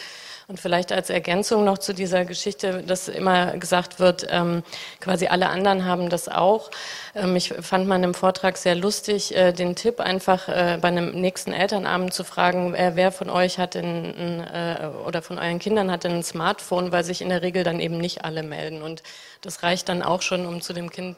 Und 0.49 0.59
vielleicht 0.59 0.93
als 0.93 1.11
Ergänzung 1.11 1.67
noch 1.67 1.77
zu 1.77 1.93
dieser 1.93 2.25
Geschichte, 2.25 2.83
dass 2.83 3.09
immer 3.09 3.59
gesagt 3.59 4.01
wird, 4.01 4.27
ähm, 4.31 4.63
quasi 4.99 5.27
alle 5.27 5.51
anderen 5.51 5.85
haben 5.85 6.09
das 6.09 6.27
auch. 6.27 6.71
Ähm, 7.15 7.37
ich 7.37 7.53
fand 7.61 7.87
man 7.87 8.03
im 8.03 8.15
Vortrag 8.15 8.57
sehr 8.57 8.75
lustig, 8.75 9.37
äh, 9.37 9.53
den 9.53 9.77
Tipp 9.77 10.01
einfach 10.01 10.49
äh, 10.49 10.79
bei 10.81 10.89
einem 10.89 11.11
nächsten 11.21 11.48
Elternabend 11.53 12.13
zu 12.13 12.25
fragen, 12.25 12.75
äh, 12.75 12.93
wer 12.95 13.13
von 13.13 13.31
euch 13.31 13.59
hat 13.59 13.77
ein, 13.77 14.41
äh, 14.41 14.91
oder 15.07 15.23
von 15.23 15.39
euren 15.39 15.59
Kindern 15.59 15.91
hat 15.91 16.05
ein 16.07 16.23
Smartphone, 16.23 16.93
weil 16.93 17.05
sich 17.05 17.21
in 17.23 17.29
der 17.29 17.43
Regel 17.43 17.65
dann 17.65 17.81
eben 17.81 17.99
nicht 17.99 18.25
alle 18.25 18.43
melden. 18.43 18.83
Und 18.83 19.03
das 19.41 19.63
reicht 19.63 19.89
dann 19.89 20.03
auch 20.03 20.23
schon, 20.23 20.47
um 20.47 20.61
zu 20.61 20.73
dem 20.73 20.91
Kind 20.91 21.17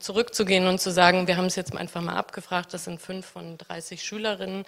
zurückzugehen 0.00 0.66
und 0.66 0.80
zu 0.80 0.90
sagen, 0.90 1.26
wir 1.26 1.36
haben 1.36 1.46
es 1.46 1.56
jetzt 1.56 1.76
einfach 1.76 2.00
mal 2.00 2.16
abgefragt, 2.16 2.74
das 2.74 2.84
sind 2.84 3.00
fünf 3.00 3.26
von 3.26 3.58
30 3.58 4.02
Schülerinnen. 4.02 4.64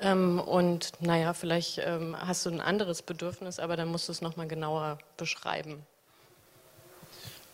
Ähm, 0.00 0.40
und 0.40 0.92
naja, 1.00 1.34
vielleicht 1.34 1.78
ähm, 1.84 2.16
hast 2.18 2.46
du 2.46 2.50
ein 2.50 2.60
anderes 2.60 3.02
Bedürfnis, 3.02 3.58
aber 3.58 3.76
dann 3.76 3.88
musst 3.88 4.08
du 4.08 4.12
es 4.12 4.22
nochmal 4.22 4.48
genauer 4.48 4.98
beschreiben. 5.16 5.84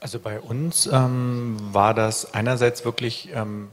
Also 0.01 0.19
bei 0.19 0.41
uns 0.41 0.87
ähm, 0.87 1.59
war 1.73 1.93
das 1.93 2.33
einerseits 2.33 2.87
wirklich 2.87 3.29
ähm, 3.35 3.71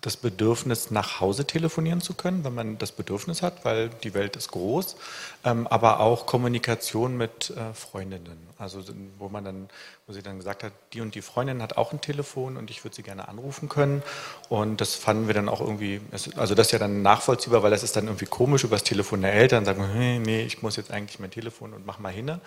das 0.00 0.16
Bedürfnis, 0.16 0.90
nach 0.90 1.20
Hause 1.20 1.44
telefonieren 1.44 2.00
zu 2.00 2.14
können, 2.14 2.44
wenn 2.44 2.54
man 2.54 2.78
das 2.78 2.92
Bedürfnis 2.92 3.42
hat, 3.42 3.64
weil 3.64 3.90
die 4.02 4.14
Welt 4.14 4.36
ist 4.36 4.50
groß, 4.50 4.96
ähm, 5.44 5.66
aber 5.66 6.00
auch 6.00 6.26
Kommunikation 6.26 7.16
mit 7.16 7.50
äh, 7.50 7.74
Freundinnen. 7.74 8.48
Also 8.58 8.82
wo 9.18 9.28
man 9.28 9.44
dann, 9.44 9.68
wo 10.06 10.12
sie 10.12 10.22
dann 10.22 10.38
gesagt 10.38 10.64
hat, 10.64 10.72
die 10.92 11.00
und 11.00 11.14
die 11.14 11.22
Freundin 11.22 11.62
hat 11.62 11.76
auch 11.76 11.92
ein 11.92 12.00
Telefon 12.00 12.56
und 12.56 12.70
ich 12.70 12.84
würde 12.84 12.94
sie 12.94 13.02
gerne 13.02 13.28
anrufen 13.28 13.68
können. 13.68 14.02
Und 14.48 14.80
das 14.80 14.94
fanden 14.94 15.26
wir 15.26 15.34
dann 15.34 15.48
auch 15.48 15.60
irgendwie, 15.60 16.00
also 16.36 16.54
das 16.54 16.68
ist 16.68 16.72
ja 16.72 16.78
dann 16.78 17.02
nachvollziehbar, 17.02 17.62
weil 17.62 17.70
das 17.70 17.82
ist 17.82 17.96
dann 17.96 18.06
irgendwie 18.06 18.26
komisch 18.26 18.64
über 18.64 18.76
das 18.76 18.84
Telefon 18.84 19.22
der 19.22 19.32
Eltern, 19.32 19.64
sagen 19.64 19.84
hey, 19.92 20.18
nee, 20.18 20.42
ich 20.42 20.62
muss 20.62 20.76
jetzt 20.76 20.90
eigentlich 20.90 21.18
mein 21.20 21.30
Telefon 21.30 21.72
und 21.72 21.86
mach 21.86 21.98
mal 21.98 22.12
hin. 22.12 22.40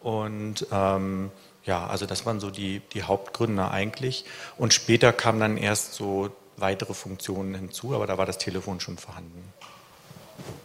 Und 0.00 0.66
ähm, 0.70 1.30
ja, 1.64 1.86
also 1.86 2.06
das 2.06 2.24
waren 2.26 2.38
so 2.38 2.50
die, 2.50 2.80
die 2.92 3.02
Hauptgründe 3.02 3.70
eigentlich. 3.70 4.24
Und 4.56 4.72
später 4.72 5.12
kamen 5.12 5.40
dann 5.40 5.56
erst 5.56 5.94
so 5.94 6.30
weitere 6.56 6.94
Funktionen 6.94 7.54
hinzu, 7.54 7.94
aber 7.94 8.06
da 8.06 8.18
war 8.18 8.26
das 8.26 8.38
Telefon 8.38 8.80
schon 8.80 8.98
vorhanden. 8.98 9.52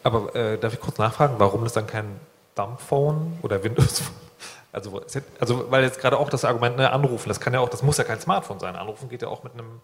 Aber 0.03 0.35
äh, 0.35 0.57
darf 0.57 0.73
ich 0.73 0.79
kurz 0.79 0.97
nachfragen, 0.97 1.35
warum 1.37 1.65
ist 1.65 1.75
dann 1.75 1.87
kein 1.87 2.19
Dumbphone 2.55 3.39
oder 3.41 3.63
Windows? 3.63 4.01
Also, 4.73 5.01
es 5.05 5.15
hätte- 5.15 5.27
also 5.41 5.69
weil 5.69 5.83
jetzt 5.83 5.99
gerade 5.99 6.17
auch 6.17 6.29
das 6.29 6.45
Argument, 6.45 6.77
ne, 6.77 6.89
anrufen, 6.93 7.27
das 7.27 7.41
kann 7.41 7.53
ja 7.53 7.59
auch, 7.59 7.67
das 7.67 7.83
muss 7.83 7.97
ja 7.97 8.05
kein 8.05 8.21
Smartphone 8.21 8.57
sein. 8.61 8.77
Anrufen 8.77 9.09
geht 9.09 9.21
ja 9.21 9.27
auch 9.27 9.43
mit 9.43 9.51
einem 9.51 9.81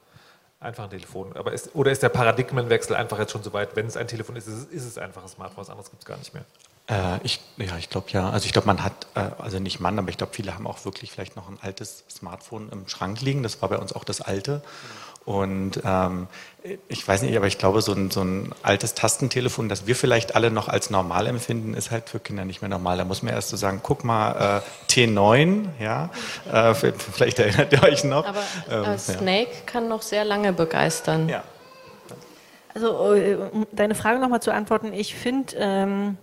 einfachen 0.62 0.90
Telefon. 0.90 1.36
Aber 1.36 1.52
ist, 1.52 1.76
oder 1.76 1.92
ist 1.92 2.04
der 2.04 2.08
Paradigmenwechsel 2.08 2.96
einfach 2.96 3.20
jetzt 3.20 3.34
schon 3.34 3.44
so 3.44 3.52
weit, 3.52 3.76
wenn 3.76 3.86
es 3.86 3.98
ein 3.98 4.08
Telefon 4.08 4.38
ist, 4.38 4.48
ist 4.48 4.54
es, 4.54 4.64
ist 4.68 4.86
es 4.86 4.98
einfach 4.98 5.24
ein 5.24 5.28
Smartphone, 5.28 5.60
was 5.64 5.70
anderes 5.70 5.90
gibt 5.90 6.04
es 6.04 6.08
gar 6.08 6.16
nicht 6.18 6.34
mehr. 6.34 6.46
Äh, 6.90 7.20
ich, 7.24 7.42
ja, 7.58 7.76
ich 7.76 7.90
glaube 7.90 8.08
ja. 8.12 8.30
Also 8.30 8.46
ich 8.46 8.54
glaube, 8.54 8.68
man 8.68 8.82
hat, 8.82 9.08
äh, 9.16 9.30
also 9.40 9.60
nicht 9.60 9.82
Mann, 9.82 10.00
aber 10.00 10.08
ich 10.08 10.18
glaube, 10.18 10.34
viele 10.34 10.54
haben 10.54 10.66
auch 10.66 10.86
wirklich 10.86 11.12
vielleicht 11.12 11.36
noch 11.36 11.50
ein 11.50 11.58
altes 11.62 12.06
Smartphone 12.10 12.70
im 12.72 12.88
Schrank 12.88 13.20
liegen. 13.20 13.44
Das 13.44 13.62
war 13.62 13.68
bei 13.68 13.78
uns 13.80 13.92
auch 13.92 14.06
das 14.06 14.22
alte. 14.22 14.62
Und 15.28 15.82
ähm, 15.84 16.28
ich 16.88 17.06
weiß 17.06 17.24
nicht, 17.24 17.36
aber 17.36 17.48
ich 17.48 17.58
glaube, 17.58 17.82
so 17.82 17.92
ein, 17.92 18.12
so 18.12 18.22
ein 18.22 18.56
altes 18.64 18.94
Tastentelefon, 18.94 19.68
das 19.68 19.86
wir 19.86 19.94
vielleicht 19.94 20.38
alle 20.38 20.52
noch 20.52 20.70
als 20.70 20.90
normal 20.90 21.28
empfinden, 21.28 21.74
ist 21.74 21.92
halt 21.92 22.08
für 22.08 22.22
Kinder 22.22 22.46
nicht 22.46 22.62
mehr 22.62 22.70
normal. 22.70 22.98
Da 22.98 23.04
muss 23.04 23.24
man 23.24 23.34
erst 23.34 23.50
so 23.50 23.58
sagen, 23.58 23.82
guck 23.84 24.06
mal, 24.06 24.62
äh, 24.64 24.90
T9, 24.90 25.66
ja, 25.82 26.12
äh, 26.50 26.74
vielleicht 26.74 27.40
erinnert 27.40 27.74
ihr 27.74 27.84
euch 27.84 28.06
noch. 28.06 28.26
Aber 28.26 28.40
Ähm, 28.72 28.84
äh, 28.84 28.86
ja. 28.86 28.98
Snake 28.98 29.52
kann 29.66 29.90
noch 29.90 30.02
sehr 30.02 30.24
lange 30.24 30.54
begeistern. 30.54 31.28
Ja. 31.28 31.44
Also, 32.74 33.14
äh, 33.14 33.36
um 33.36 33.68
deine 33.74 33.96
Frage 33.96 34.20
nochmal 34.20 34.42
zu 34.42 34.54
antworten, 34.54 34.94
ich 34.94 35.14
finde 35.14 35.56
ähm, 35.58 36.18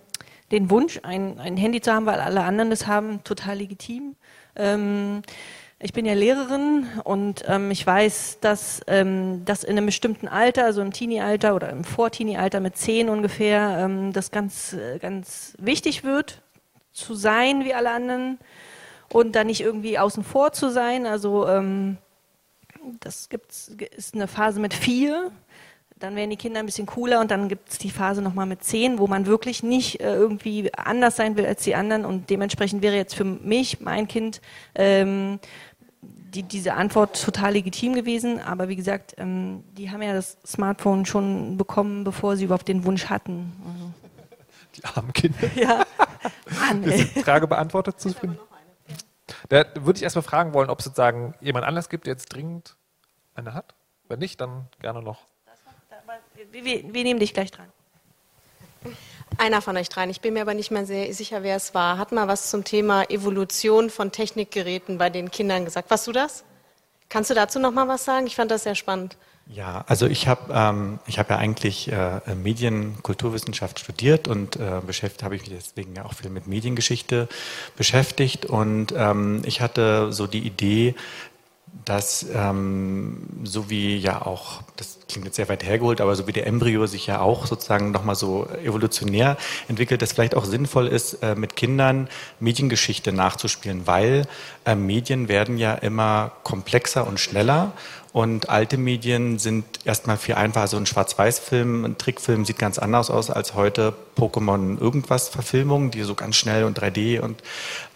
den 0.50 0.70
Wunsch, 0.70 1.00
ein, 1.02 1.38
ein 1.40 1.58
Handy 1.58 1.82
zu 1.82 1.92
haben, 1.92 2.06
weil 2.06 2.20
alle 2.20 2.42
anderen 2.42 2.70
das 2.70 2.86
haben, 2.86 3.22
total 3.22 3.58
legitim. 3.58 4.16
Ähm, 4.56 5.20
ich 5.78 5.92
bin 5.92 6.06
ja 6.06 6.14
Lehrerin 6.14 6.86
und 7.04 7.44
ähm, 7.46 7.70
ich 7.70 7.86
weiß, 7.86 8.38
dass 8.40 8.80
ähm, 8.86 9.44
das 9.44 9.64
in 9.64 9.76
einem 9.76 9.86
bestimmten 9.86 10.28
Alter, 10.28 10.64
also 10.64 10.80
im 10.80 10.92
Teenie-Alter 10.92 11.54
oder 11.54 11.70
im 11.70 11.84
Vor-Teenie-Alter 11.84 12.60
mit 12.60 12.76
zehn 12.76 13.08
ungefähr, 13.08 13.78
ähm, 13.80 14.12
das 14.12 14.30
ganz, 14.30 14.72
äh, 14.72 14.98
ganz 14.98 15.54
wichtig 15.58 16.04
wird, 16.04 16.42
zu 16.92 17.14
sein 17.14 17.64
wie 17.64 17.74
alle 17.74 17.90
anderen 17.90 18.38
und 19.12 19.34
dann 19.34 19.48
nicht 19.48 19.60
irgendwie 19.60 19.98
außen 19.98 20.24
vor 20.24 20.52
zu 20.52 20.70
sein. 20.70 21.06
Also 21.06 21.46
ähm, 21.48 21.98
das 23.00 23.28
gibt's, 23.28 23.72
ist 23.96 24.14
eine 24.14 24.28
Phase 24.28 24.60
mit 24.60 24.74
vier. 24.74 25.30
Dann 26.04 26.16
werden 26.16 26.28
die 26.28 26.36
Kinder 26.36 26.60
ein 26.60 26.66
bisschen 26.66 26.84
cooler 26.84 27.18
und 27.22 27.30
dann 27.30 27.48
gibt 27.48 27.70
es 27.70 27.78
die 27.78 27.88
Phase 27.88 28.20
nochmal 28.20 28.44
mit 28.44 28.62
zehn, 28.62 28.98
wo 28.98 29.06
man 29.06 29.24
wirklich 29.24 29.62
nicht 29.62 30.02
äh, 30.02 30.14
irgendwie 30.14 30.70
anders 30.74 31.16
sein 31.16 31.38
will 31.38 31.46
als 31.46 31.62
die 31.62 31.74
anderen. 31.74 32.04
Und 32.04 32.28
dementsprechend 32.28 32.82
wäre 32.82 32.94
jetzt 32.94 33.14
für 33.14 33.24
mich, 33.24 33.80
mein 33.80 34.06
Kind, 34.06 34.42
ähm, 34.74 35.40
die, 36.02 36.42
diese 36.42 36.74
Antwort 36.74 37.22
total 37.22 37.54
legitim 37.54 37.94
gewesen. 37.94 38.38
Aber 38.38 38.68
wie 38.68 38.76
gesagt, 38.76 39.14
ähm, 39.16 39.64
die 39.78 39.90
haben 39.90 40.02
ja 40.02 40.12
das 40.12 40.36
Smartphone 40.46 41.06
schon 41.06 41.56
bekommen, 41.56 42.04
bevor 42.04 42.36
sie 42.36 42.44
überhaupt 42.44 42.68
den 42.68 42.84
Wunsch 42.84 43.06
hatten. 43.06 43.54
Also. 43.64 43.90
Die 44.76 44.84
armen 44.84 45.12
Kinder. 45.14 45.38
Ja. 45.54 45.84
Mann, 46.68 46.84
Ist 46.84 46.98
ey. 46.98 47.10
die 47.14 47.22
Frage 47.22 47.46
beantwortet 47.46 47.98
zufrieden? 47.98 48.38
Da 49.48 49.64
würde 49.80 49.96
ich 49.96 50.02
erstmal 50.02 50.22
fragen 50.22 50.52
wollen, 50.52 50.68
ob 50.68 50.80
es 50.80 50.84
sozusagen 50.84 51.34
jemand 51.40 51.64
anders 51.64 51.88
gibt, 51.88 52.04
der 52.04 52.12
jetzt 52.12 52.26
dringend 52.26 52.76
eine 53.34 53.54
hat. 53.54 53.74
Wenn 54.06 54.18
nicht, 54.18 54.38
dann 54.38 54.66
gerne 54.80 55.00
noch. 55.00 55.22
Wir, 56.52 56.64
wir, 56.64 56.94
wir 56.94 57.04
nehmen 57.04 57.20
dich 57.20 57.34
gleich 57.34 57.50
dran. 57.50 57.66
Einer 59.38 59.62
von 59.62 59.76
euch 59.76 59.88
dreien, 59.88 60.10
ich 60.10 60.20
bin 60.20 60.34
mir 60.34 60.42
aber 60.42 60.54
nicht 60.54 60.70
mehr 60.70 60.86
sehr 60.86 61.12
sicher, 61.12 61.42
wer 61.42 61.56
es 61.56 61.74
war, 61.74 61.98
hat 61.98 62.12
mal 62.12 62.28
was 62.28 62.50
zum 62.50 62.62
Thema 62.62 63.10
Evolution 63.10 63.90
von 63.90 64.12
Technikgeräten 64.12 64.98
bei 64.98 65.10
den 65.10 65.30
Kindern 65.30 65.64
gesagt. 65.64 65.90
Warst 65.90 66.06
du 66.06 66.12
das? 66.12 66.44
Kannst 67.08 67.30
du 67.30 67.34
dazu 67.34 67.58
noch 67.58 67.72
mal 67.72 67.88
was 67.88 68.04
sagen? 68.04 68.26
Ich 68.26 68.36
fand 68.36 68.50
das 68.50 68.62
sehr 68.62 68.74
spannend. 68.74 69.16
Ja, 69.46 69.84
also 69.88 70.06
ich 70.06 70.26
habe 70.26 70.52
ähm, 70.54 71.00
ich 71.06 71.18
habe 71.18 71.34
ja 71.34 71.38
eigentlich 71.38 71.92
äh, 71.92 72.20
Medien, 72.34 73.02
Kulturwissenschaft 73.02 73.78
studiert 73.78 74.26
und 74.26 74.56
äh, 74.56 74.80
beschäftigt 74.86 75.22
habe 75.22 75.36
ich 75.36 75.42
mich 75.42 75.50
deswegen 75.50 75.94
ja 75.94 76.06
auch 76.06 76.14
viel 76.14 76.30
mit 76.30 76.46
Mediengeschichte 76.46 77.28
beschäftigt 77.76 78.46
und 78.46 78.94
ähm, 78.96 79.42
ich 79.44 79.60
hatte 79.60 80.12
so 80.12 80.26
die 80.26 80.46
Idee, 80.46 80.94
dass 81.84 82.24
ähm, 82.34 83.22
so 83.42 83.68
wie 83.68 83.96
ja 83.96 84.24
auch, 84.24 84.62
das 84.76 84.98
klingt 85.08 85.26
jetzt 85.26 85.36
sehr 85.36 85.48
weit 85.48 85.64
hergeholt, 85.64 86.00
aber 86.00 86.14
so 86.16 86.26
wie 86.26 86.32
der 86.32 86.46
Embryo 86.46 86.86
sich 86.86 87.06
ja 87.06 87.20
auch 87.20 87.46
sozusagen 87.46 87.90
nochmal 87.90 88.14
so 88.14 88.48
evolutionär 88.64 89.36
entwickelt, 89.68 90.00
dass 90.00 90.12
vielleicht 90.12 90.34
auch 90.34 90.44
sinnvoll 90.44 90.86
ist, 90.86 91.14
äh, 91.22 91.34
mit 91.34 91.56
Kindern 91.56 92.08
Mediengeschichte 92.40 93.12
nachzuspielen, 93.12 93.86
weil 93.86 94.26
äh, 94.64 94.74
Medien 94.74 95.28
werden 95.28 95.58
ja 95.58 95.74
immer 95.74 96.32
komplexer 96.42 97.06
und 97.06 97.20
schneller 97.20 97.72
und 98.12 98.48
alte 98.48 98.76
Medien 98.76 99.40
sind 99.40 99.64
erstmal 99.84 100.16
viel 100.16 100.36
einfacher. 100.36 100.62
Also 100.62 100.76
ein 100.76 100.86
Schwarz-Weiß-Film, 100.86 101.84
ein 101.84 101.98
Trickfilm 101.98 102.44
sieht 102.44 102.58
ganz 102.58 102.78
anders 102.78 103.10
aus 103.10 103.28
als 103.28 103.54
heute 103.54 103.94
Pokémon 104.16 104.80
irgendwas 104.80 105.28
Verfilmungen, 105.28 105.90
die 105.90 106.02
so 106.02 106.14
ganz 106.14 106.36
schnell 106.36 106.64
und 106.64 106.78
3D 106.78 107.20
und 107.20 107.42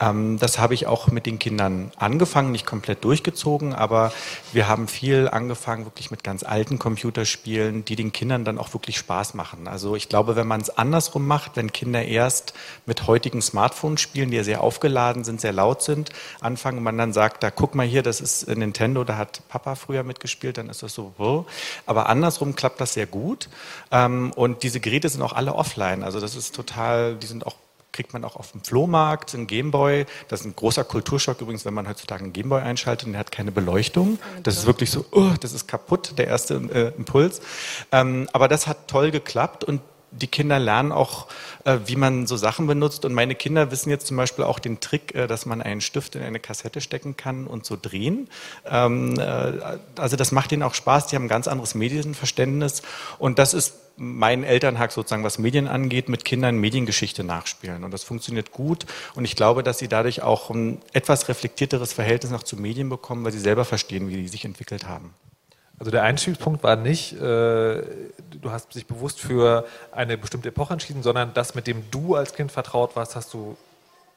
ähm, 0.00 0.38
das 0.38 0.58
habe 0.58 0.74
ich 0.74 0.86
auch 0.86 1.08
mit 1.08 1.26
den 1.26 1.38
Kindern 1.38 1.92
angefangen, 1.96 2.52
nicht 2.52 2.66
komplett 2.66 3.04
durchgezogen, 3.04 3.74
aber 3.74 4.12
wir 4.52 4.68
haben 4.68 4.88
viel 4.88 5.28
angefangen 5.28 5.84
wirklich 5.84 6.10
mit 6.10 6.24
ganz 6.24 6.42
alten 6.42 6.78
Computerspielen, 6.78 7.84
die 7.84 7.96
den 7.96 8.12
Kindern 8.12 8.44
dann 8.44 8.58
auch 8.58 8.72
wirklich 8.74 8.98
Spaß 8.98 9.34
machen. 9.34 9.68
Also 9.68 9.96
ich 9.96 10.08
glaube, 10.08 10.36
wenn 10.36 10.46
man 10.46 10.60
es 10.60 10.70
andersrum 10.70 11.26
macht, 11.26 11.56
wenn 11.56 11.72
Kinder 11.72 12.04
erst 12.04 12.54
mit 12.86 13.06
heutigen 13.06 13.42
Smartphones 13.42 14.00
spielen, 14.00 14.30
die 14.30 14.36
ja 14.36 14.44
sehr 14.44 14.62
aufgeladen 14.62 15.24
sind, 15.24 15.40
sehr 15.40 15.52
laut 15.52 15.82
sind, 15.82 16.10
anfangen 16.40 16.82
man 16.82 16.98
dann 16.98 17.12
sagt, 17.12 17.42
da 17.42 17.50
guck 17.50 17.74
mal 17.74 17.86
hier, 17.86 18.02
das 18.02 18.20
ist 18.20 18.48
Nintendo, 18.48 19.04
da 19.04 19.16
hat 19.16 19.42
Papa 19.48 19.74
früher 19.74 20.02
mitgespielt, 20.02 20.58
dann 20.58 20.68
ist 20.68 20.82
das 20.82 20.94
so, 20.94 21.46
aber 21.86 22.08
andersrum 22.08 22.54
klappt 22.54 22.80
das 22.80 22.94
sehr 22.94 23.06
gut. 23.06 23.48
Ähm, 23.90 24.32
und 24.34 24.62
diese 24.62 24.80
Geräte 24.80 25.08
sind 25.08 25.22
auch 25.22 25.32
alle 25.32 25.54
offline, 25.54 26.02
also 26.08 26.20
das 26.20 26.34
ist 26.34 26.54
total, 26.54 27.16
die 27.16 27.26
sind 27.26 27.46
auch 27.46 27.56
kriegt 27.92 28.12
man 28.12 28.24
auch 28.24 28.36
auf 28.36 28.52
dem 28.52 28.62
Flohmarkt, 28.62 29.34
ein 29.34 29.46
Gameboy. 29.46 30.06
Das 30.28 30.40
ist 30.40 30.46
ein 30.46 30.54
großer 30.54 30.84
Kulturschock 30.84 31.40
übrigens, 31.40 31.64
wenn 31.64 31.74
man 31.74 31.88
heutzutage 31.88 32.22
einen 32.22 32.32
Gameboy 32.32 32.62
einschaltet 32.62 33.06
und 33.06 33.12
der 33.12 33.20
hat 33.20 33.32
keine 33.32 33.50
Beleuchtung. 33.50 34.18
Das 34.44 34.56
ist 34.56 34.66
wirklich 34.66 34.90
so, 34.90 35.04
oh, 35.10 35.32
das 35.40 35.52
ist 35.52 35.66
kaputt, 35.66 36.16
der 36.16 36.28
erste 36.28 36.54
äh, 36.54 36.96
Impuls. 36.96 37.40
Ähm, 37.90 38.28
aber 38.32 38.46
das 38.46 38.68
hat 38.68 38.86
toll 38.86 39.10
geklappt 39.10 39.64
und 39.64 39.80
die 40.10 40.26
Kinder 40.26 40.58
lernen 40.58 40.92
auch, 40.92 41.26
äh, 41.64 41.78
wie 41.86 41.96
man 41.96 42.26
so 42.26 42.36
Sachen 42.36 42.66
benutzt. 42.66 43.04
Und 43.04 43.14
meine 43.14 43.34
Kinder 43.34 43.70
wissen 43.70 43.90
jetzt 43.90 44.06
zum 44.06 44.16
Beispiel 44.16 44.44
auch 44.44 44.58
den 44.58 44.80
Trick, 44.80 45.14
äh, 45.14 45.26
dass 45.26 45.46
man 45.46 45.62
einen 45.62 45.80
Stift 45.80 46.14
in 46.14 46.22
eine 46.22 46.40
Kassette 46.40 46.80
stecken 46.80 47.16
kann 47.16 47.46
und 47.46 47.64
so 47.66 47.76
drehen. 47.80 48.28
Ähm, 48.66 49.18
äh, 49.18 49.52
also 49.96 50.16
das 50.16 50.32
macht 50.32 50.52
ihnen 50.52 50.62
auch 50.62 50.74
Spaß. 50.74 51.08
Die 51.08 51.16
haben 51.16 51.24
ein 51.24 51.28
ganz 51.28 51.48
anderes 51.48 51.74
Medienverständnis. 51.74 52.82
Und 53.18 53.38
das 53.38 53.54
ist 53.54 53.74
mein 53.96 54.44
Elternhack 54.44 54.92
sozusagen, 54.92 55.24
was 55.24 55.38
Medien 55.38 55.66
angeht, 55.66 56.08
mit 56.08 56.24
Kindern 56.24 56.56
Mediengeschichte 56.56 57.24
nachspielen. 57.24 57.84
Und 57.84 57.90
das 57.90 58.04
funktioniert 58.04 58.52
gut. 58.52 58.86
Und 59.14 59.24
ich 59.24 59.36
glaube, 59.36 59.62
dass 59.62 59.78
sie 59.78 59.88
dadurch 59.88 60.22
auch 60.22 60.50
ein 60.50 60.80
etwas 60.92 61.28
reflektierteres 61.28 61.92
Verhältnis 61.92 62.30
noch 62.30 62.44
zu 62.44 62.56
Medien 62.56 62.88
bekommen, 62.88 63.24
weil 63.24 63.32
sie 63.32 63.40
selber 63.40 63.64
verstehen, 63.64 64.08
wie 64.08 64.16
die 64.16 64.28
sich 64.28 64.44
entwickelt 64.44 64.86
haben. 64.86 65.14
Also 65.78 65.90
der 65.90 66.02
Einstiegspunkt 66.02 66.62
war 66.62 66.76
nicht, 66.76 67.12
äh, 67.14 67.18
du 67.18 68.50
hast 68.50 68.74
dich 68.74 68.86
bewusst 68.86 69.20
für 69.20 69.66
eine 69.92 70.18
bestimmte 70.18 70.48
Epoche 70.48 70.72
entschieden, 70.72 71.02
sondern 71.02 71.32
das, 71.34 71.54
mit 71.54 71.66
dem 71.66 71.84
du 71.90 72.16
als 72.16 72.34
Kind 72.34 72.50
vertraut 72.50 72.96
warst, 72.96 73.14
hast 73.14 73.32
du 73.32 73.56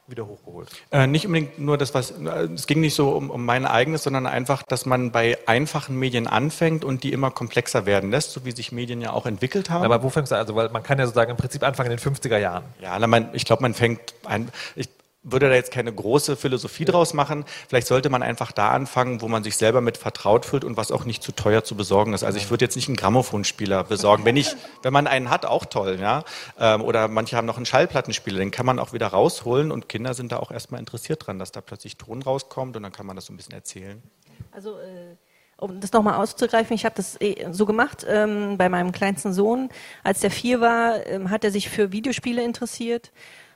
wieder 0.08 0.26
hochgeholt. 0.26 0.68
Äh, 0.90 1.06
nicht 1.06 1.26
unbedingt 1.26 1.60
nur 1.60 1.78
das, 1.78 1.94
was, 1.94 2.10
äh, 2.10 2.48
es 2.54 2.66
ging 2.66 2.80
nicht 2.80 2.94
so 2.94 3.10
um, 3.10 3.30
um 3.30 3.44
mein 3.44 3.64
eigenes, 3.64 4.02
sondern 4.02 4.26
einfach, 4.26 4.62
dass 4.64 4.84
man 4.84 5.12
bei 5.12 5.38
einfachen 5.46 5.96
Medien 5.96 6.26
anfängt 6.26 6.84
und 6.84 7.04
die 7.04 7.12
immer 7.12 7.30
komplexer 7.30 7.86
werden 7.86 8.10
lässt, 8.10 8.32
so 8.32 8.44
wie 8.44 8.50
sich 8.50 8.72
Medien 8.72 9.00
ja 9.00 9.12
auch 9.12 9.26
entwickelt 9.26 9.70
haben. 9.70 9.84
Aber 9.84 10.02
wo 10.02 10.10
fängst 10.10 10.32
du 10.32 10.36
an? 10.36 10.40
Also, 10.40 10.56
weil 10.56 10.68
man 10.70 10.82
kann 10.82 10.98
ja 10.98 11.06
sozusagen 11.06 11.30
im 11.30 11.36
Prinzip 11.36 11.62
anfangen 11.62 11.92
in 11.92 11.96
den 11.96 12.14
50er 12.14 12.38
Jahren. 12.38 12.64
Ja, 12.80 12.98
na, 12.98 13.06
man, 13.06 13.28
ich 13.32 13.44
glaube, 13.44 13.62
man 13.62 13.74
fängt 13.74 14.00
ein, 14.24 14.48
ich 14.74 14.88
würde 15.22 15.48
da 15.48 15.54
jetzt 15.54 15.70
keine 15.70 15.92
große 15.92 16.36
Philosophie 16.36 16.84
draus 16.84 17.14
machen. 17.14 17.44
Vielleicht 17.68 17.86
sollte 17.86 18.10
man 18.10 18.22
einfach 18.22 18.50
da 18.50 18.70
anfangen, 18.70 19.20
wo 19.20 19.28
man 19.28 19.44
sich 19.44 19.56
selber 19.56 19.80
mit 19.80 19.96
vertraut 19.96 20.44
fühlt 20.44 20.64
und 20.64 20.76
was 20.76 20.90
auch 20.90 21.04
nicht 21.04 21.22
zu 21.22 21.32
teuer 21.32 21.62
zu 21.62 21.76
besorgen 21.76 22.12
ist. 22.12 22.24
Also 22.24 22.38
ich 22.38 22.50
würde 22.50 22.64
jetzt 22.64 22.74
nicht 22.74 22.88
einen 22.88 22.96
Grammophonspieler 22.96 23.84
besorgen. 23.84 24.24
Wenn 24.24 24.36
ich, 24.36 24.54
wenn 24.82 24.92
man 24.92 25.06
einen 25.06 25.30
hat, 25.30 25.46
auch 25.46 25.64
toll, 25.64 25.98
ja. 26.00 26.24
Ähm, 26.58 26.82
Oder 26.82 27.08
manche 27.08 27.36
haben 27.36 27.46
noch 27.46 27.56
einen 27.56 27.66
Schallplattenspieler, 27.66 28.38
den 28.38 28.50
kann 28.50 28.66
man 28.66 28.78
auch 28.78 28.92
wieder 28.92 29.08
rausholen 29.08 29.70
und 29.70 29.88
Kinder 29.88 30.14
sind 30.14 30.32
da 30.32 30.38
auch 30.38 30.50
erstmal 30.50 30.80
interessiert 30.80 31.26
dran, 31.26 31.38
dass 31.38 31.52
da 31.52 31.60
plötzlich 31.60 31.96
Ton 31.96 32.22
rauskommt 32.22 32.76
und 32.76 32.82
dann 32.82 32.92
kann 32.92 33.06
man 33.06 33.14
das 33.14 33.26
so 33.26 33.32
ein 33.32 33.36
bisschen 33.36 33.54
erzählen. 33.54 34.02
Also 34.50 34.78
äh, 34.78 35.16
um 35.56 35.80
das 35.80 35.92
nochmal 35.92 36.14
auszugreifen, 36.14 36.74
ich 36.74 36.84
habe 36.84 36.96
das 36.96 37.20
eh 37.20 37.46
so 37.52 37.66
gemacht 37.66 38.04
ähm, 38.08 38.58
bei 38.58 38.68
meinem 38.68 38.90
kleinsten 38.90 39.32
Sohn. 39.32 39.68
Als 40.02 40.18
der 40.18 40.32
vier 40.32 40.60
war, 40.60 41.06
ähm, 41.06 41.30
hat 41.30 41.44
er 41.44 41.52
sich 41.52 41.68
für 41.68 41.92
Videospiele 41.92 42.42
interessiert. 42.42 43.12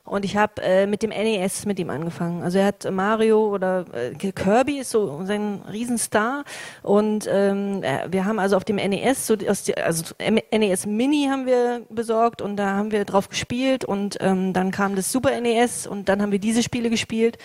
Und 0.07 0.25
ich 0.25 0.37
habe 0.37 0.63
äh, 0.63 0.87
mit 0.87 1.03
dem 1.03 1.11
NES 1.11 1.67
mit 1.67 1.79
ihm 1.81 1.91
angefangen. 1.91 2.43
Also 2.43 2.59
er 2.59 2.67
hat 2.67 2.91
Mario 2.91 3.53
oder 3.53 3.85
äh, 3.93 4.15
Kirby 4.15 4.79
ist 4.79 4.91
so 4.91 5.25
sein 5.25 5.63
Riesenstar. 5.71 6.45
Und 6.83 7.29
ähm, 7.29 7.83
äh, 7.83 8.07
wir 8.11 8.25
haben 8.25 8.39
also 8.39 8.57
auf 8.57 8.65
dem 8.65 8.77
NES, 8.77 9.27
so 9.27 9.35
aus 9.49 9.65
die, 9.65 9.77
also 9.77 10.15
NES 10.19 10.87
Mini 10.87 11.27
haben 11.29 11.47
wir 11.47 11.83
besorgt 11.91 12.41
und 12.41 12.57
da 12.57 12.77
haben 12.77 12.93
wir 12.93 13.05
drauf 13.05 13.29
gespielt. 13.29 13.85
Und 13.85 14.17
ähm, 14.21 14.53
dann 14.53 14.71
kam 14.71 14.95
das 14.95 15.11
Super 15.11 15.39
NES 15.41 15.89
und 15.89 16.09
dann 16.09 16.23
haben 16.23 16.31
wir 16.31 16.39
diese 16.39 16.63
Spiele 16.63 16.89
gespielt, 16.89 17.39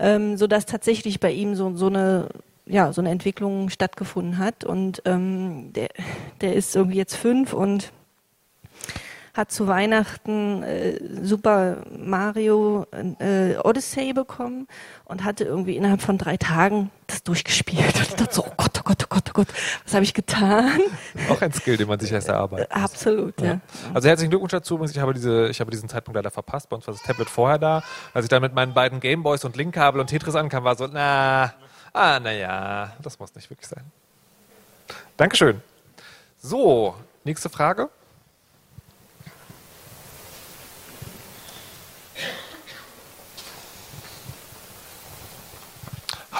ähm, 0.00 0.36
so 0.36 0.48
dass 0.48 0.66
tatsächlich 0.66 1.20
bei 1.20 1.30
ihm 1.30 1.54
so 1.54 1.76
so 1.76 1.86
eine 1.86 2.28
ja 2.66 2.92
so 2.92 3.00
eine 3.00 3.10
Entwicklung 3.10 3.70
stattgefunden 3.70 4.38
hat. 4.38 4.64
Und 4.64 5.02
ähm, 5.04 5.72
der 5.72 5.88
der 6.40 6.54
ist 6.54 6.74
irgendwie 6.74 6.98
jetzt 6.98 7.14
fünf 7.14 7.52
und 7.52 7.92
hat 9.34 9.50
zu 9.50 9.66
Weihnachten 9.66 10.62
äh, 10.62 10.98
Super 11.22 11.78
Mario 11.96 12.86
äh, 13.18 13.56
Odyssey 13.56 14.12
bekommen 14.12 14.68
und 15.06 15.24
hatte 15.24 15.44
irgendwie 15.44 15.76
innerhalb 15.76 16.02
von 16.02 16.18
drei 16.18 16.36
Tagen 16.36 16.90
das 17.06 17.22
durchgespielt. 17.22 17.94
Und 17.94 18.02
ich 18.02 18.14
dachte 18.14 18.34
so, 18.34 18.44
oh 18.44 18.52
Gott, 18.58 18.78
oh 18.78 18.82
Gott, 18.84 19.04
oh 19.04 19.06
Gott, 19.08 19.24
oh 19.30 19.32
Gott, 19.32 19.48
was 19.84 19.94
habe 19.94 20.04
ich 20.04 20.12
getan? 20.12 20.80
Auch 21.30 21.40
ein 21.40 21.52
Skill, 21.52 21.78
den 21.78 21.88
man 21.88 21.98
sich 21.98 22.12
erst 22.12 22.28
erarbeitet. 22.28 22.70
Äh, 22.70 22.74
absolut, 22.80 23.40
ja. 23.40 23.46
ja. 23.46 23.60
Also 23.94 24.06
herzlichen 24.06 24.30
Glückwunsch 24.30 24.52
dazu. 24.52 24.82
Ich 24.84 24.98
habe, 24.98 25.14
diese, 25.14 25.48
ich 25.48 25.60
habe 25.60 25.70
diesen 25.70 25.88
Zeitpunkt 25.88 26.16
leider 26.16 26.30
verpasst. 26.30 26.68
Bei 26.68 26.76
uns 26.76 26.86
war 26.86 26.92
das 26.92 27.02
Tablet 27.02 27.30
vorher 27.30 27.58
da. 27.58 27.82
Als 28.12 28.26
ich 28.26 28.28
dann 28.28 28.42
mit 28.42 28.54
meinen 28.54 28.74
beiden 28.74 29.00
Gameboys 29.00 29.46
und 29.46 29.56
Linkkabel 29.56 30.00
und 30.00 30.08
Tetris 30.08 30.34
ankam, 30.34 30.64
war 30.64 30.76
so, 30.76 30.86
na, 30.92 31.54
ah, 31.94 32.20
naja, 32.20 32.92
das 33.00 33.18
muss 33.18 33.34
nicht 33.34 33.48
wirklich 33.48 33.68
sein. 33.68 33.84
Dankeschön. 35.16 35.62
So, 36.42 36.96
nächste 37.24 37.48
Frage. 37.48 37.88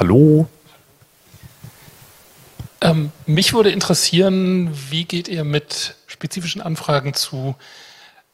Hallo. 0.03 0.49
Ähm, 2.81 3.13
mich 3.25 3.55
würde 3.55 3.71
interessieren, 3.71 4.69
wie 4.91 5.05
geht 5.05 5.29
ihr 5.29 5.45
mit 5.45 5.95
spezifischen 6.09 6.61
Anfragen 6.61 7.15
zu 7.15 7.55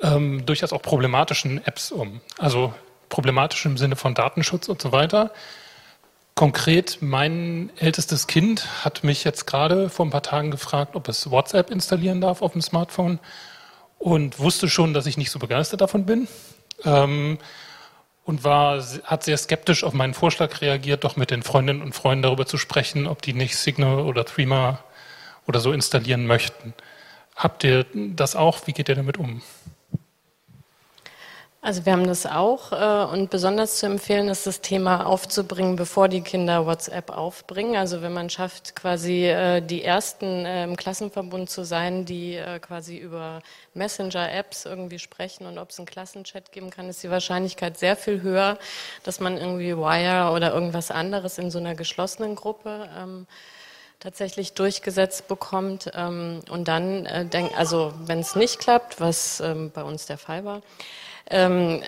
ähm, 0.00 0.46
durchaus 0.46 0.72
auch 0.72 0.80
problematischen 0.80 1.62
Apps 1.66 1.92
um? 1.92 2.22
Also 2.38 2.72
problematisch 3.10 3.66
im 3.66 3.76
Sinne 3.76 3.96
von 3.96 4.14
Datenschutz 4.14 4.70
und 4.70 4.80
so 4.80 4.92
weiter. 4.92 5.30
Konkret, 6.34 7.02
mein 7.02 7.70
ältestes 7.76 8.26
Kind 8.26 8.82
hat 8.82 9.04
mich 9.04 9.22
jetzt 9.24 9.46
gerade 9.46 9.90
vor 9.90 10.06
ein 10.06 10.10
paar 10.10 10.22
Tagen 10.22 10.50
gefragt, 10.50 10.96
ob 10.96 11.06
es 11.06 11.30
WhatsApp 11.30 11.70
installieren 11.70 12.22
darf 12.22 12.40
auf 12.40 12.52
dem 12.52 12.62
Smartphone 12.62 13.18
und 13.98 14.38
wusste 14.38 14.70
schon, 14.70 14.94
dass 14.94 15.04
ich 15.04 15.18
nicht 15.18 15.30
so 15.30 15.38
begeistert 15.38 15.82
davon 15.82 16.06
bin. 16.06 16.28
Ähm, 16.86 17.36
und 18.28 18.44
war, 18.44 18.84
hat 19.04 19.22
sehr 19.22 19.38
skeptisch 19.38 19.84
auf 19.84 19.94
meinen 19.94 20.12
Vorschlag 20.12 20.60
reagiert, 20.60 21.02
doch 21.02 21.16
mit 21.16 21.30
den 21.30 21.42
Freundinnen 21.42 21.80
und 21.80 21.94
Freunden 21.94 22.24
darüber 22.24 22.44
zu 22.44 22.58
sprechen, 22.58 23.06
ob 23.06 23.22
die 23.22 23.32
nicht 23.32 23.56
Signal 23.56 24.00
oder 24.00 24.26
Threema 24.26 24.80
oder 25.46 25.60
so 25.60 25.72
installieren 25.72 26.26
möchten. 26.26 26.74
Habt 27.34 27.64
ihr 27.64 27.86
das 27.94 28.36
auch? 28.36 28.66
Wie 28.66 28.74
geht 28.74 28.90
ihr 28.90 28.96
damit 28.96 29.16
um? 29.16 29.40
Also 31.60 31.84
wir 31.84 31.92
haben 31.92 32.06
das 32.06 32.24
auch 32.24 32.70
äh, 32.70 33.12
und 33.12 33.30
besonders 33.30 33.78
zu 33.78 33.86
empfehlen 33.86 34.28
ist 34.28 34.46
das 34.46 34.60
Thema 34.60 35.04
aufzubringen, 35.06 35.74
bevor 35.74 36.06
die 36.06 36.20
Kinder 36.20 36.66
WhatsApp 36.66 37.10
aufbringen. 37.10 37.74
Also 37.74 38.00
wenn 38.00 38.12
man 38.12 38.30
schafft, 38.30 38.76
quasi 38.76 39.24
äh, 39.26 39.60
die 39.60 39.82
ersten 39.82 40.46
äh, 40.46 40.62
im 40.62 40.76
Klassenverbund 40.76 41.50
zu 41.50 41.64
sein, 41.64 42.04
die 42.04 42.40
quasi 42.60 42.96
über 42.98 43.40
Messenger-Apps 43.74 44.66
irgendwie 44.66 45.00
sprechen 45.00 45.46
und 45.46 45.58
ob 45.58 45.70
es 45.70 45.78
einen 45.80 45.86
Klassenchat 45.86 46.52
geben 46.52 46.70
kann, 46.70 46.88
ist 46.88 47.02
die 47.02 47.10
Wahrscheinlichkeit 47.10 47.76
sehr 47.76 47.96
viel 47.96 48.22
höher, 48.22 48.56
dass 49.02 49.18
man 49.18 49.36
irgendwie 49.36 49.76
Wire 49.76 50.30
oder 50.32 50.54
irgendwas 50.54 50.92
anderes 50.92 51.38
in 51.38 51.50
so 51.50 51.58
einer 51.58 51.74
geschlossenen 51.74 52.36
Gruppe 52.36 52.88
ähm, 52.96 53.26
tatsächlich 53.98 54.52
durchgesetzt 54.52 55.26
bekommt. 55.26 55.90
Ähm, 55.94 56.40
und 56.50 56.68
dann, 56.68 57.08
also 57.56 57.92
wenn 57.98 58.20
es 58.20 58.36
nicht 58.36 58.60
klappt, 58.60 59.00
was 59.00 59.40
ähm, 59.40 59.72
bei 59.72 59.82
uns 59.82 60.06
der 60.06 60.18
Fall 60.18 60.44
war, 60.44 60.62
ähm, 61.30 61.82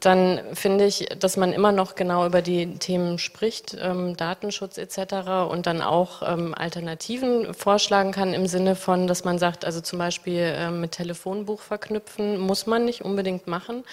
dann 0.00 0.40
finde 0.52 0.84
ich, 0.84 1.06
dass 1.18 1.36
man 1.36 1.52
immer 1.52 1.72
noch 1.72 1.94
genau 1.94 2.26
über 2.26 2.42
die 2.42 2.78
Themen 2.78 3.18
spricht, 3.18 3.76
ähm, 3.80 4.16
Datenschutz 4.16 4.78
etc. 4.78 5.48
und 5.48 5.66
dann 5.66 5.80
auch 5.80 6.22
ähm, 6.26 6.54
Alternativen 6.54 7.54
vorschlagen 7.54 8.12
kann 8.12 8.34
im 8.34 8.46
Sinne 8.46 8.74
von, 8.74 9.06
dass 9.06 9.24
man 9.24 9.38
sagt, 9.38 9.64
also 9.64 9.80
zum 9.80 9.98
Beispiel 9.98 10.40
äh, 10.40 10.70
mit 10.70 10.92
Telefonbuch 10.92 11.60
verknüpfen 11.60 12.38
muss 12.38 12.66
man 12.66 12.84
nicht 12.84 13.02
unbedingt 13.02 13.46
machen. 13.46 13.84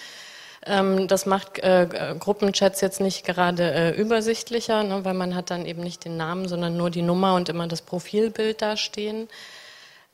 Ähm, 0.65 1.07
das 1.07 1.25
macht 1.25 1.59
äh, 1.59 2.15
Gruppenchats 2.19 2.81
jetzt 2.81 3.01
nicht 3.01 3.25
gerade 3.25 3.71
äh, 3.71 3.91
übersichtlicher, 3.91 4.83
ne, 4.83 5.05
weil 5.05 5.13
man 5.13 5.35
hat 5.35 5.51
dann 5.51 5.65
eben 5.65 5.83
nicht 5.83 6.05
den 6.05 6.17
Namen, 6.17 6.47
sondern 6.47 6.77
nur 6.77 6.89
die 6.89 7.01
Nummer 7.01 7.35
und 7.35 7.49
immer 7.49 7.67
das 7.67 7.81
Profilbild 7.81 8.61
dastehen. 8.61 9.27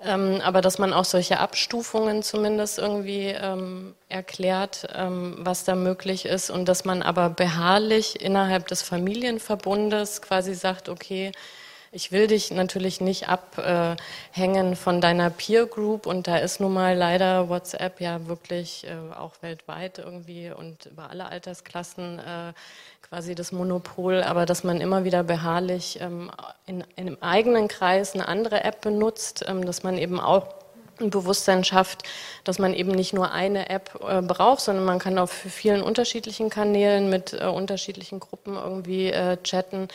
Ähm, 0.02 0.40
aber 0.42 0.62
dass 0.62 0.80
man 0.80 0.94
auch 0.94 1.04
solche 1.04 1.40
Abstufungen 1.40 2.24
zumindest 2.24 2.80
irgendwie 2.80 3.28
ähm, 3.28 3.96
erklärt, 4.08 4.88
ähm, 4.96 5.36
was 5.40 5.66
da 5.66 5.76
möglich 5.76 6.26
ist 6.26 6.50
und 6.50 6.70
dass 6.70 6.86
man 6.86 7.02
aber 7.02 7.30
beharrlich 7.30 8.22
innerhalb 8.22 8.68
des 8.68 8.82
Familienverbundes 8.82 10.22
quasi 10.22 10.54
sagt, 10.54 10.88
okay, 10.88 11.34
ich 11.92 12.12
will 12.12 12.28
dich 12.28 12.52
natürlich 12.52 13.02
nicht 13.02 13.30
abhängen 13.30 14.76
von 14.76 15.02
deiner 15.02 15.30
Peer 15.30 15.66
Group 15.66 16.06
und 16.06 16.28
da 16.28 16.38
ist 16.38 16.60
nun 16.60 16.74
mal 16.74 16.96
leider 16.96 17.50
WhatsApp 17.50 18.00
ja 18.00 18.28
wirklich 18.28 18.86
äh, 18.86 19.16
auch 19.16 19.34
weltweit 19.42 19.98
irgendwie 19.98 20.52
und 20.52 20.86
über 20.88 21.10
alle 21.10 21.26
Altersklassen 21.26 22.20
äh, 22.20 22.54
quasi 23.10 23.34
das 23.34 23.52
Monopol, 23.52 24.22
aber 24.22 24.46
dass 24.46 24.64
man 24.64 24.82
immer 24.82 25.04
wieder 25.04 25.24
beharrlich 25.24 26.00
ähm, 26.00 26.30
in, 26.68 26.84
in 26.96 27.08
einem 27.08 27.18
eigenen 27.22 27.68
Kreis 27.68 28.14
eine 28.14 28.28
andere 28.28 28.64
App 28.64 28.82
benutzt, 28.82 29.46
ähm, 29.48 29.66
dass 29.66 29.82
man 29.82 29.98
eben 29.98 30.20
auch 30.20 30.48
ein 31.00 31.10
Bewusstsein 31.10 31.64
schafft, 31.64 32.04
dass 32.44 32.60
man 32.60 32.74
eben 32.74 32.92
nicht 32.92 33.14
nur 33.14 33.32
eine 33.32 33.70
App 33.70 34.00
äh, 34.08 34.22
braucht, 34.22 34.62
sondern 34.62 34.86
man 34.86 35.00
kann 35.00 35.18
auf 35.18 35.32
vielen 35.32 35.82
unterschiedlichen 35.82 36.50
Kanälen 36.50 37.10
mit 37.10 37.34
äh, 37.34 37.46
unterschiedlichen 37.46 38.20
Gruppen 38.20 38.56
irgendwie 38.56 39.12
äh, 39.12 39.38
chatten. 39.44 39.88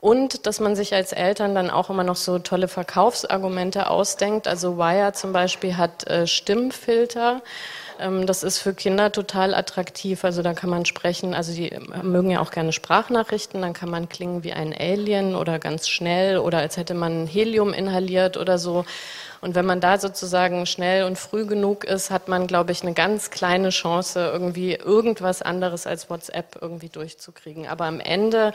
Und 0.00 0.46
dass 0.46 0.60
man 0.60 0.76
sich 0.76 0.94
als 0.94 1.12
Eltern 1.12 1.54
dann 1.54 1.68
auch 1.68 1.90
immer 1.90 2.04
noch 2.04 2.16
so 2.16 2.38
tolle 2.38 2.68
Verkaufsargumente 2.68 3.90
ausdenkt. 3.90 4.48
Also 4.48 4.78
Wire 4.78 5.12
zum 5.12 5.34
Beispiel 5.34 5.76
hat 5.76 6.08
äh, 6.08 6.26
Stimmfilter. 6.26 7.42
Ähm, 7.98 8.26
das 8.26 8.42
ist 8.42 8.60
für 8.60 8.72
Kinder 8.72 9.12
total 9.12 9.54
attraktiv. 9.54 10.24
Also 10.24 10.40
da 10.40 10.54
kann 10.54 10.70
man 10.70 10.86
sprechen, 10.86 11.34
also 11.34 11.52
die 11.52 11.70
mögen 12.02 12.30
ja 12.30 12.40
auch 12.40 12.50
gerne 12.50 12.72
Sprachnachrichten, 12.72 13.60
dann 13.60 13.74
kann 13.74 13.90
man 13.90 14.08
klingen 14.08 14.42
wie 14.42 14.54
ein 14.54 14.74
Alien 14.74 15.34
oder 15.34 15.58
ganz 15.58 15.86
schnell 15.86 16.38
oder 16.38 16.58
als 16.58 16.78
hätte 16.78 16.94
man 16.94 17.26
Helium 17.26 17.74
inhaliert 17.74 18.38
oder 18.38 18.56
so. 18.56 18.86
Und 19.42 19.54
wenn 19.54 19.66
man 19.66 19.80
da 19.80 19.98
sozusagen 19.98 20.64
schnell 20.64 21.04
und 21.04 21.18
früh 21.18 21.44
genug 21.44 21.84
ist, 21.84 22.10
hat 22.10 22.28
man, 22.28 22.46
glaube 22.46 22.72
ich, 22.72 22.82
eine 22.82 22.94
ganz 22.94 23.30
kleine 23.30 23.68
Chance, 23.68 24.30
irgendwie 24.32 24.74
irgendwas 24.74 25.42
anderes 25.42 25.86
als 25.86 26.08
WhatsApp 26.08 26.58
irgendwie 26.60 26.88
durchzukriegen. 26.88 27.66
Aber 27.66 27.84
am 27.84 28.00
Ende 28.00 28.52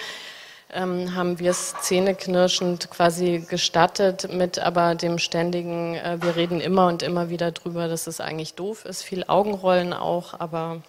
ähm, 0.75 1.15
haben 1.15 1.39
wir 1.39 1.51
es 1.51 1.73
zähneknirschend 1.81 2.89
quasi 2.91 3.45
gestattet 3.49 4.31
mit 4.31 4.59
aber 4.59 4.95
dem 4.95 5.17
ständigen, 5.17 5.95
äh, 5.95 6.17
wir 6.21 6.35
reden 6.35 6.61
immer 6.61 6.87
und 6.87 7.01
immer 7.01 7.29
wieder 7.29 7.51
drüber, 7.51 7.87
dass 7.87 8.07
es 8.07 8.19
eigentlich 8.21 8.53
doof 8.53 8.85
ist, 8.85 9.01
viel 9.01 9.23
Augenrollen 9.27 9.93
auch, 9.93 10.39
aber 10.39 10.81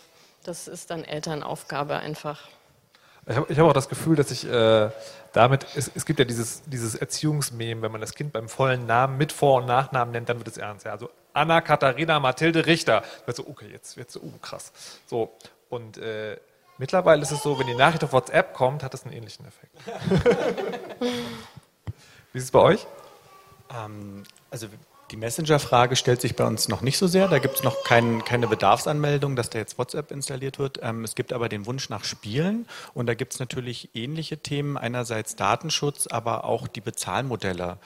das 0.44 0.68
ist 0.68 0.90
dann 0.90 1.04
Elternaufgabe 1.04 1.96
einfach. 1.96 2.40
Ich 3.28 3.36
habe 3.36 3.56
hab 3.56 3.64
auch 3.64 3.72
das 3.72 3.88
Gefühl, 3.88 4.14
dass 4.14 4.30
ich 4.30 4.48
äh, 4.48 4.90
damit, 5.32 5.66
es, 5.74 5.90
es, 5.94 6.06
gibt 6.06 6.18
ja 6.18 6.24
dieses, 6.24 6.62
dieses 6.66 6.94
Erziehungsmem, 6.94 7.82
wenn 7.82 7.90
man 7.90 8.00
das 8.00 8.14
Kind 8.14 8.32
beim 8.32 8.48
vollen 8.48 8.86
Namen 8.86 9.18
mit 9.18 9.32
Vor- 9.32 9.60
und 9.60 9.66
Nachnamen 9.66 10.12
nennt, 10.12 10.28
dann 10.28 10.38
wird 10.38 10.48
es 10.48 10.56
ernst. 10.56 10.86
Ja. 10.86 10.92
Also 10.92 11.10
Anna 11.32 11.60
Katharina 11.60 12.20
Mathilde 12.20 12.66
Richter. 12.66 13.02
Wird 13.26 13.36
so, 13.36 13.46
okay, 13.46 13.68
jetzt 13.70 13.96
wird 13.96 14.10
so, 14.10 14.20
uh, 14.20 14.38
krass. 14.40 14.72
So, 15.06 15.32
und 15.68 15.98
äh, 15.98 16.36
Mittlerweile 16.78 17.22
ist 17.22 17.30
es 17.30 17.42
so, 17.42 17.58
wenn 17.58 17.66
die 17.66 17.74
Nachricht 17.74 18.04
auf 18.04 18.12
WhatsApp 18.12 18.52
kommt, 18.52 18.82
hat 18.82 18.92
das 18.92 19.04
einen 19.04 19.14
ähnlichen 19.14 19.46
Effekt. 19.46 19.76
Wie 22.32 22.38
ist 22.38 22.44
es 22.44 22.50
bei 22.50 22.58
euch? 22.58 22.86
Ähm, 23.74 24.24
also 24.50 24.68
die 25.10 25.16
Messenger-Frage 25.16 25.94
stellt 25.96 26.20
sich 26.20 26.34
bei 26.34 26.44
uns 26.44 26.68
noch 26.68 26.82
nicht 26.82 26.98
so 26.98 27.06
sehr. 27.06 27.28
Da 27.28 27.38
gibt 27.38 27.56
es 27.56 27.62
noch 27.62 27.84
kein, 27.84 28.24
keine 28.24 28.48
Bedarfsanmeldung, 28.48 29.36
dass 29.36 29.50
da 29.50 29.58
jetzt 29.58 29.78
WhatsApp 29.78 30.10
installiert 30.10 30.58
wird. 30.58 30.80
Ähm, 30.82 31.04
es 31.04 31.14
gibt 31.14 31.32
aber 31.32 31.48
den 31.48 31.64
Wunsch 31.66 31.88
nach 31.88 32.04
Spielen 32.04 32.66
und 32.92 33.06
da 33.06 33.14
gibt 33.14 33.32
es 33.32 33.38
natürlich 33.38 33.90
ähnliche 33.94 34.38
Themen. 34.38 34.76
Einerseits 34.76 35.36
Datenschutz, 35.36 36.08
aber 36.08 36.44
auch 36.44 36.66
die 36.66 36.80
Bezahlmodelle. 36.80 37.78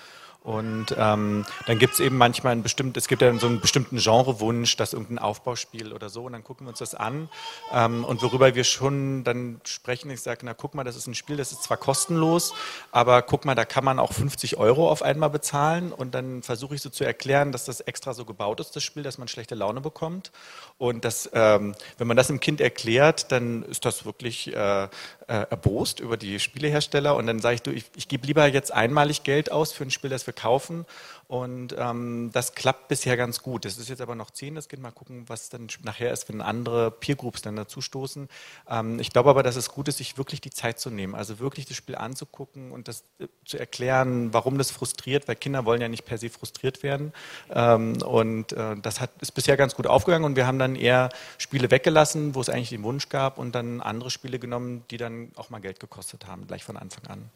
Und 0.42 0.86
ähm, 0.96 1.44
dann 1.66 1.78
gibt 1.78 1.94
es 1.94 2.00
eben 2.00 2.16
manchmal 2.16 2.52
ein 2.52 2.62
bestimmtes, 2.62 3.04
es 3.04 3.08
gibt 3.08 3.20
ja 3.20 3.32
so 3.38 3.46
einen 3.46 3.60
bestimmten 3.60 3.98
Genrewunsch, 3.98 4.76
dass 4.76 4.94
irgendein 4.94 5.18
Aufbauspiel 5.18 5.92
oder 5.92 6.08
so, 6.08 6.24
und 6.24 6.32
dann 6.32 6.44
gucken 6.44 6.66
wir 6.66 6.70
uns 6.70 6.78
das 6.78 6.94
an. 6.94 7.28
Ähm, 7.72 8.04
und 8.04 8.22
worüber 8.22 8.54
wir 8.54 8.64
schon 8.64 9.22
dann 9.24 9.60
sprechen, 9.64 10.10
ich 10.10 10.22
sage, 10.22 10.40
na 10.44 10.54
guck 10.54 10.74
mal, 10.74 10.84
das 10.84 10.96
ist 10.96 11.06
ein 11.06 11.14
Spiel, 11.14 11.36
das 11.36 11.52
ist 11.52 11.64
zwar 11.64 11.76
kostenlos, 11.76 12.54
aber 12.90 13.20
guck 13.20 13.44
mal, 13.44 13.54
da 13.54 13.66
kann 13.66 13.84
man 13.84 13.98
auch 13.98 14.14
50 14.14 14.56
Euro 14.56 14.90
auf 14.90 15.02
einmal 15.02 15.28
bezahlen. 15.28 15.92
Und 15.92 16.14
dann 16.14 16.42
versuche 16.42 16.74
ich 16.74 16.80
so 16.80 16.88
zu 16.88 17.04
erklären, 17.04 17.52
dass 17.52 17.66
das 17.66 17.80
extra 17.80 18.14
so 18.14 18.24
gebaut 18.24 18.60
ist, 18.60 18.74
das 18.74 18.82
Spiel, 18.82 19.02
dass 19.02 19.18
man 19.18 19.28
schlechte 19.28 19.54
Laune 19.54 19.82
bekommt. 19.82 20.32
Und 20.78 21.04
das, 21.04 21.28
ähm, 21.34 21.74
wenn 21.98 22.06
man 22.06 22.16
das 22.16 22.28
dem 22.28 22.40
Kind 22.40 22.62
erklärt, 22.62 23.30
dann 23.30 23.62
ist 23.64 23.84
das 23.84 24.06
wirklich 24.06 24.54
äh, 24.54 24.88
äh, 25.30 25.46
erbost 25.48 26.00
über 26.00 26.16
die 26.16 26.40
Spielehersteller. 26.40 27.14
Und 27.14 27.28
dann 27.28 27.38
sage 27.38 27.54
ich, 27.54 27.62
du, 27.62 27.70
ich, 27.70 27.84
ich 27.94 28.08
gebe 28.08 28.26
lieber 28.26 28.46
jetzt 28.46 28.72
einmalig 28.72 29.22
Geld 29.22 29.52
aus 29.52 29.72
für 29.72 29.84
ein 29.84 29.92
Spiel, 29.92 30.10
das 30.10 30.26
wir 30.26 30.34
kaufen 30.34 30.86
und 31.30 31.76
ähm, 31.78 32.30
das 32.32 32.56
klappt 32.56 32.88
bisher 32.88 33.16
ganz 33.16 33.40
gut. 33.40 33.64
Das 33.64 33.78
ist 33.78 33.88
jetzt 33.88 34.00
aber 34.00 34.16
noch 34.16 34.32
zehn, 34.32 34.56
das 34.56 34.68
Kind. 34.68 34.82
Mal 34.82 34.90
gucken, 34.90 35.28
was 35.28 35.48
dann 35.48 35.68
nachher 35.84 36.12
ist, 36.12 36.28
wenn 36.28 36.40
andere 36.40 36.90
Peer 36.90 37.14
Groups 37.14 37.40
dann 37.40 37.54
dazustoßen. 37.54 38.28
Ähm, 38.68 38.98
ich 38.98 39.10
glaube 39.10 39.30
aber, 39.30 39.44
dass 39.44 39.54
es 39.54 39.68
gut 39.68 39.86
ist, 39.86 39.98
sich 39.98 40.18
wirklich 40.18 40.40
die 40.40 40.50
Zeit 40.50 40.80
zu 40.80 40.90
nehmen. 40.90 41.14
Also 41.14 41.38
wirklich 41.38 41.66
das 41.66 41.76
Spiel 41.76 41.94
anzugucken 41.94 42.72
und 42.72 42.88
das 42.88 43.04
äh, 43.20 43.28
zu 43.44 43.58
erklären, 43.58 44.34
warum 44.34 44.58
das 44.58 44.72
frustriert, 44.72 45.28
weil 45.28 45.36
Kinder 45.36 45.64
wollen 45.64 45.80
ja 45.80 45.88
nicht 45.88 46.04
per 46.04 46.18
se 46.18 46.30
frustriert 46.30 46.82
werden. 46.82 47.12
Ähm, 47.48 48.02
und 48.02 48.52
äh, 48.52 48.74
das 48.82 49.00
hat, 49.00 49.10
ist 49.20 49.30
bisher 49.30 49.56
ganz 49.56 49.76
gut 49.76 49.86
aufgegangen 49.86 50.24
und 50.24 50.34
wir 50.34 50.48
haben 50.48 50.58
dann 50.58 50.74
eher 50.74 51.10
Spiele 51.38 51.70
weggelassen, 51.70 52.34
wo 52.34 52.40
es 52.40 52.48
eigentlich 52.48 52.70
den 52.70 52.82
Wunsch 52.82 53.08
gab 53.08 53.38
und 53.38 53.54
dann 53.54 53.80
andere 53.80 54.10
Spiele 54.10 54.40
genommen, 54.40 54.82
die 54.90 54.96
dann 54.96 55.30
auch 55.36 55.48
mal 55.48 55.60
Geld 55.60 55.78
gekostet 55.78 56.26
haben, 56.26 56.48
gleich 56.48 56.64
von 56.64 56.76
Anfang 56.76 57.06
an. 57.06 57.30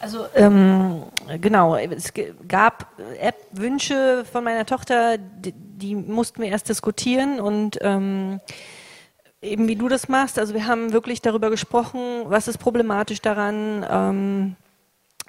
Also 0.00 0.26
ähm, 0.34 1.02
genau, 1.40 1.74
es 1.76 2.12
gab 2.46 2.86
App-Wünsche 3.20 4.24
von 4.30 4.44
meiner 4.44 4.64
Tochter, 4.64 5.18
die, 5.18 5.52
die, 5.52 5.94
mussten 5.96 6.42
wir 6.42 6.48
erst 6.48 6.68
diskutieren 6.68 7.40
und 7.40 7.78
ähm, 7.80 8.40
eben 9.42 9.66
wie 9.66 9.76
du 9.76 9.88
das 9.88 10.08
machst. 10.08 10.38
Also 10.38 10.54
wir 10.54 10.66
haben 10.66 10.92
wirklich 10.92 11.20
darüber 11.20 11.50
gesprochen, 11.50 12.22
was 12.26 12.46
ist 12.48 12.58
problematisch 12.58 13.20
daran. 13.20 13.84
Ähm, 13.90 14.56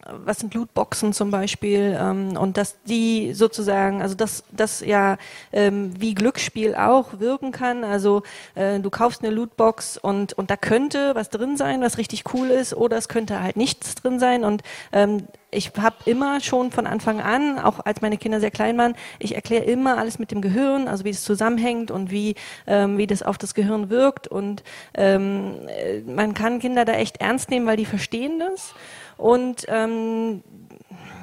was 0.06 0.40
sind 0.40 0.54
Lootboxen 0.54 1.14
zum 1.14 1.32
Beispiel 1.32 1.98
ähm, 2.00 2.38
und 2.38 2.58
dass 2.58 2.82
die 2.84 3.34
sozusagen, 3.34 4.02
also 4.02 4.16
dass 4.16 4.44
das 4.52 4.82
ja 4.82 5.18
ähm, 5.52 5.92
wie 6.00 6.14
Glücksspiel 6.14 6.76
auch 6.76 7.20
wirken 7.20 7.52
kann. 7.52 7.84
Also 7.84 8.24
äh, 8.56 8.80
du 8.80 8.90
kaufst 8.90 9.24
eine 9.24 9.34
Lootbox 9.34 9.98
und 9.98 10.34
und 10.34 10.50
da 10.50 10.58
könnte 10.58 11.16
was 11.16 11.30
drin 11.30 11.58
sein, 11.58 11.82
was 11.82 11.98
richtig 11.98 12.24
cool 12.34 12.50
ist, 12.50 12.74
oder 12.74 12.98
es 12.98 13.08
könnte 13.08 13.42
halt 13.42 13.58
nichts 13.58 13.96
drin 13.96 14.20
sein 14.20 14.44
und 14.44 14.64
ähm, 14.92 15.28
ich 15.52 15.72
habe 15.80 15.96
immer 16.06 16.42
schon 16.42 16.72
von 16.72 16.86
Anfang 16.86 17.22
an, 17.22 17.60
auch 17.60 17.80
als 17.86 18.02
meine 18.02 18.18
Kinder 18.18 18.40
sehr 18.40 18.52
klein 18.52 18.78
waren, 18.78 18.96
ich 19.18 19.36
erkläre 19.36 19.64
immer 19.64 19.98
alles 19.98 20.20
mit 20.20 20.32
dem 20.32 20.42
Gehirn, 20.42 20.88
also 20.88 21.06
wie 21.06 21.10
es 21.10 21.24
zusammenhängt 21.24 21.92
und 21.92 22.12
wie, 22.12 22.36
ähm, 22.68 22.98
wie 22.98 23.08
das 23.08 23.24
auf 23.24 23.38
das 23.38 23.54
Gehirn 23.56 23.90
wirkt. 23.90 24.28
Und 24.28 24.64
ähm, 24.94 25.56
äh, 25.68 26.02
man 26.02 26.34
kann 26.34 26.60
Kinder 26.60 26.86
da 26.86 26.94
echt 26.94 27.18
ernst 27.18 27.50
nehmen, 27.50 27.66
weil 27.66 27.78
die 27.78 27.86
verstehen 27.86 28.40
das. 28.40 28.74
Und 29.20 29.66
ähm, 29.68 30.44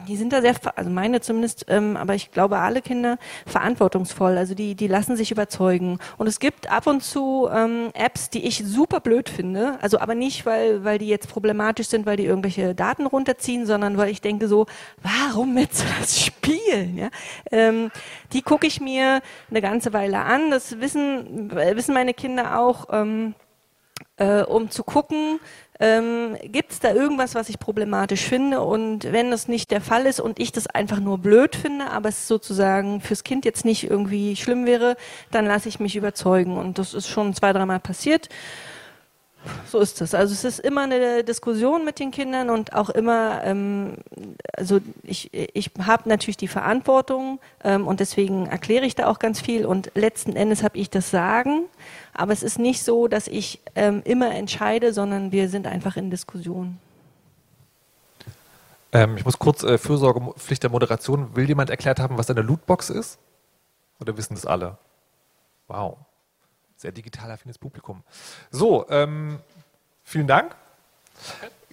die 0.06 0.16
sind 0.16 0.32
da 0.32 0.40
sehr, 0.40 0.54
also 0.76 0.90
meine 0.90 1.20
zumindest, 1.20 1.64
ähm, 1.68 1.96
aber 1.96 2.14
ich 2.14 2.30
glaube 2.30 2.58
alle 2.58 2.82
Kinder 2.82 3.18
verantwortungsvoll. 3.46 4.36
Also 4.36 4.54
die, 4.54 4.74
die 4.74 4.86
lassen 4.86 5.16
sich 5.16 5.30
überzeugen. 5.30 5.98
Und 6.18 6.26
es 6.26 6.38
gibt 6.38 6.70
ab 6.70 6.86
und 6.86 7.02
zu 7.02 7.48
ähm, 7.50 7.90
Apps, 7.94 8.30
die 8.30 8.44
ich 8.44 8.62
super 8.64 9.00
blöd 9.00 9.28
finde. 9.28 9.78
Also 9.80 9.98
aber 9.98 10.14
nicht, 10.14 10.46
weil, 10.46 10.84
weil 10.84 10.98
die 10.98 11.08
jetzt 11.08 11.28
problematisch 11.28 11.88
sind, 11.88 12.06
weil 12.06 12.18
die 12.18 12.26
irgendwelche 12.26 12.74
Daten 12.74 13.06
runterziehen, 13.06 13.66
sondern 13.66 13.96
weil 13.96 14.10
ich 14.10 14.20
denke 14.20 14.46
so, 14.46 14.66
warum 15.02 15.56
willst 15.56 15.82
du 15.82 15.86
das 15.98 16.20
spielen? 16.22 16.98
Ja? 16.98 17.08
Ähm, 17.50 17.90
die 18.34 18.42
gucke 18.42 18.66
ich 18.66 18.80
mir 18.80 19.22
eine 19.50 19.62
ganze 19.62 19.92
Weile 19.94 20.20
an. 20.20 20.50
Das 20.50 20.80
wissen, 20.80 21.50
wissen 21.50 21.94
meine 21.94 22.14
Kinder 22.14 22.60
auch. 22.60 22.88
Ähm, 22.90 23.34
äh, 24.16 24.42
um 24.42 24.70
zu 24.70 24.82
gucken, 24.84 25.40
ähm, 25.78 26.36
gibt 26.42 26.72
es 26.72 26.80
da 26.80 26.92
irgendwas, 26.92 27.34
was 27.34 27.48
ich 27.48 27.58
problematisch 27.58 28.22
finde? 28.22 28.62
Und 28.62 29.12
wenn 29.12 29.30
das 29.30 29.46
nicht 29.46 29.70
der 29.70 29.80
Fall 29.80 30.06
ist 30.06 30.20
und 30.20 30.38
ich 30.38 30.52
das 30.52 30.66
einfach 30.66 31.00
nur 31.00 31.18
blöd 31.18 31.54
finde, 31.54 31.90
aber 31.90 32.08
es 32.08 32.26
sozusagen 32.28 33.00
fürs 33.00 33.24
Kind 33.24 33.44
jetzt 33.44 33.64
nicht 33.64 33.84
irgendwie 33.84 34.36
schlimm 34.36 34.64
wäre, 34.64 34.96
dann 35.30 35.44
lasse 35.44 35.68
ich 35.68 35.78
mich 35.78 35.96
überzeugen. 35.96 36.56
Und 36.56 36.78
das 36.78 36.94
ist 36.94 37.08
schon 37.08 37.34
zwei, 37.34 37.52
dreimal 37.52 37.80
passiert. 37.80 38.28
So 39.66 39.78
ist 39.78 40.00
es. 40.00 40.14
Also 40.14 40.32
es 40.32 40.44
ist 40.44 40.60
immer 40.60 40.82
eine 40.82 41.24
Diskussion 41.24 41.84
mit 41.84 41.98
den 41.98 42.10
Kindern 42.10 42.50
und 42.50 42.72
auch 42.72 42.90
immer, 42.90 43.42
ähm, 43.44 43.96
also 44.52 44.80
ich, 45.02 45.30
ich 45.32 45.70
habe 45.84 46.08
natürlich 46.08 46.36
die 46.36 46.48
Verantwortung 46.48 47.38
ähm, 47.62 47.86
und 47.86 48.00
deswegen 48.00 48.46
erkläre 48.46 48.86
ich 48.86 48.94
da 48.94 49.06
auch 49.06 49.18
ganz 49.18 49.40
viel 49.40 49.66
und 49.66 49.90
letzten 49.94 50.34
Endes 50.34 50.62
habe 50.62 50.78
ich 50.78 50.90
das 50.90 51.10
Sagen. 51.10 51.64
Aber 52.16 52.32
es 52.32 52.42
ist 52.42 52.58
nicht 52.58 52.82
so, 52.82 53.08
dass 53.08 53.28
ich 53.28 53.60
ähm, 53.74 54.02
immer 54.04 54.34
entscheide, 54.34 54.92
sondern 54.92 55.32
wir 55.32 55.48
sind 55.48 55.66
einfach 55.66 55.96
in 55.96 56.10
Diskussion. 56.10 56.78
Ähm, 58.92 59.16
ich 59.16 59.24
muss 59.24 59.38
kurz 59.38 59.62
äh, 59.62 59.76
Fürsorgepflicht 59.76 60.62
der 60.62 60.70
Moderation. 60.70 61.36
Will 61.36 61.46
jemand 61.46 61.70
erklärt 61.70 62.00
haben, 62.00 62.16
was 62.16 62.30
eine 62.30 62.42
Lootbox 62.42 62.90
ist? 62.90 63.18
Oder 64.00 64.16
wissen 64.16 64.34
das 64.34 64.46
alle? 64.46 64.78
Wow. 65.68 65.98
Sehr 66.76 66.92
digital 66.92 67.30
affines 67.30 67.58
Publikum. 67.58 68.02
So, 68.50 68.88
ähm, 68.88 69.38
vielen 70.02 70.26
Dank. 70.26 70.54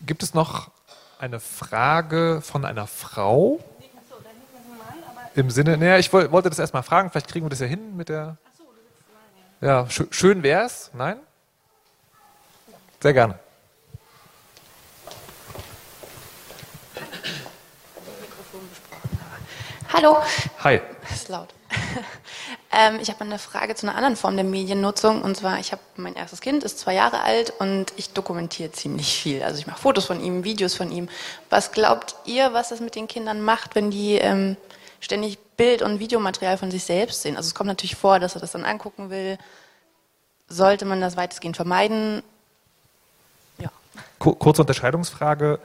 Gibt 0.06 0.24
es 0.24 0.34
noch 0.34 0.72
eine 1.20 1.40
Frage 1.40 2.42
von 2.42 2.66
einer 2.66 2.88
Frau? 2.88 3.60
Im 5.36 5.50
Sinne, 5.50 5.78
naja, 5.78 5.98
ich 5.98 6.12
wollte 6.14 6.50
das 6.50 6.60
erstmal 6.60 6.84
fragen, 6.84 7.10
vielleicht 7.10 7.28
kriegen 7.28 7.46
wir 7.46 7.50
das 7.50 7.60
ja 7.60 7.66
hin 7.66 7.96
mit 7.98 8.10
der. 8.10 8.38
Ja, 9.64 9.90
sch 9.90 10.02
schön 10.12 10.44
wär's. 10.44 10.92
Nein? 10.94 11.22
Sehr 13.00 13.14
gerne. 13.14 13.40
Hallo. 19.94 20.18
Hi. 20.66 20.82
Das 21.04 21.12
ist 21.14 21.30
laut. 21.30 21.48
ähm, 22.74 23.00
ich 23.02 23.08
habe 23.10 23.22
eine 23.22 23.40
Frage 23.40 23.76
zu 23.76 23.88
einer 23.88 23.96
anderen 23.96 24.18
Form 24.18 24.36
der 24.36 24.44
Mediennutzung. 24.44 25.22
Und 25.22 25.38
zwar, 25.38 25.58
ich 25.60 25.72
habe 25.72 25.82
mein 25.96 26.16
erstes 26.16 26.42
Kind, 26.42 26.66
ist 26.66 26.80
zwei 26.80 26.96
Jahre 26.96 27.22
alt 27.22 27.54
und 27.60 27.94
ich 27.96 28.12
dokumentiere 28.12 28.74
ziemlich 28.74 29.18
viel. 29.18 29.44
Also 29.44 29.60
ich 29.60 29.68
mache 29.68 29.80
Fotos 29.80 30.04
von 30.04 30.20
ihm, 30.20 30.44
Videos 30.44 30.76
von 30.76 30.92
ihm. 30.92 31.08
Was 31.50 31.72
glaubt 31.72 32.16
ihr, 32.26 32.52
was 32.52 32.68
das 32.68 32.82
mit 32.82 32.96
den 32.96 33.08
Kindern 33.08 33.40
macht, 33.42 33.76
wenn 33.76 33.92
die 33.92 34.16
ähm, 34.16 34.58
ständig 35.04 35.38
Bild- 35.58 35.82
und 35.82 36.00
Videomaterial 36.00 36.58
von 36.58 36.72
sich 36.72 36.84
selbst 36.84 37.22
sehen. 37.22 37.36
Also 37.38 37.48
es 37.48 37.56
kommt 37.56 37.68
natürlich 37.68 37.96
vor, 37.96 38.20
dass 38.20 38.36
er 38.36 38.42
das 38.42 38.54
dann 38.54 38.66
angucken 38.66 39.10
will. 39.10 39.38
Sollte 40.48 40.86
man 40.86 41.02
das 41.02 41.18
weitestgehend 41.18 41.56
vermeiden? 41.56 42.24
Ja. 43.60 43.70
Kurze 44.20 44.62
Unterscheidungsfrage. 44.62 45.60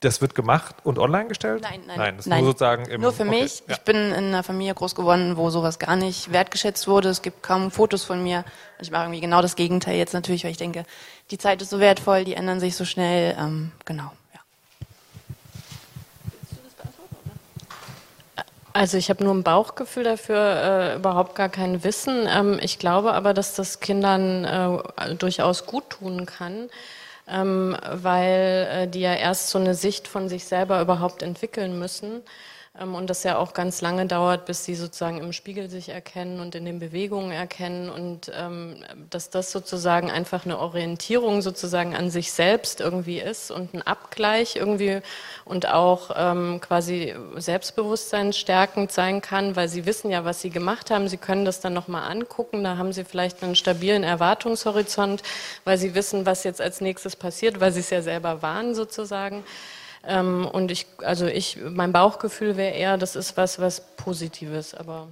Das 0.00 0.20
wird 0.20 0.34
gemacht 0.34 0.76
und 0.84 0.98
online 0.98 1.26
gestellt? 1.26 1.62
Nein, 1.62 1.82
nein. 1.86 1.98
Nein, 1.98 2.16
das 2.18 2.26
nein. 2.26 2.40
Nur, 2.40 2.50
sozusagen 2.50 2.84
im, 2.84 3.00
nur 3.00 3.12
für 3.12 3.22
okay, 3.22 3.42
mich. 3.42 3.62
Ja. 3.66 3.74
Ich 3.74 3.80
bin 3.80 3.96
in 3.96 4.12
einer 4.12 4.42
Familie 4.42 4.74
groß 4.74 4.94
geworden, 4.94 5.38
wo 5.38 5.48
sowas 5.48 5.78
gar 5.78 5.96
nicht 5.96 6.32
wertgeschätzt 6.32 6.86
wurde. 6.86 7.08
Es 7.08 7.22
gibt 7.22 7.42
kaum 7.42 7.70
Fotos 7.70 8.04
von 8.04 8.22
mir. 8.22 8.44
Und 8.78 8.82
ich 8.82 8.90
mache 8.90 9.04
irgendwie 9.04 9.22
genau 9.22 9.40
das 9.40 9.56
Gegenteil 9.56 9.96
jetzt 9.96 10.12
natürlich, 10.12 10.44
weil 10.44 10.50
ich 10.50 10.58
denke, 10.58 10.84
die 11.30 11.38
Zeit 11.38 11.62
ist 11.62 11.70
so 11.70 11.80
wertvoll, 11.80 12.24
die 12.24 12.34
ändern 12.34 12.60
sich 12.60 12.76
so 12.76 12.84
schnell. 12.84 13.34
Ähm, 13.38 13.72
genau. 13.86 14.12
Also 18.76 18.98
ich 18.98 19.08
habe 19.08 19.24
nur 19.24 19.32
ein 19.34 19.42
Bauchgefühl 19.42 20.04
dafür, 20.04 20.36
äh, 20.36 20.96
überhaupt 20.96 21.34
gar 21.34 21.48
kein 21.48 21.82
Wissen. 21.82 22.28
Ähm, 22.28 22.58
ich 22.60 22.78
glaube 22.78 23.14
aber, 23.14 23.32
dass 23.32 23.54
das 23.54 23.80
Kindern 23.80 24.44
äh, 24.44 25.14
durchaus 25.14 25.64
gut 25.64 25.88
tun 25.88 26.26
kann, 26.26 26.68
ähm, 27.26 27.74
weil 27.90 28.68
äh, 28.70 28.86
die 28.86 29.00
ja 29.00 29.14
erst 29.14 29.48
so 29.48 29.58
eine 29.58 29.74
Sicht 29.74 30.06
von 30.08 30.28
sich 30.28 30.44
selber 30.44 30.82
überhaupt 30.82 31.22
entwickeln 31.22 31.78
müssen. 31.78 32.22
Ähm, 32.80 32.94
und 32.94 33.08
das 33.10 33.22
ja 33.22 33.38
auch 33.38 33.52
ganz 33.52 33.80
lange 33.80 34.06
dauert, 34.06 34.46
bis 34.46 34.64
sie 34.64 34.74
sozusagen 34.74 35.18
im 35.18 35.32
Spiegel 35.32 35.70
sich 35.70 35.88
erkennen 35.88 36.40
und 36.40 36.54
in 36.54 36.64
den 36.64 36.78
Bewegungen 36.78 37.30
erkennen 37.30 37.88
und 37.88 38.30
ähm, 38.34 38.84
dass 39.10 39.30
das 39.30 39.52
sozusagen 39.52 40.10
einfach 40.10 40.44
eine 40.44 40.58
Orientierung 40.58 41.42
sozusagen 41.42 41.94
an 41.94 42.10
sich 42.10 42.32
selbst 42.32 42.80
irgendwie 42.80 43.20
ist 43.20 43.50
und 43.50 43.74
ein 43.74 43.82
Abgleich 43.82 44.56
irgendwie 44.56 45.00
und 45.44 45.68
auch 45.68 46.10
ähm, 46.16 46.60
quasi 46.60 47.14
Selbstbewusstsein 47.36 48.32
stärkend 48.32 48.92
sein 48.92 49.20
kann, 49.20 49.56
weil 49.56 49.68
sie 49.68 49.86
wissen 49.86 50.10
ja, 50.10 50.24
was 50.24 50.40
sie 50.40 50.50
gemacht 50.50 50.90
haben. 50.90 51.08
Sie 51.08 51.16
können 51.16 51.44
das 51.44 51.60
dann 51.60 51.72
nochmal 51.72 52.10
angucken. 52.10 52.64
Da 52.64 52.76
haben 52.76 52.92
sie 52.92 53.04
vielleicht 53.04 53.42
einen 53.42 53.56
stabilen 53.56 54.02
Erwartungshorizont, 54.02 55.22
weil 55.64 55.78
sie 55.78 55.94
wissen, 55.94 56.26
was 56.26 56.44
jetzt 56.44 56.60
als 56.60 56.80
nächstes 56.80 57.16
passiert, 57.16 57.60
weil 57.60 57.72
sie 57.72 57.80
es 57.80 57.90
ja 57.90 58.02
selber 58.02 58.42
waren 58.42 58.74
sozusagen. 58.74 59.44
Ähm, 60.06 60.46
und 60.46 60.70
ich, 60.70 60.86
also 61.02 61.26
ich, 61.26 61.58
mein 61.62 61.92
Bauchgefühl 61.92 62.56
wäre 62.56 62.74
eher, 62.74 62.96
das 62.96 63.16
ist 63.16 63.36
was, 63.36 63.58
was 63.58 63.80
Positives, 63.96 64.74
aber. 64.74 65.08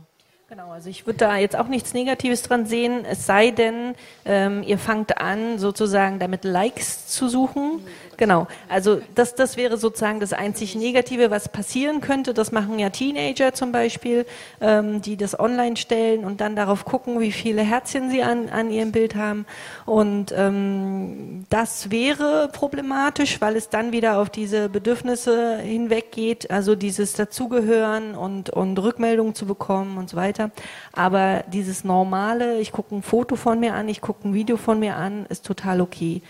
Genau, 0.54 0.70
also 0.70 0.88
ich 0.88 1.04
würde 1.04 1.18
da 1.18 1.36
jetzt 1.36 1.56
auch 1.56 1.66
nichts 1.66 1.94
Negatives 1.94 2.42
dran 2.42 2.64
sehen, 2.64 3.04
es 3.04 3.26
sei 3.26 3.50
denn, 3.50 3.96
ähm, 4.24 4.62
ihr 4.62 4.78
fangt 4.78 5.18
an, 5.18 5.58
sozusagen 5.58 6.20
damit 6.20 6.44
Likes 6.44 7.08
zu 7.08 7.28
suchen. 7.28 7.80
Genau, 8.16 8.46
also 8.68 9.00
das, 9.16 9.34
das 9.34 9.56
wäre 9.56 9.76
sozusagen 9.78 10.20
das 10.20 10.32
einzig 10.32 10.76
Negative, 10.76 11.32
was 11.32 11.48
passieren 11.48 12.00
könnte. 12.00 12.34
Das 12.34 12.52
machen 12.52 12.78
ja 12.78 12.90
Teenager 12.90 13.52
zum 13.52 13.72
Beispiel, 13.72 14.26
ähm, 14.60 15.02
die 15.02 15.16
das 15.16 15.36
online 15.40 15.76
stellen 15.76 16.24
und 16.24 16.40
dann 16.40 16.54
darauf 16.54 16.84
gucken, 16.84 17.18
wie 17.18 17.32
viele 17.32 17.62
Herzchen 17.62 18.10
sie 18.10 18.22
an, 18.22 18.48
an 18.48 18.70
ihrem 18.70 18.92
Bild 18.92 19.16
haben. 19.16 19.46
Und 19.86 20.32
ähm, 20.36 21.46
das 21.50 21.90
wäre 21.90 22.48
problematisch, 22.52 23.40
weil 23.40 23.56
es 23.56 23.70
dann 23.70 23.90
wieder 23.90 24.18
auf 24.18 24.30
diese 24.30 24.68
Bedürfnisse 24.68 25.58
hinweggeht, 25.58 26.52
also 26.52 26.76
dieses 26.76 27.14
Dazugehören 27.14 28.14
und, 28.14 28.50
und 28.50 28.78
Rückmeldungen 28.78 29.34
zu 29.34 29.46
bekommen 29.46 29.98
und 29.98 30.10
so 30.10 30.16
weiter. 30.16 30.43
Aber 30.92 31.44
dieses 31.52 31.84
normale, 31.84 32.58
ich 32.60 32.72
gucke 32.72 32.94
ein 32.94 33.02
Foto 33.02 33.36
von 33.36 33.60
mir 33.60 33.74
an, 33.74 33.88
ich 33.88 34.00
gucke 34.00 34.28
ein 34.28 34.34
Video 34.34 34.56
von 34.56 34.78
mir 34.78 34.96
an, 34.96 35.26
ist 35.26 35.46
total 35.46 35.80
okay. 35.80 36.22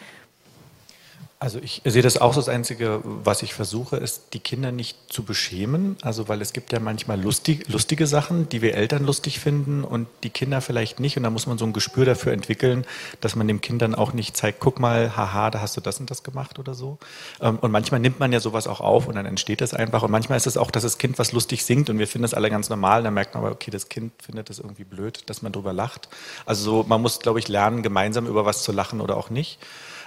Also 1.40 1.58
ich 1.58 1.82
sehe 1.84 2.00
das 2.00 2.16
auch 2.16 2.32
so. 2.32 2.40
Das 2.40 2.48
Einzige, 2.48 3.00
was 3.02 3.42
ich 3.42 3.54
versuche, 3.54 3.96
ist, 3.96 4.32
die 4.32 4.38
Kinder 4.38 4.72
nicht 4.72 4.96
zu 5.12 5.24
beschämen. 5.24 5.96
Also 6.00 6.28
weil 6.28 6.40
es 6.40 6.52
gibt 6.52 6.72
ja 6.72 6.80
manchmal 6.80 7.20
lustig, 7.20 7.68
lustige 7.68 8.06
Sachen, 8.06 8.48
die 8.48 8.62
wir 8.62 8.74
Eltern 8.74 9.04
lustig 9.04 9.40
finden 9.40 9.84
und 9.84 10.06
die 10.22 10.30
Kinder 10.30 10.60
vielleicht 10.60 11.00
nicht. 11.00 11.16
Und 11.16 11.24
da 11.24 11.30
muss 11.30 11.46
man 11.46 11.58
so 11.58 11.66
ein 11.66 11.72
Gespür 11.72 12.04
dafür 12.04 12.32
entwickeln, 12.32 12.86
dass 13.20 13.36
man 13.36 13.48
dem 13.48 13.60
Kind 13.60 13.82
dann 13.82 13.94
auch 13.94 14.12
nicht 14.12 14.36
zeigt, 14.36 14.60
guck 14.60 14.80
mal, 14.80 15.16
haha, 15.16 15.50
da 15.50 15.60
hast 15.60 15.76
du 15.76 15.80
das 15.80 16.00
und 16.00 16.10
das 16.10 16.22
gemacht 16.22 16.58
oder 16.58 16.72
so. 16.72 16.98
Ähm, 17.40 17.58
und 17.58 17.70
manchmal 17.70 18.00
nimmt 18.00 18.20
man 18.20 18.32
ja 18.32 18.40
sowas 18.40 18.66
auch 18.66 18.80
auf 18.80 19.08
und 19.08 19.16
dann 19.16 19.26
entsteht 19.26 19.60
das 19.60 19.74
einfach. 19.74 20.02
Und 20.02 20.12
manchmal 20.12 20.36
ist 20.36 20.46
es 20.46 20.56
auch, 20.56 20.70
dass 20.70 20.84
das 20.84 20.98
Kind 20.98 21.18
was 21.18 21.32
lustig 21.32 21.64
singt 21.64 21.90
und 21.90 21.98
wir 21.98 22.06
finden 22.06 22.22
das 22.22 22.34
alle 22.34 22.48
ganz 22.48 22.70
normal. 22.70 23.00
Und 23.00 23.04
dann 23.04 23.14
merkt 23.14 23.34
man 23.34 23.42
aber, 23.42 23.52
okay, 23.52 23.70
das 23.70 23.88
Kind 23.88 24.12
findet 24.22 24.48
das 24.50 24.60
irgendwie 24.60 24.84
blöd, 24.84 25.28
dass 25.28 25.42
man 25.42 25.52
drüber 25.52 25.72
lacht. 25.72 26.08
Also 26.46 26.64
so, 26.64 26.84
man 26.88 27.02
muss, 27.02 27.18
glaube 27.18 27.38
ich, 27.38 27.48
lernen, 27.48 27.82
gemeinsam 27.82 28.26
über 28.26 28.46
was 28.46 28.62
zu 28.62 28.72
lachen 28.72 29.00
oder 29.00 29.16
auch 29.16 29.30
nicht. 29.30 29.58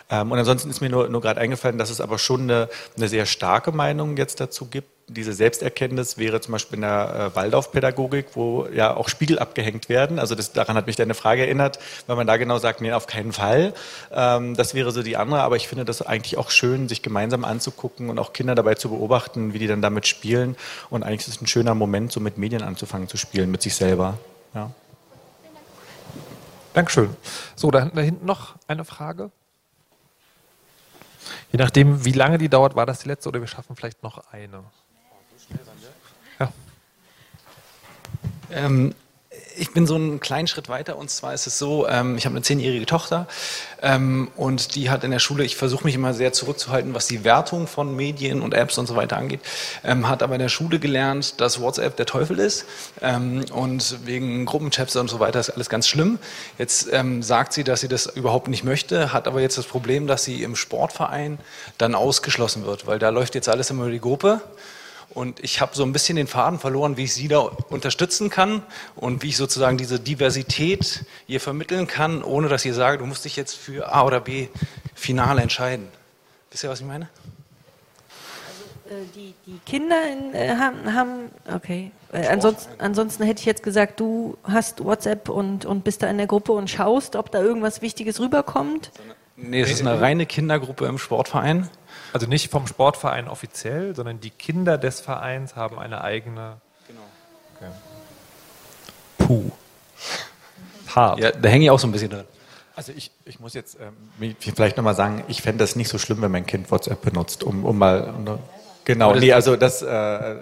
Ähm, 0.09 0.31
und 0.31 0.39
ansonsten 0.39 0.69
ist 0.69 0.81
mir 0.81 0.89
nur, 0.89 1.09
nur 1.09 1.21
gerade 1.21 1.41
eingefallen, 1.41 1.77
dass 1.77 1.89
es 1.89 2.01
aber 2.01 2.17
schon 2.17 2.41
eine, 2.41 2.69
eine 2.95 3.07
sehr 3.07 3.25
starke 3.25 3.71
Meinung 3.71 4.17
jetzt 4.17 4.39
dazu 4.39 4.67
gibt. 4.67 4.89
Diese 5.09 5.31
Selbsterkenntnis 5.31 6.17
wäre 6.17 6.41
zum 6.41 6.51
Beispiel 6.51 6.75
in 6.75 6.81
der 6.81 7.31
äh, 7.31 7.35
Waldorfpädagogik, 7.35 8.27
wo 8.33 8.67
ja 8.67 8.95
auch 8.95 9.07
Spiegel 9.07 9.39
abgehängt 9.39 9.87
werden. 9.87 10.19
Also 10.19 10.35
das, 10.35 10.51
daran 10.51 10.75
hat 10.75 10.87
mich 10.87 10.97
deine 10.97 11.13
Frage 11.13 11.43
erinnert, 11.43 11.79
weil 12.07 12.17
man 12.17 12.27
da 12.27 12.35
genau 12.35 12.57
sagt, 12.57 12.81
nee, 12.81 12.91
auf 12.91 13.07
keinen 13.07 13.31
Fall. 13.31 13.73
Ähm, 14.11 14.55
das 14.55 14.73
wäre 14.73 14.91
so 14.91 15.03
die 15.03 15.15
andere. 15.15 15.41
Aber 15.41 15.55
ich 15.55 15.67
finde 15.67 15.85
das 15.85 16.01
eigentlich 16.01 16.37
auch 16.37 16.49
schön, 16.49 16.89
sich 16.89 17.01
gemeinsam 17.01 17.45
anzugucken 17.45 18.09
und 18.09 18.19
auch 18.19 18.33
Kinder 18.33 18.55
dabei 18.55 18.75
zu 18.75 18.89
beobachten, 18.89 19.53
wie 19.53 19.59
die 19.59 19.67
dann 19.67 19.81
damit 19.81 20.07
spielen. 20.07 20.57
Und 20.89 21.03
eigentlich 21.03 21.21
ist 21.21 21.35
es 21.35 21.41
ein 21.41 21.47
schöner 21.47 21.73
Moment, 21.73 22.11
so 22.11 22.19
mit 22.19 22.37
Medien 22.37 22.61
anzufangen 22.61 23.07
zu 23.07 23.17
spielen, 23.17 23.49
mit 23.49 23.61
sich 23.61 23.75
selber. 23.75 24.17
Ja. 24.53 24.71
Dankeschön. 26.73 27.15
So, 27.55 27.71
da, 27.71 27.85
da 27.85 28.01
hinten 28.01 28.25
noch 28.25 28.55
eine 28.67 28.83
Frage. 28.83 29.31
Je 31.51 31.59
nachdem, 31.59 32.03
wie 32.05 32.11
lange 32.11 32.37
die 32.37 32.49
dauert, 32.49 32.75
war 32.75 32.85
das 32.85 32.99
die 32.99 33.07
letzte 33.07 33.29
oder 33.29 33.39
wir 33.39 33.47
schaffen 33.47 33.75
vielleicht 33.75 34.03
noch 34.03 34.31
eine. 34.31 34.63
Ja. 36.39 36.51
Ähm, 38.51 38.93
ich 39.57 39.71
bin 39.71 39.87
so 39.87 39.95
einen 39.95 40.19
kleinen 40.19 40.47
Schritt 40.47 40.69
weiter. 40.69 40.97
Und 40.97 41.09
zwar 41.09 41.33
ist 41.33 41.47
es 41.47 41.57
so, 41.57 41.87
ähm, 41.87 42.17
ich 42.17 42.25
habe 42.25 42.35
eine 42.35 42.43
zehnjährige 42.43 42.85
Tochter 42.85 43.27
ähm, 43.81 44.29
und 44.35 44.75
die 44.75 44.89
hat 44.89 45.03
in 45.03 45.11
der 45.11 45.19
Schule, 45.19 45.43
ich 45.43 45.55
versuche 45.55 45.83
mich 45.83 45.95
immer 45.95 46.13
sehr 46.13 46.33
zurückzuhalten, 46.33 46.93
was 46.93 47.07
die 47.07 47.23
Wertung 47.23 47.67
von 47.67 47.95
Medien 47.95 48.41
und 48.41 48.53
Apps 48.53 48.77
und 48.77 48.87
so 48.87 48.95
weiter 48.95 49.17
angeht, 49.17 49.41
ähm, 49.83 50.07
hat 50.07 50.23
aber 50.23 50.35
in 50.35 50.39
der 50.39 50.49
Schule 50.49 50.79
gelernt, 50.79 51.39
dass 51.41 51.59
WhatsApp 51.59 51.95
der 51.97 52.05
Teufel 52.05 52.39
ist. 52.39 52.65
Ähm, 53.01 53.45
und 53.51 54.05
wegen 54.05 54.45
Gruppenchats 54.45 54.95
und 54.95 55.09
so 55.09 55.19
weiter 55.19 55.39
ist 55.39 55.49
alles 55.49 55.69
ganz 55.69 55.87
schlimm. 55.87 56.19
Jetzt 56.57 56.87
ähm, 56.91 57.23
sagt 57.23 57.53
sie, 57.53 57.63
dass 57.63 57.81
sie 57.81 57.87
das 57.87 58.05
überhaupt 58.05 58.47
nicht 58.47 58.63
möchte, 58.63 59.13
hat 59.13 59.27
aber 59.27 59.41
jetzt 59.41 59.57
das 59.57 59.65
Problem, 59.65 60.07
dass 60.07 60.23
sie 60.23 60.43
im 60.43 60.55
Sportverein 60.55 61.39
dann 61.77 61.95
ausgeschlossen 61.95 62.65
wird, 62.65 62.87
weil 62.87 62.99
da 62.99 63.09
läuft 63.09 63.35
jetzt 63.35 63.49
alles 63.49 63.69
immer 63.69 63.83
über 63.83 63.91
die 63.91 64.01
Gruppe 64.01 64.41
und 65.09 65.43
ich 65.43 65.61
habe 65.61 65.75
so 65.75 65.83
ein 65.83 65.93
bisschen 65.93 66.15
den 66.15 66.27
Faden 66.27 66.59
verloren, 66.59 66.97
wie 66.97 67.05
ich 67.05 67.13
Sie 67.13 67.27
da 67.27 67.39
unterstützen 67.39 68.29
kann 68.29 68.61
und 68.95 69.23
wie 69.23 69.29
ich 69.29 69.37
sozusagen 69.37 69.77
diese 69.77 69.99
Diversität 69.99 71.05
ihr 71.27 71.39
vermitteln 71.39 71.87
kann, 71.87 72.23
ohne 72.23 72.49
dass 72.49 72.65
ihr 72.65 72.73
sage, 72.73 72.99
du 72.99 73.05
musst 73.05 73.25
dich 73.25 73.35
jetzt 73.35 73.55
für 73.55 73.93
A 73.93 74.03
oder 74.03 74.19
B 74.19 74.47
final 74.93 75.39
entscheiden. 75.39 75.87
Wisst 76.51 76.63
ihr, 76.63 76.69
was 76.69 76.81
ich 76.81 76.85
meine? 76.85 77.09
Also, 78.89 78.95
äh, 78.95 79.05
die, 79.15 79.33
die 79.45 79.59
Kinder 79.65 79.97
in, 80.11 80.33
äh, 80.33 80.55
haben, 80.55 80.93
haben, 80.93 81.31
okay. 81.53 81.91
Äh, 82.11 82.27
ansonsten, 82.27 82.71
ansonsten 82.79 83.23
hätte 83.23 83.39
ich 83.39 83.45
jetzt 83.45 83.63
gesagt, 83.63 83.99
du 83.99 84.37
hast 84.43 84.83
WhatsApp 84.83 85.29
und, 85.29 85.65
und 85.65 85.83
bist 85.83 86.03
da 86.03 86.09
in 86.09 86.17
der 86.17 86.27
Gruppe 86.27 86.51
und 86.51 86.69
schaust, 86.69 87.15
ob 87.15 87.31
da 87.31 87.41
irgendwas 87.41 87.81
Wichtiges 87.81 88.19
rüberkommt. 88.19 88.91
Nee, 89.35 89.61
es 89.61 89.71
ist 89.71 89.81
eine 89.81 89.99
reine 89.99 90.25
Kindergruppe 90.25 90.85
im 90.85 90.97
Sportverein. 90.97 91.69
Also 92.13 92.27
nicht 92.27 92.51
vom 92.51 92.67
Sportverein 92.67 93.27
offiziell, 93.27 93.95
sondern 93.95 94.19
die 94.19 94.29
Kinder 94.29 94.77
des 94.77 94.99
Vereins 94.99 95.55
haben 95.55 95.79
eine 95.79 96.01
eigene. 96.03 96.57
Genau. 96.87 97.01
Okay. 97.55 97.71
Puh. 99.17 99.51
Hart. 100.95 101.19
Ja, 101.19 101.31
da 101.31 101.49
hänge 101.49 101.65
ich 101.65 101.71
auch 101.71 101.79
so 101.79 101.87
ein 101.87 101.91
bisschen 101.91 102.09
drin. 102.09 102.23
Also 102.75 102.91
ich, 102.95 103.09
ich 103.25 103.39
muss 103.39 103.55
jetzt 103.55 103.77
ähm, 104.19 104.35
vielleicht 104.39 104.77
nochmal 104.77 104.93
sagen, 104.93 105.23
ich 105.27 105.41
fände 105.41 105.63
das 105.63 105.75
nicht 105.75 105.89
so 105.89 105.97
schlimm, 105.97 106.21
wenn 106.21 106.31
mein 106.31 106.45
Kind 106.45 106.69
WhatsApp 106.69 107.01
benutzt, 107.01 107.43
um, 107.43 107.65
um 107.65 107.77
mal. 107.77 108.13
Um, 108.15 108.37
genau, 108.85 109.15
nee, 109.15 109.33
also 109.33 109.55
das, 109.55 109.81
äh, 109.81 110.35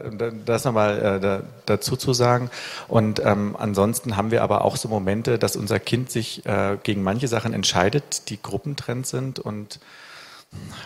das 0.45 0.65
nochmal 0.65 0.99
äh, 0.99 1.19
da, 1.21 1.43
dazu 1.65 1.95
zu 1.95 2.11
sagen. 2.11 2.49
Und 2.89 3.21
ähm, 3.23 3.55
ansonsten 3.57 4.17
haben 4.17 4.31
wir 4.31 4.43
aber 4.43 4.65
auch 4.65 4.75
so 4.75 4.89
Momente, 4.89 5.39
dass 5.39 5.55
unser 5.55 5.79
Kind 5.79 6.11
sich 6.11 6.45
äh, 6.45 6.77
gegen 6.83 7.03
manche 7.03 7.29
Sachen 7.29 7.53
entscheidet, 7.53 8.29
die 8.29 8.41
Gruppentrend 8.41 9.07
sind 9.07 9.39
und 9.39 9.79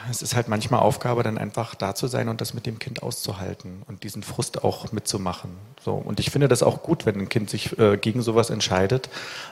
es 0.09 0.21
ist 0.21 0.35
halt 0.35 0.47
manchmal 0.47 0.79
Aufgabe, 0.79 1.23
dann 1.23 1.37
einfach 1.37 1.75
da 1.75 1.93
zu 1.93 2.07
sein 2.07 2.29
und 2.29 2.41
das 2.41 2.53
mit 2.53 2.65
dem 2.65 2.79
Kind 2.79 3.03
auszuhalten 3.03 3.83
und 3.87 4.03
diesen 4.03 4.23
Frust 4.23 4.63
auch 4.63 4.91
mitzumachen. 4.91 5.51
So. 5.83 5.93
Und 5.93 6.19
ich 6.19 6.31
finde 6.31 6.47
das 6.47 6.63
auch 6.63 6.81
gut, 6.81 7.05
wenn 7.05 7.19
ein 7.19 7.29
Kind 7.29 7.49
sich 7.49 7.77
äh, 7.77 7.97
gegen 7.97 8.21
sowas 8.21 8.49
entscheidet. 8.49 9.09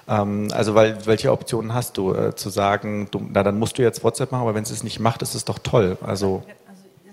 Ähm, 0.08 0.50
also, 0.52 0.76
weil, 0.76 1.06
welche 1.06 1.32
Optionen 1.32 1.74
hast 1.74 1.98
du? 1.98 2.14
Äh, 2.14 2.36
zu 2.36 2.50
sagen, 2.50 3.08
du, 3.12 3.28
na, 3.32 3.44
dann 3.44 3.60
musst 3.60 3.78
du 3.78 3.82
jetzt 3.82 4.04
WhatsApp 4.04 4.32
machen, 4.32 4.42
aber 4.42 4.56
wenn 4.56 4.64
es 4.64 4.72
es 4.72 4.84
nicht 4.84 5.00
macht, 5.00 5.22
ist 5.22 5.36
es 5.36 5.46
doch 5.46 5.60
toll. 5.60 5.98
Also, 6.02 6.44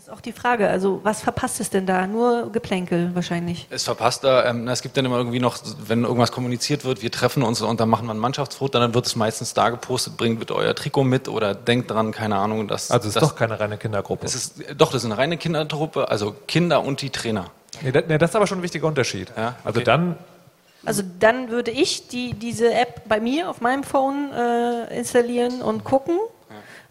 auch 0.09 0.21
die 0.21 0.33
Frage. 0.33 0.69
Also 0.69 1.01
was 1.03 1.23
verpasst 1.23 1.61
es 1.61 1.71
denn 1.71 1.87
da? 1.87 2.07
Nur 2.07 2.51
Geplänkel 2.53 3.15
wahrscheinlich. 3.15 3.67
Es 3.71 3.85
verpasst 3.85 4.25
da, 4.25 4.47
ähm, 4.47 4.69
es 4.69 4.83
gibt 4.83 4.97
dann 4.97 5.05
immer 5.05 5.19
irgendwie 5.19 5.41
noch, 5.41 5.59
wenn 5.87 6.05
irgendwas 6.05 6.33
kommuniziert 6.33 6.85
wird, 6.85 7.03
wir 7.03 7.11
treffen 7.11 7.43
uns 7.43 7.61
und 7.63 7.81
dann 7.81 7.89
machen 7.89 8.07
wir 8.07 8.15
ein 8.15 8.19
Mannschaftsfoto, 8.19 8.79
dann 8.79 8.95
wird 8.95 9.07
es 9.07 9.17
meistens 9.17 9.55
da 9.55 9.71
gepostet, 9.71 10.17
bringt 10.17 10.39
bitte 10.39 10.55
euer 10.55 10.75
Trikot 10.75 11.05
mit 11.05 11.29
oder 11.29 11.55
denkt 11.55 11.91
dran, 11.91 12.13
keine 12.13 12.37
Ahnung. 12.37 12.69
Dass, 12.69 12.91
also 12.91 13.09
es 13.09 13.15
ist 13.15 13.23
das, 13.23 13.31
doch 13.31 13.37
keine 13.37 13.59
reine 13.61 13.79
Kindergruppe. 13.79 14.27
Es 14.27 14.35
ist, 14.35 14.55
doch, 14.77 14.93
das 14.93 15.03
ist 15.03 15.07
eine 15.07 15.19
reine 15.19 15.37
Kindergruppe, 15.37 16.09
also 16.09 16.35
Kinder 16.47 16.83
und 16.83 17.03
die 17.03 17.11
Trainer. 17.11 17.51
Nee, 17.83 17.93
das, 17.93 18.05
nee, 18.09 18.19
das 18.19 18.31
ist 18.31 18.37
aber 18.37 18.47
schon 18.47 18.59
ein 18.59 18.63
wichtiger 18.63 18.87
Unterschied. 18.87 19.33
Ja, 19.37 19.57
also 19.65 19.81
okay. 19.81 19.81
Also 19.81 19.85
dann 19.85 20.17
also 20.87 21.03
dann 21.19 21.51
würde 21.51 21.71
ich 21.71 22.09
die, 22.09 22.35
diese 22.35 22.73
App 22.73 23.09
bei 23.09 23.21
mir 23.21 23.49
auf 23.49 23.61
meinem 23.61 23.85
Phone 23.85 24.31
äh, 24.33 24.99
installieren 24.99 25.63
und 25.63 25.85
gucken, 25.85 26.19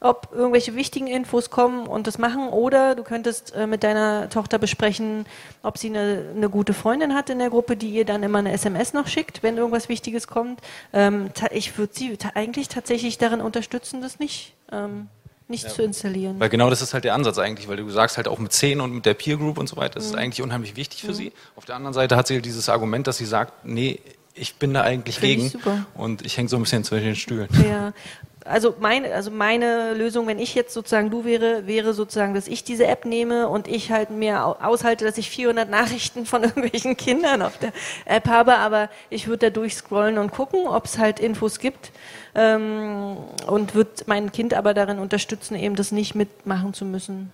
ob 0.03 0.29
irgendwelche 0.33 0.75
wichtigen 0.75 1.07
Infos 1.07 1.49
kommen 1.49 1.87
und 1.87 2.07
das 2.07 2.17
machen. 2.17 2.49
Oder 2.49 2.95
du 2.95 3.03
könntest 3.03 3.55
äh, 3.55 3.67
mit 3.67 3.83
deiner 3.83 4.29
Tochter 4.29 4.59
besprechen, 4.59 5.25
ob 5.63 5.77
sie 5.77 5.87
eine, 5.87 6.25
eine, 6.35 6.49
gute 6.49 6.73
Freundin 6.73 7.13
hat 7.15 7.29
in 7.29 7.39
der 7.39 7.49
Gruppe, 7.49 7.77
die 7.77 7.89
ihr 7.89 8.05
dann 8.05 8.21
immer 8.21 8.39
eine 8.39 8.51
SMS 8.51 8.93
noch 8.93 9.07
schickt, 9.07 9.43
wenn 9.43 9.57
irgendwas 9.57 9.89
Wichtiges 9.89 10.27
kommt. 10.27 10.59
Ähm, 10.91 11.29
ich 11.51 11.77
würde 11.77 11.93
sie 11.95 12.17
ta 12.17 12.31
eigentlich 12.35 12.67
tatsächlich 12.67 13.17
darin 13.17 13.41
unterstützen, 13.41 14.01
das 14.01 14.19
nicht. 14.19 14.53
Ähm, 14.71 15.07
nicht 15.49 15.65
ja. 15.65 15.69
zu 15.69 15.83
installieren. 15.83 16.39
Weil 16.39 16.49
genau 16.49 16.69
das 16.69 16.81
ist 16.81 16.93
halt 16.93 17.03
der 17.03 17.13
Ansatz 17.13 17.37
eigentlich, 17.37 17.67
weil 17.67 17.77
du 17.77 17.89
sagst 17.89 18.17
halt 18.17 18.27
auch 18.27 18.39
mit 18.39 18.53
10 18.53 18.79
und 18.79 18.93
mit 18.93 19.05
der 19.05 19.13
Peer 19.13 19.37
Group 19.37 19.57
und 19.57 19.67
so 19.67 19.75
weiter, 19.75 19.95
das 19.95 20.05
mhm. 20.05 20.09
ist 20.11 20.17
eigentlich 20.17 20.41
unheimlich 20.41 20.75
wichtig 20.75 21.01
für 21.01 21.09
mhm. 21.09 21.15
sie. 21.15 21.33
Auf 21.55 21.65
der 21.65 21.75
anderen 21.75 21.93
Seite 21.93 22.15
hat 22.15 22.27
sie 22.27 22.35
halt 22.35 22.45
dieses 22.45 22.69
Argument, 22.69 23.07
dass 23.07 23.17
sie 23.17 23.25
sagt, 23.25 23.65
nee, 23.65 23.99
ich 24.35 24.55
bin 24.55 24.73
da 24.73 24.81
eigentlich 24.81 25.19
Find 25.19 25.41
gegen 25.41 25.45
ich 25.45 25.99
und 25.99 26.25
ich 26.25 26.37
hänge 26.37 26.49
so 26.49 26.55
ein 26.55 26.63
bisschen 26.63 26.83
zwischen 26.83 27.05
den 27.05 27.15
Stühlen. 27.15 27.49
Ja, 27.67 27.93
also 28.45 28.75
meine, 28.79 29.13
also 29.13 29.31
meine 29.31 29.93
Lösung, 29.93 30.27
wenn 30.27 30.39
ich 30.39 30.55
jetzt 30.55 30.73
sozusagen 30.73 31.09
du 31.09 31.25
wäre, 31.25 31.67
wäre 31.67 31.93
sozusagen, 31.93 32.33
dass 32.33 32.47
ich 32.47 32.63
diese 32.63 32.85
App 32.87 33.05
nehme 33.05 33.47
und 33.47 33.67
ich 33.67 33.91
halt 33.91 34.09
mir 34.09 34.45
aushalte, 34.45 35.05
dass 35.05 35.17
ich 35.17 35.29
400 35.29 35.69
Nachrichten 35.69 36.25
von 36.25 36.43
irgendwelchen 36.43 36.97
Kindern 36.97 37.41
auf 37.41 37.57
der 37.57 37.71
App 38.05 38.27
habe, 38.27 38.55
aber 38.57 38.89
ich 39.09 39.27
würde 39.27 39.47
da 39.47 39.49
durchscrollen 39.49 40.17
und 40.17 40.31
gucken, 40.31 40.67
ob 40.67 40.85
es 40.85 40.97
halt 40.97 41.19
Infos 41.19 41.59
gibt 41.59 41.91
ähm, 42.35 43.17
und 43.47 43.75
würde 43.75 43.91
mein 44.07 44.31
Kind 44.31 44.53
aber 44.53 44.73
darin 44.73 44.99
unterstützen, 44.99 45.55
eben 45.55 45.75
das 45.75 45.91
nicht 45.91 46.15
mitmachen 46.15 46.73
zu 46.73 46.85
müssen. 46.85 47.31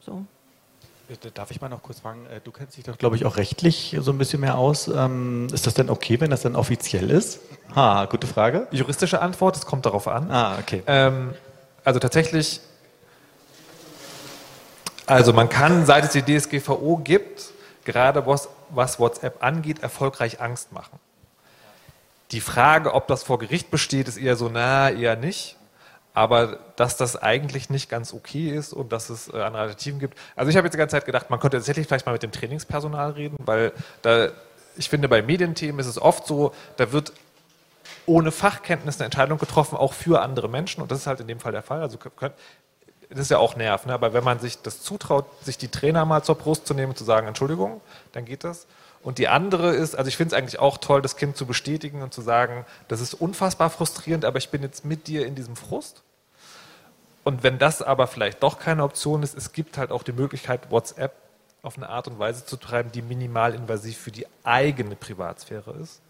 So. 0.00 0.24
Äh, 1.10 1.30
darf 1.34 1.50
ich 1.50 1.60
mal 1.60 1.68
noch 1.68 1.82
kurz 1.82 2.00
fragen, 2.00 2.26
äh, 2.26 2.40
du 2.42 2.52
kennst 2.52 2.76
dich 2.76 2.84
doch, 2.84 2.96
glaube 2.96 3.16
ich, 3.16 3.24
auch 3.24 3.36
rechtlich 3.36 3.96
so 4.00 4.12
ein 4.12 4.18
bisschen 4.18 4.40
mehr 4.40 4.56
aus. 4.56 4.88
Ähm, 4.88 5.48
ist 5.52 5.66
das 5.66 5.74
denn 5.74 5.90
okay, 5.90 6.20
wenn 6.20 6.30
das 6.30 6.42
dann 6.42 6.56
offiziell 6.56 7.10
ist? 7.10 7.40
Ha, 7.74 8.04
gute 8.06 8.26
Frage. 8.26 8.66
Juristische 8.70 9.20
Antwort, 9.20 9.56
es 9.56 9.66
kommt 9.66 9.86
darauf 9.86 10.08
an. 10.08 10.30
Ah, 10.30 10.58
okay. 10.58 10.82
Ähm, 10.86 11.34
also 11.84 11.98
tatsächlich, 11.98 12.60
also 15.06 15.32
man 15.32 15.48
kann, 15.48 15.86
seit 15.86 16.04
es 16.04 16.12
die 16.12 16.22
DSGVO 16.22 16.98
gibt, 16.98 17.50
gerade 17.84 18.26
was, 18.26 18.48
was 18.70 19.00
WhatsApp 19.00 19.42
angeht, 19.42 19.82
erfolgreich 19.82 20.40
Angst 20.40 20.72
machen. 20.72 20.98
Die 22.30 22.40
Frage, 22.40 22.94
ob 22.94 23.08
das 23.08 23.24
vor 23.24 23.40
Gericht 23.40 23.72
besteht, 23.72 24.06
ist 24.06 24.16
eher 24.16 24.36
so, 24.36 24.48
na, 24.48 24.90
eher 24.90 25.16
nicht 25.16 25.56
aber 26.14 26.58
dass 26.76 26.96
das 26.96 27.16
eigentlich 27.16 27.70
nicht 27.70 27.88
ganz 27.88 28.12
okay 28.12 28.50
ist 28.50 28.72
und 28.72 28.92
dass 28.92 29.10
es 29.10 29.28
äh, 29.28 29.42
andere 29.42 29.62
Alternativen 29.62 30.00
gibt. 30.00 30.18
Also 30.34 30.50
ich 30.50 30.56
habe 30.56 30.66
jetzt 30.66 30.74
die 30.74 30.78
ganze 30.78 30.96
Zeit 30.96 31.06
gedacht, 31.06 31.30
man 31.30 31.38
könnte 31.38 31.58
tatsächlich 31.58 31.86
vielleicht 31.86 32.06
mal 32.06 32.12
mit 32.12 32.22
dem 32.22 32.32
Trainingspersonal 32.32 33.12
reden, 33.12 33.36
weil 33.44 33.72
da, 34.02 34.28
ich 34.76 34.88
finde, 34.88 35.08
bei 35.08 35.22
Medienthemen 35.22 35.78
ist 35.78 35.86
es 35.86 36.00
oft 36.00 36.26
so, 36.26 36.52
da 36.76 36.92
wird 36.92 37.12
ohne 38.06 38.32
Fachkenntnis 38.32 38.98
eine 38.98 39.06
Entscheidung 39.06 39.38
getroffen, 39.38 39.76
auch 39.76 39.92
für 39.92 40.20
andere 40.20 40.48
Menschen 40.48 40.82
und 40.82 40.90
das 40.90 41.00
ist 41.00 41.06
halt 41.06 41.20
in 41.20 41.28
dem 41.28 41.40
Fall 41.40 41.52
der 41.52 41.62
Fall. 41.62 41.80
Also 41.80 41.96
könnt, 41.98 42.34
das 43.08 43.20
ist 43.20 43.30
ja 43.30 43.38
auch 43.38 43.56
Nerv, 43.56 43.86
ne? 43.86 43.92
aber 43.92 44.12
wenn 44.12 44.24
man 44.24 44.38
sich 44.38 44.62
das 44.62 44.82
zutraut, 44.82 45.26
sich 45.44 45.58
die 45.58 45.68
Trainer 45.68 46.04
mal 46.04 46.22
zur 46.22 46.36
Brust 46.36 46.66
zu 46.66 46.74
nehmen 46.74 46.90
und 46.90 46.96
zu 46.96 47.04
sagen, 47.04 47.26
Entschuldigung, 47.26 47.80
dann 48.12 48.24
geht 48.24 48.44
das. 48.44 48.66
Und 49.02 49.18
die 49.18 49.28
andere 49.28 49.74
ist, 49.74 49.94
also 49.94 50.08
ich 50.08 50.16
finde 50.16 50.34
es 50.34 50.38
eigentlich 50.38 50.58
auch 50.58 50.76
toll, 50.78 51.00
das 51.00 51.16
Kind 51.16 51.36
zu 51.36 51.46
bestätigen 51.46 52.02
und 52.02 52.12
zu 52.12 52.20
sagen, 52.20 52.66
das 52.88 53.00
ist 53.00 53.14
unfassbar 53.14 53.70
frustrierend, 53.70 54.24
aber 54.24 54.38
ich 54.38 54.50
bin 54.50 54.62
jetzt 54.62 54.84
mit 54.84 55.06
dir 55.06 55.26
in 55.26 55.34
diesem 55.34 55.56
Frust. 55.56 56.02
Und 57.24 57.42
wenn 57.42 57.58
das 57.58 57.82
aber 57.82 58.06
vielleicht 58.06 58.42
doch 58.42 58.58
keine 58.58 58.82
Option 58.82 59.22
ist, 59.22 59.36
es 59.36 59.52
gibt 59.52 59.78
halt 59.78 59.90
auch 59.90 60.02
die 60.02 60.12
Möglichkeit, 60.12 60.70
WhatsApp 60.70 61.12
auf 61.62 61.76
eine 61.76 61.88
Art 61.88 62.08
und 62.08 62.18
Weise 62.18 62.44
zu 62.44 62.56
treiben, 62.56 62.92
die 62.92 63.02
minimal 63.02 63.54
invasiv 63.54 63.98
für 63.98 64.10
die 64.10 64.26
eigene 64.44 64.96
Privatsphäre 64.96 65.72
ist, 65.72 66.00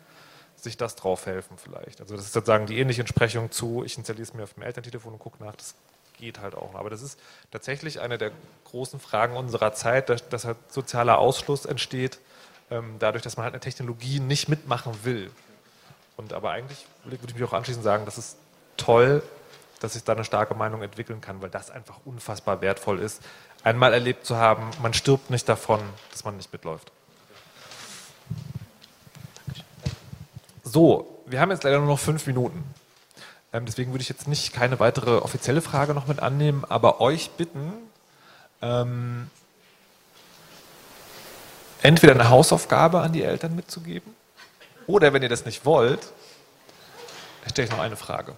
sich 0.57 0.77
das 0.77 0.97
drauf 0.97 1.27
helfen 1.27 1.57
vielleicht. 1.59 2.01
Also 2.01 2.17
das 2.17 2.27
ist 2.27 2.33
sozusagen 2.33 2.67
die 2.67 2.79
ähnliche 2.79 3.01
Entsprechung 3.01 3.51
zu, 3.51 3.83
ich 3.85 3.97
installiere 3.97 4.23
es 4.23 4.35
mir 4.35 4.45
auf 4.45 4.55
dem 4.55 4.63
Elterntelefon 4.63 5.15
und 5.15 5.19
gucke 5.19 5.43
nach, 5.43 5.57
das 5.57 5.75
geht 6.19 6.41
halt 6.41 6.55
auch. 6.55 6.75
Aber 6.75 6.91
das 6.91 7.03
ist 7.03 7.19
tatsächlich 7.51 8.01
eine 8.01 8.19
der 8.19 8.31
großen 8.65 9.01
Fragen 9.01 9.37
unserer 9.37 9.73
Zeit, 9.73 10.09
dass, 10.09 10.29
dass 10.29 10.45
halt 10.45 10.59
sozialer 10.69 11.19
Ausschluss 11.19 11.65
entsteht, 11.65 12.19
dadurch, 12.99 13.23
dass 13.23 13.37
man 13.37 13.45
halt 13.45 13.55
eine 13.55 13.61
Technologie 13.61 14.21
nicht 14.21 14.49
mitmachen 14.49 14.93
will. 15.03 15.31
Und 16.17 16.33
aber 16.33 16.51
eigentlich 16.51 16.87
würde 17.05 17.19
ich 17.27 17.35
mich 17.35 17.45
auch 17.45 17.53
anschließend 17.53 17.83
sagen, 17.85 18.05
das 18.05 18.19
ist 18.19 18.37
toll, 18.77 19.23
dass 19.81 19.97
ich 19.97 20.05
da 20.05 20.13
eine 20.13 20.25
starke 20.25 20.55
Meinung 20.55 20.83
entwickeln 20.83 21.21
kann, 21.21 21.41
weil 21.43 21.51
das 21.51 21.71
einfach 21.71 21.97
unfassbar 22.05 22.61
wertvoll 22.61 22.99
ist, 23.01 23.23
einmal 23.65 23.93
erlebt 23.93 24.27
zu 24.27 24.37
haben, 24.37 24.71
man 24.83 24.95
stirbt 24.95 25.31
nicht 25.31 25.49
davon, 25.49 25.81
dass 26.11 26.25
man 26.25 26.37
nicht 26.37 26.53
mitläuft. 26.53 26.93
So, 30.63 31.23
wir 31.27 31.41
haben 31.41 31.51
jetzt 31.51 31.65
leider 31.65 31.79
nur 31.79 31.89
noch 31.89 31.99
fünf 31.99 32.27
Minuten. 32.27 32.63
Ähm, 33.53 33.67
deswegen 33.67 33.93
würde 33.93 34.03
ich 34.03 34.09
jetzt 34.09 34.29
nicht 34.29 34.53
keine 34.53 34.79
weitere 34.79 35.17
offizielle 35.17 35.63
Frage 35.63 35.95
noch 35.95 36.07
mit 36.07 36.21
annehmen, 36.21 36.65
aber 36.69 37.01
euch 37.01 37.31
bitten, 37.31 37.73
ähm, 38.63 39.29
entweder 41.83 42.15
eine 42.15 42.29
Hausaufgabe 42.29 43.01
an 43.01 43.13
die 43.13 43.23
Eltern 43.23 43.55
mitzugeben 43.57 44.15
oder 44.87 45.13
wenn 45.13 45.23
ihr 45.23 45.29
das 45.29 45.45
nicht 45.45 45.65
wollt, 45.65 46.01
stelle 47.49 47.67
ich 47.67 47.73
noch 47.73 47.81
eine 47.81 47.97
Frage. 47.97 48.35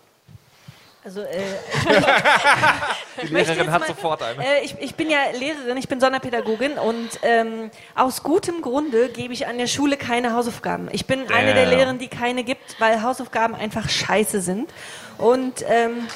Also, 1.04 1.22
äh, 1.22 1.42
Die 3.22 3.26
Lehrerin 3.26 3.72
hat 3.72 3.86
sofort 3.88 4.22
eine. 4.22 4.44
Äh, 4.44 4.64
ich, 4.64 4.76
ich 4.78 4.94
bin 4.94 5.10
ja 5.10 5.18
Lehrerin, 5.36 5.76
ich 5.76 5.88
bin 5.88 5.98
Sonderpädagogin 5.98 6.74
und 6.74 7.08
ähm, 7.22 7.72
aus 7.96 8.22
gutem 8.22 8.62
Grunde 8.62 9.08
gebe 9.08 9.34
ich 9.34 9.48
an 9.48 9.58
der 9.58 9.66
Schule 9.66 9.96
keine 9.96 10.32
Hausaufgaben. 10.32 10.88
Ich 10.92 11.06
bin 11.06 11.28
eine 11.32 11.54
der 11.54 11.64
Damn. 11.64 11.70
Lehrerinnen, 11.74 11.98
die 11.98 12.06
keine 12.06 12.44
gibt, 12.44 12.80
weil 12.80 13.02
Hausaufgaben 13.02 13.56
einfach 13.56 13.88
scheiße 13.88 14.40
sind. 14.42 14.70
Und 15.18 15.64
ähm, 15.68 16.06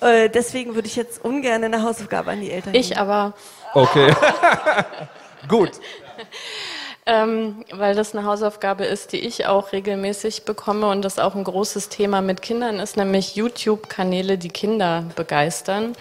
äh, 0.00 0.28
deswegen 0.28 0.74
würde 0.74 0.88
ich 0.88 0.96
jetzt 0.96 1.24
ungern 1.24 1.62
eine 1.62 1.82
Hausaufgabe 1.82 2.32
an 2.32 2.40
die 2.40 2.50
Eltern 2.50 2.74
Ich 2.74 2.88
geben. 2.88 3.00
aber, 3.00 3.34
Okay. 3.74 4.14
Gut. 5.48 5.72
ähm, 7.06 7.64
weil 7.72 7.94
das 7.94 8.14
eine 8.14 8.24
Hausaufgabe 8.24 8.84
ist, 8.84 9.12
die 9.12 9.18
ich 9.18 9.46
auch 9.46 9.72
regelmäßig 9.72 10.44
bekomme 10.44 10.88
und 10.88 11.02
das 11.02 11.18
auch 11.18 11.34
ein 11.34 11.44
großes 11.44 11.90
Thema 11.90 12.22
mit 12.22 12.40
Kindern 12.40 12.78
ist, 12.78 12.96
nämlich 12.96 13.36
YouTube-Kanäle, 13.36 14.38
die 14.38 14.48
Kinder 14.48 15.04
begeistern. 15.16 15.92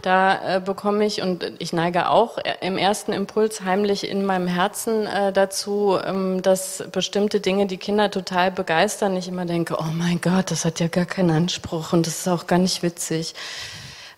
Da 0.00 0.56
äh, 0.56 0.60
bekomme 0.60 1.04
ich, 1.06 1.22
und 1.22 1.44
ich 1.60 1.72
neige 1.72 2.08
auch 2.08 2.38
im 2.60 2.76
ersten 2.76 3.12
Impuls 3.12 3.62
heimlich 3.62 4.08
in 4.08 4.24
meinem 4.24 4.48
Herzen 4.48 5.06
äh, 5.06 5.32
dazu, 5.32 5.96
ähm, 6.04 6.42
dass 6.42 6.82
bestimmte 6.90 7.38
Dinge 7.38 7.66
die 7.66 7.76
Kinder 7.76 8.10
total 8.10 8.50
begeistern. 8.50 9.14
Ich 9.16 9.28
immer 9.28 9.44
denke, 9.44 9.76
oh 9.78 9.92
mein 9.92 10.20
Gott, 10.20 10.50
das 10.50 10.64
hat 10.64 10.80
ja 10.80 10.88
gar 10.88 11.04
keinen 11.04 11.30
Anspruch 11.30 11.92
und 11.92 12.08
das 12.08 12.18
ist 12.18 12.28
auch 12.28 12.48
gar 12.48 12.58
nicht 12.58 12.82
witzig. 12.82 13.34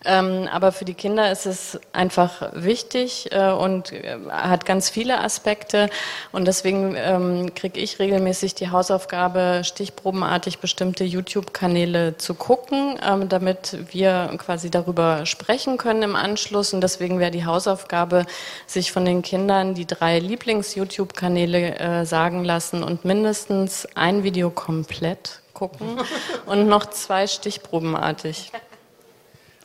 Ähm, 0.04 0.48
aber 0.52 0.72
für 0.72 0.84
die 0.84 0.94
Kinder 0.94 1.30
ist 1.30 1.46
es 1.46 1.80
einfach 1.92 2.50
wichtig 2.54 3.28
äh, 3.32 3.50
und 3.50 3.92
äh, 3.92 4.18
hat 4.30 4.66
ganz 4.66 4.90
viele 4.90 5.20
Aspekte. 5.20 5.88
Und 6.32 6.46
deswegen 6.46 6.94
ähm, 6.96 7.54
kriege 7.54 7.80
ich 7.80 7.98
regelmäßig 7.98 8.54
die 8.54 8.70
Hausaufgabe, 8.70 9.62
stichprobenartig 9.64 10.58
bestimmte 10.58 11.04
YouTube-Kanäle 11.04 12.16
zu 12.18 12.34
gucken, 12.34 12.98
ähm, 13.06 13.28
damit 13.28 13.78
wir 13.92 14.30
quasi 14.38 14.70
darüber 14.70 15.26
sprechen 15.26 15.78
können 15.78 16.02
im 16.02 16.16
Anschluss. 16.16 16.74
Und 16.74 16.80
deswegen 16.80 17.18
wäre 17.18 17.30
die 17.30 17.46
Hausaufgabe, 17.46 18.26
sich 18.66 18.92
von 18.92 19.04
den 19.04 19.22
Kindern 19.22 19.74
die 19.74 19.86
drei 19.86 20.18
Lieblings-YouTube-Kanäle 20.18 21.78
äh, 21.78 22.04
sagen 22.04 22.44
lassen 22.44 22.82
und 22.82 23.04
mindestens 23.04 23.86
ein 23.94 24.22
Video 24.22 24.50
komplett 24.50 25.40
gucken 25.54 25.98
und 26.46 26.68
noch 26.68 26.86
zwei 26.86 27.26
stichprobenartig. 27.26 28.52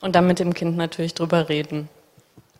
Und 0.01 0.15
dann 0.15 0.27
mit 0.27 0.39
dem 0.39 0.53
Kind 0.53 0.77
natürlich 0.77 1.13
drüber 1.13 1.49
reden. 1.49 1.89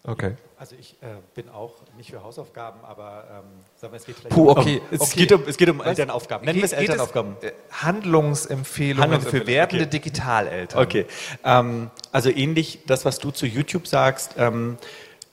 Okay. 0.04 0.36
Also 0.58 0.76
ich 0.78 0.98
äh, 1.02 1.06
bin 1.36 1.48
auch 1.48 1.76
nicht 1.96 2.12
für 2.12 2.22
Hausaufgaben, 2.22 2.82
aber 2.84 3.24
ähm, 3.32 3.44
sagen 3.78 3.94
wir, 3.94 3.98
es 3.98 4.06
geht 4.06 4.18
vielleicht 4.18 4.36
Puh, 4.36 4.50
okay. 4.50 4.82
um, 4.82 4.88
es, 4.92 5.02
okay. 5.02 5.20
Geht 5.20 5.32
um, 5.32 5.44
es 5.48 5.56
geht 5.56 5.70
um 5.70 5.80
Was? 5.80 5.88
Elternaufgaben. 5.88 6.46
Nennen 6.46 6.58
wir 6.58 6.66
es 6.66 6.74
Elternaufgaben. 6.74 7.38
äh, 7.42 7.52
Handlungsempfehlungen, 7.72 9.04
Handlungsempfehlungen, 9.04 9.22
für 9.22 9.48
werdende 9.48 9.86
okay. 9.86 9.92
Digitaleltern. 9.92 10.84
Okay, 10.84 11.06
ähm, 11.46 11.90
also 12.12 12.30
ähnlich 12.30 12.80
das, 12.88 13.06
was 13.06 13.20
du 13.20 13.32
zu 13.32 13.46
YouTube 13.46 13.88
sagst, 13.88 14.36
ähm, 14.38 14.78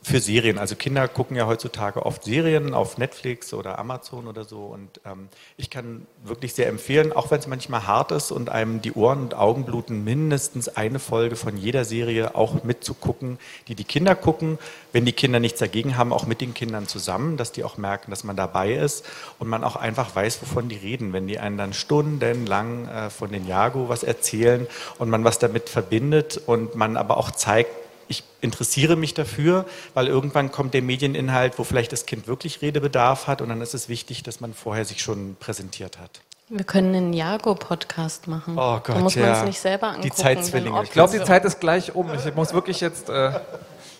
für 0.06 0.20
Serien. 0.20 0.56
Also 0.56 0.76
Kinder 0.76 1.08
gucken 1.08 1.36
ja 1.36 1.48
heutzutage 1.48 2.06
oft 2.06 2.22
Serien 2.22 2.74
auf 2.74 2.96
Netflix 2.96 3.52
oder 3.52 3.80
Amazon 3.80 4.28
oder 4.28 4.44
so. 4.44 4.60
Und 4.60 5.00
ähm, 5.04 5.28
ich 5.56 5.68
kann 5.68 6.06
wirklich 6.22 6.54
sehr 6.54 6.68
empfehlen, 6.68 7.12
auch 7.12 7.32
wenn 7.32 7.40
es 7.40 7.48
manchmal 7.48 7.88
hart 7.88 8.12
ist 8.12 8.30
und 8.30 8.48
einem 8.48 8.80
die 8.80 8.92
Ohren 8.92 9.18
und 9.18 9.34
Augen 9.34 9.64
bluten, 9.64 10.04
mindestens 10.04 10.68
eine 10.68 11.00
Folge 11.00 11.34
von 11.34 11.56
jeder 11.56 11.84
Serie 11.84 12.36
auch 12.36 12.62
mitzugucken, 12.62 13.40
die 13.66 13.74
die 13.74 13.82
Kinder 13.82 14.14
gucken. 14.14 14.60
Wenn 14.92 15.04
die 15.04 15.12
Kinder 15.12 15.40
nichts 15.40 15.58
dagegen 15.58 15.96
haben, 15.96 16.12
auch 16.12 16.24
mit 16.24 16.40
den 16.40 16.54
Kindern 16.54 16.86
zusammen, 16.86 17.36
dass 17.36 17.50
die 17.50 17.64
auch 17.64 17.76
merken, 17.76 18.12
dass 18.12 18.22
man 18.22 18.36
dabei 18.36 18.74
ist 18.74 19.04
und 19.40 19.48
man 19.48 19.64
auch 19.64 19.74
einfach 19.74 20.14
weiß, 20.14 20.40
wovon 20.40 20.68
die 20.68 20.76
reden. 20.76 21.12
Wenn 21.12 21.26
die 21.26 21.40
einen 21.40 21.58
dann 21.58 21.72
stundenlang 21.72 22.86
äh, 22.86 23.10
von 23.10 23.32
den 23.32 23.44
Jago 23.48 23.88
was 23.88 24.04
erzählen 24.04 24.68
und 24.98 25.10
man 25.10 25.24
was 25.24 25.40
damit 25.40 25.68
verbindet 25.68 26.40
und 26.46 26.76
man 26.76 26.96
aber 26.96 27.16
auch 27.16 27.32
zeigt, 27.32 27.85
ich 28.08 28.24
interessiere 28.40 28.96
mich 28.96 29.14
dafür, 29.14 29.66
weil 29.94 30.06
irgendwann 30.06 30.52
kommt 30.52 30.74
der 30.74 30.82
Medieninhalt, 30.82 31.58
wo 31.58 31.64
vielleicht 31.64 31.92
das 31.92 32.06
Kind 32.06 32.26
wirklich 32.26 32.62
Redebedarf 32.62 33.26
hat 33.26 33.40
und 33.40 33.48
dann 33.48 33.60
ist 33.60 33.74
es 33.74 33.88
wichtig, 33.88 34.22
dass 34.22 34.40
man 34.40 34.54
vorher 34.54 34.84
sich 34.84 35.02
schon 35.02 35.36
präsentiert 35.38 35.98
hat. 35.98 36.20
Wir 36.48 36.64
können 36.64 36.94
einen 36.94 37.12
Jago-Podcast 37.12 38.28
machen. 38.28 38.56
Oh 38.56 38.78
Gott, 38.78 38.90
da 38.90 38.98
muss 39.00 39.16
man 39.16 39.24
ja. 39.24 39.38
es 39.40 39.44
nicht 39.44 39.58
selber 39.58 39.88
Die 39.90 39.96
angucken. 39.96 40.12
Zeitzwillinge. 40.14 40.76
dann 40.76 40.84
Ich 40.84 40.92
glaube, 40.92 41.18
die 41.18 41.24
Zeit 41.24 41.44
ist 41.44 41.58
gleich 41.58 41.94
um. 41.94 42.12
Ich 42.14 42.34
muss 42.36 42.54
wirklich 42.54 42.80
jetzt. 42.80 43.08
Äh, 43.08 43.32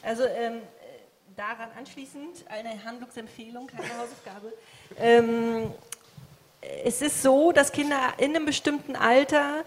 Also 0.04 0.22
ähm, 0.22 0.60
daran 1.36 1.68
anschließend 1.76 2.44
eine 2.48 2.84
Handlungsempfehlung, 2.84 3.66
keine 3.66 3.88
Hausaufgabe. 3.98 4.52
Ähm, 4.98 5.72
es 6.84 7.02
ist 7.02 7.22
so, 7.22 7.52
dass 7.52 7.72
Kinder 7.72 8.14
in 8.18 8.34
einem 8.34 8.46
bestimmten 8.46 8.94
Alter 8.96 9.64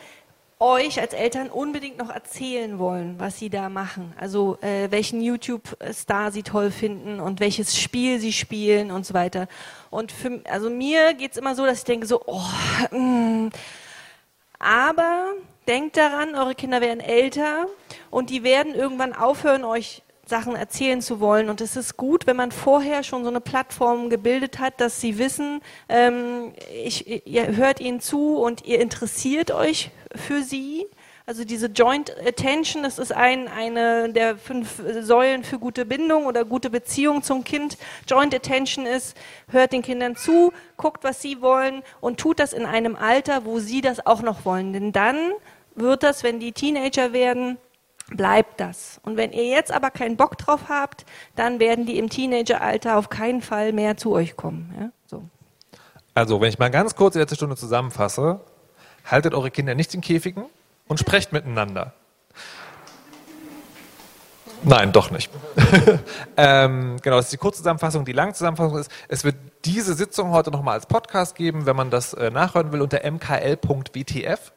euch 0.59 0.99
als 0.99 1.13
Eltern 1.13 1.49
unbedingt 1.49 1.97
noch 1.97 2.09
erzählen 2.09 2.79
wollen, 2.79 3.15
was 3.17 3.39
sie 3.39 3.49
da 3.49 3.69
machen. 3.69 4.13
Also 4.19 4.57
äh, 4.61 4.91
welchen 4.91 5.21
YouTube-Star 5.21 6.31
sie 6.31 6.43
toll 6.43 6.69
finden 6.69 7.21
und 7.21 7.39
welches 7.39 7.77
Spiel 7.77 8.19
sie 8.19 8.33
spielen 8.33 8.91
und 8.91 9.05
so 9.05 9.13
weiter. 9.13 9.47
Und 9.89 10.11
für, 10.11 10.41
also 10.49 10.69
mir 10.69 11.13
geht's 11.13 11.37
immer 11.37 11.55
so, 11.55 11.65
dass 11.65 11.79
ich 11.79 11.85
denke 11.85 12.05
so, 12.05 12.21
oh, 12.25 12.41
mm, 12.91 13.49
aber 14.59 15.31
denkt 15.67 15.95
daran, 15.95 16.35
eure 16.35 16.55
Kinder 16.55 16.81
werden 16.81 16.99
älter 16.99 17.67
und 18.09 18.29
die 18.29 18.43
werden 18.43 18.75
irgendwann 18.75 19.13
aufhören, 19.13 19.63
euch 19.63 20.01
Sachen 20.25 20.55
erzählen 20.55 21.01
zu 21.01 21.21
wollen. 21.21 21.49
Und 21.49 21.61
es 21.61 21.77
ist 21.77 21.95
gut, 21.95 22.27
wenn 22.27 22.35
man 22.35 22.51
vorher 22.51 23.03
schon 23.03 23.23
so 23.23 23.29
eine 23.29 23.41
Plattform 23.41 24.09
gebildet 24.09 24.59
hat, 24.59 24.81
dass 24.81 24.99
sie 24.99 25.17
wissen, 25.17 25.61
ähm, 25.87 26.53
ich, 26.83 27.25
ihr 27.25 27.55
hört 27.55 27.79
ihnen 27.79 28.01
zu 28.01 28.37
und 28.37 28.65
ihr 28.65 28.81
interessiert 28.81 29.51
euch 29.51 29.91
für 30.15 30.43
sie. 30.43 30.87
Also 31.25 31.45
diese 31.45 31.67
Joint 31.67 32.11
Attention, 32.25 32.81
das 32.81 32.97
ist 32.97 33.11
ein, 33.11 33.47
eine 33.47 34.11
der 34.11 34.35
fünf 34.35 34.81
Säulen 35.01 35.43
für 35.43 35.59
gute 35.59 35.85
Bindung 35.85 36.25
oder 36.25 36.43
gute 36.43 36.71
Beziehung 36.71 37.21
zum 37.21 37.43
Kind. 37.43 37.77
Joint 38.07 38.33
Attention 38.33 38.87
ist, 38.87 39.15
hört 39.49 39.71
den 39.71 39.83
Kindern 39.83 40.15
zu, 40.15 40.51
guckt, 40.75 41.03
was 41.03 41.21
sie 41.21 41.39
wollen 41.41 41.83
und 42.01 42.19
tut 42.19 42.39
das 42.39 42.51
in 42.51 42.65
einem 42.65 42.95
Alter, 42.95 43.45
wo 43.45 43.59
sie 43.59 43.81
das 43.81 44.05
auch 44.07 44.23
noch 44.23 44.43
wollen. 44.43 44.73
Denn 44.73 44.91
dann 44.91 45.17
wird 45.75 46.01
das, 46.01 46.23
wenn 46.23 46.39
die 46.39 46.51
Teenager 46.51 47.13
werden, 47.13 47.57
bleibt 48.09 48.59
das. 48.59 48.99
Und 49.03 49.17
wenn 49.17 49.31
ihr 49.31 49.45
jetzt 49.45 49.71
aber 49.71 49.91
keinen 49.91 50.17
Bock 50.17 50.37
drauf 50.37 50.61
habt, 50.67 51.05
dann 51.35 51.59
werden 51.59 51.85
die 51.85 51.97
im 51.97 52.09
Teenageralter 52.09 52.97
auf 52.97 53.09
keinen 53.09 53.41
Fall 53.41 53.71
mehr 53.71 53.97
zu 53.97 54.11
euch 54.13 54.35
kommen. 54.35 54.73
Ja? 54.79 54.89
So. 55.05 55.23
also, 56.15 56.41
wenn 56.41 56.49
ich 56.49 56.59
mal 56.59 56.69
ganz 56.69 56.95
kurz 56.95 57.13
die 57.13 57.19
letzte 57.19 57.35
Stunde 57.35 57.55
zusammenfasse, 57.55 58.41
haltet 59.11 59.33
eure 59.33 59.51
Kinder 59.51 59.75
nicht 59.75 59.93
in 59.93 60.01
Käfigen 60.01 60.45
und 60.87 60.99
sprecht 60.99 61.31
miteinander. 61.33 61.93
Nein, 64.63 64.91
doch 64.91 65.09
nicht. 65.09 65.31
ähm, 66.37 66.97
genau, 67.01 67.15
das 67.15 67.25
ist 67.25 67.33
die 67.33 67.37
Kurzzusammenfassung. 67.37 68.03
Die 68.03 68.11
Langzusammenfassung 68.11 68.77
ist, 68.77 68.91
es 69.07 69.23
wird 69.23 69.35
diese 69.63 69.93
Sitzung 69.93 70.31
heute 70.31 70.51
nochmal 70.51 70.73
als 70.73 70.85
Podcast 70.85 71.35
geben, 71.35 71.65
wenn 71.65 71.75
man 71.75 71.89
das 71.89 72.13
äh, 72.13 72.29
nachhören 72.29 72.71
will, 72.71 72.81
unter 72.81 73.09
mkl.wtf. 73.09 74.51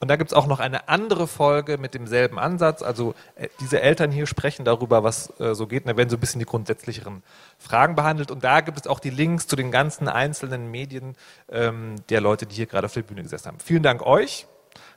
Und 0.00 0.08
da 0.08 0.16
gibt's 0.16 0.32
auch 0.32 0.46
noch 0.46 0.60
eine 0.60 0.88
andere 0.88 1.26
Folge 1.26 1.76
mit 1.76 1.94
demselben 1.94 2.38
Ansatz. 2.38 2.82
Also 2.82 3.14
äh, 3.34 3.48
diese 3.60 3.80
Eltern 3.80 4.12
hier 4.12 4.26
sprechen 4.26 4.64
darüber, 4.64 5.02
was 5.02 5.32
äh, 5.40 5.54
so 5.54 5.66
geht. 5.66 5.84
Und 5.84 5.88
da 5.90 5.96
werden 5.96 6.08
so 6.08 6.16
ein 6.16 6.20
bisschen 6.20 6.38
die 6.38 6.46
grundsätzlicheren 6.46 7.24
Fragen 7.58 7.96
behandelt. 7.96 8.30
Und 8.30 8.44
da 8.44 8.60
gibt 8.60 8.78
es 8.78 8.86
auch 8.86 9.00
die 9.00 9.10
Links 9.10 9.48
zu 9.48 9.56
den 9.56 9.72
ganzen 9.72 10.08
einzelnen 10.08 10.70
Medien 10.70 11.16
ähm, 11.50 11.96
der 12.10 12.20
Leute, 12.20 12.46
die 12.46 12.54
hier 12.54 12.66
gerade 12.66 12.86
auf 12.86 12.94
der 12.94 13.02
Bühne 13.02 13.22
gesessen 13.22 13.48
haben. 13.48 13.58
Vielen 13.58 13.82
Dank 13.82 14.02
euch, 14.02 14.46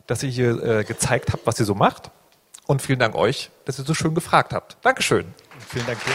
dass 0.05 0.21
ihr 0.21 0.29
hier 0.29 0.63
äh, 0.63 0.83
gezeigt 0.83 1.33
habt, 1.33 1.47
was 1.47 1.59
ihr 1.59 1.65
so 1.65 1.73
macht. 1.73 2.11
Und 2.67 2.83
vielen 2.83 2.99
Dank 2.99 3.15
euch, 3.15 3.49
dass 3.65 3.79
ihr 3.79 3.85
so 3.85 3.95
schön 3.95 4.13
gefragt 4.13 4.53
habt. 4.53 4.77
Dankeschön. 4.83 5.33
Vielen 5.67 5.87
Dank 5.87 5.99
dir. 6.05 6.13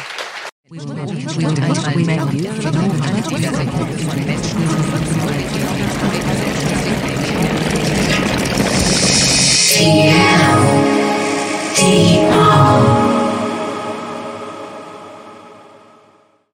T 9.76 10.08
L 10.08 10.60
D 11.74 12.26
R. 12.30 13.05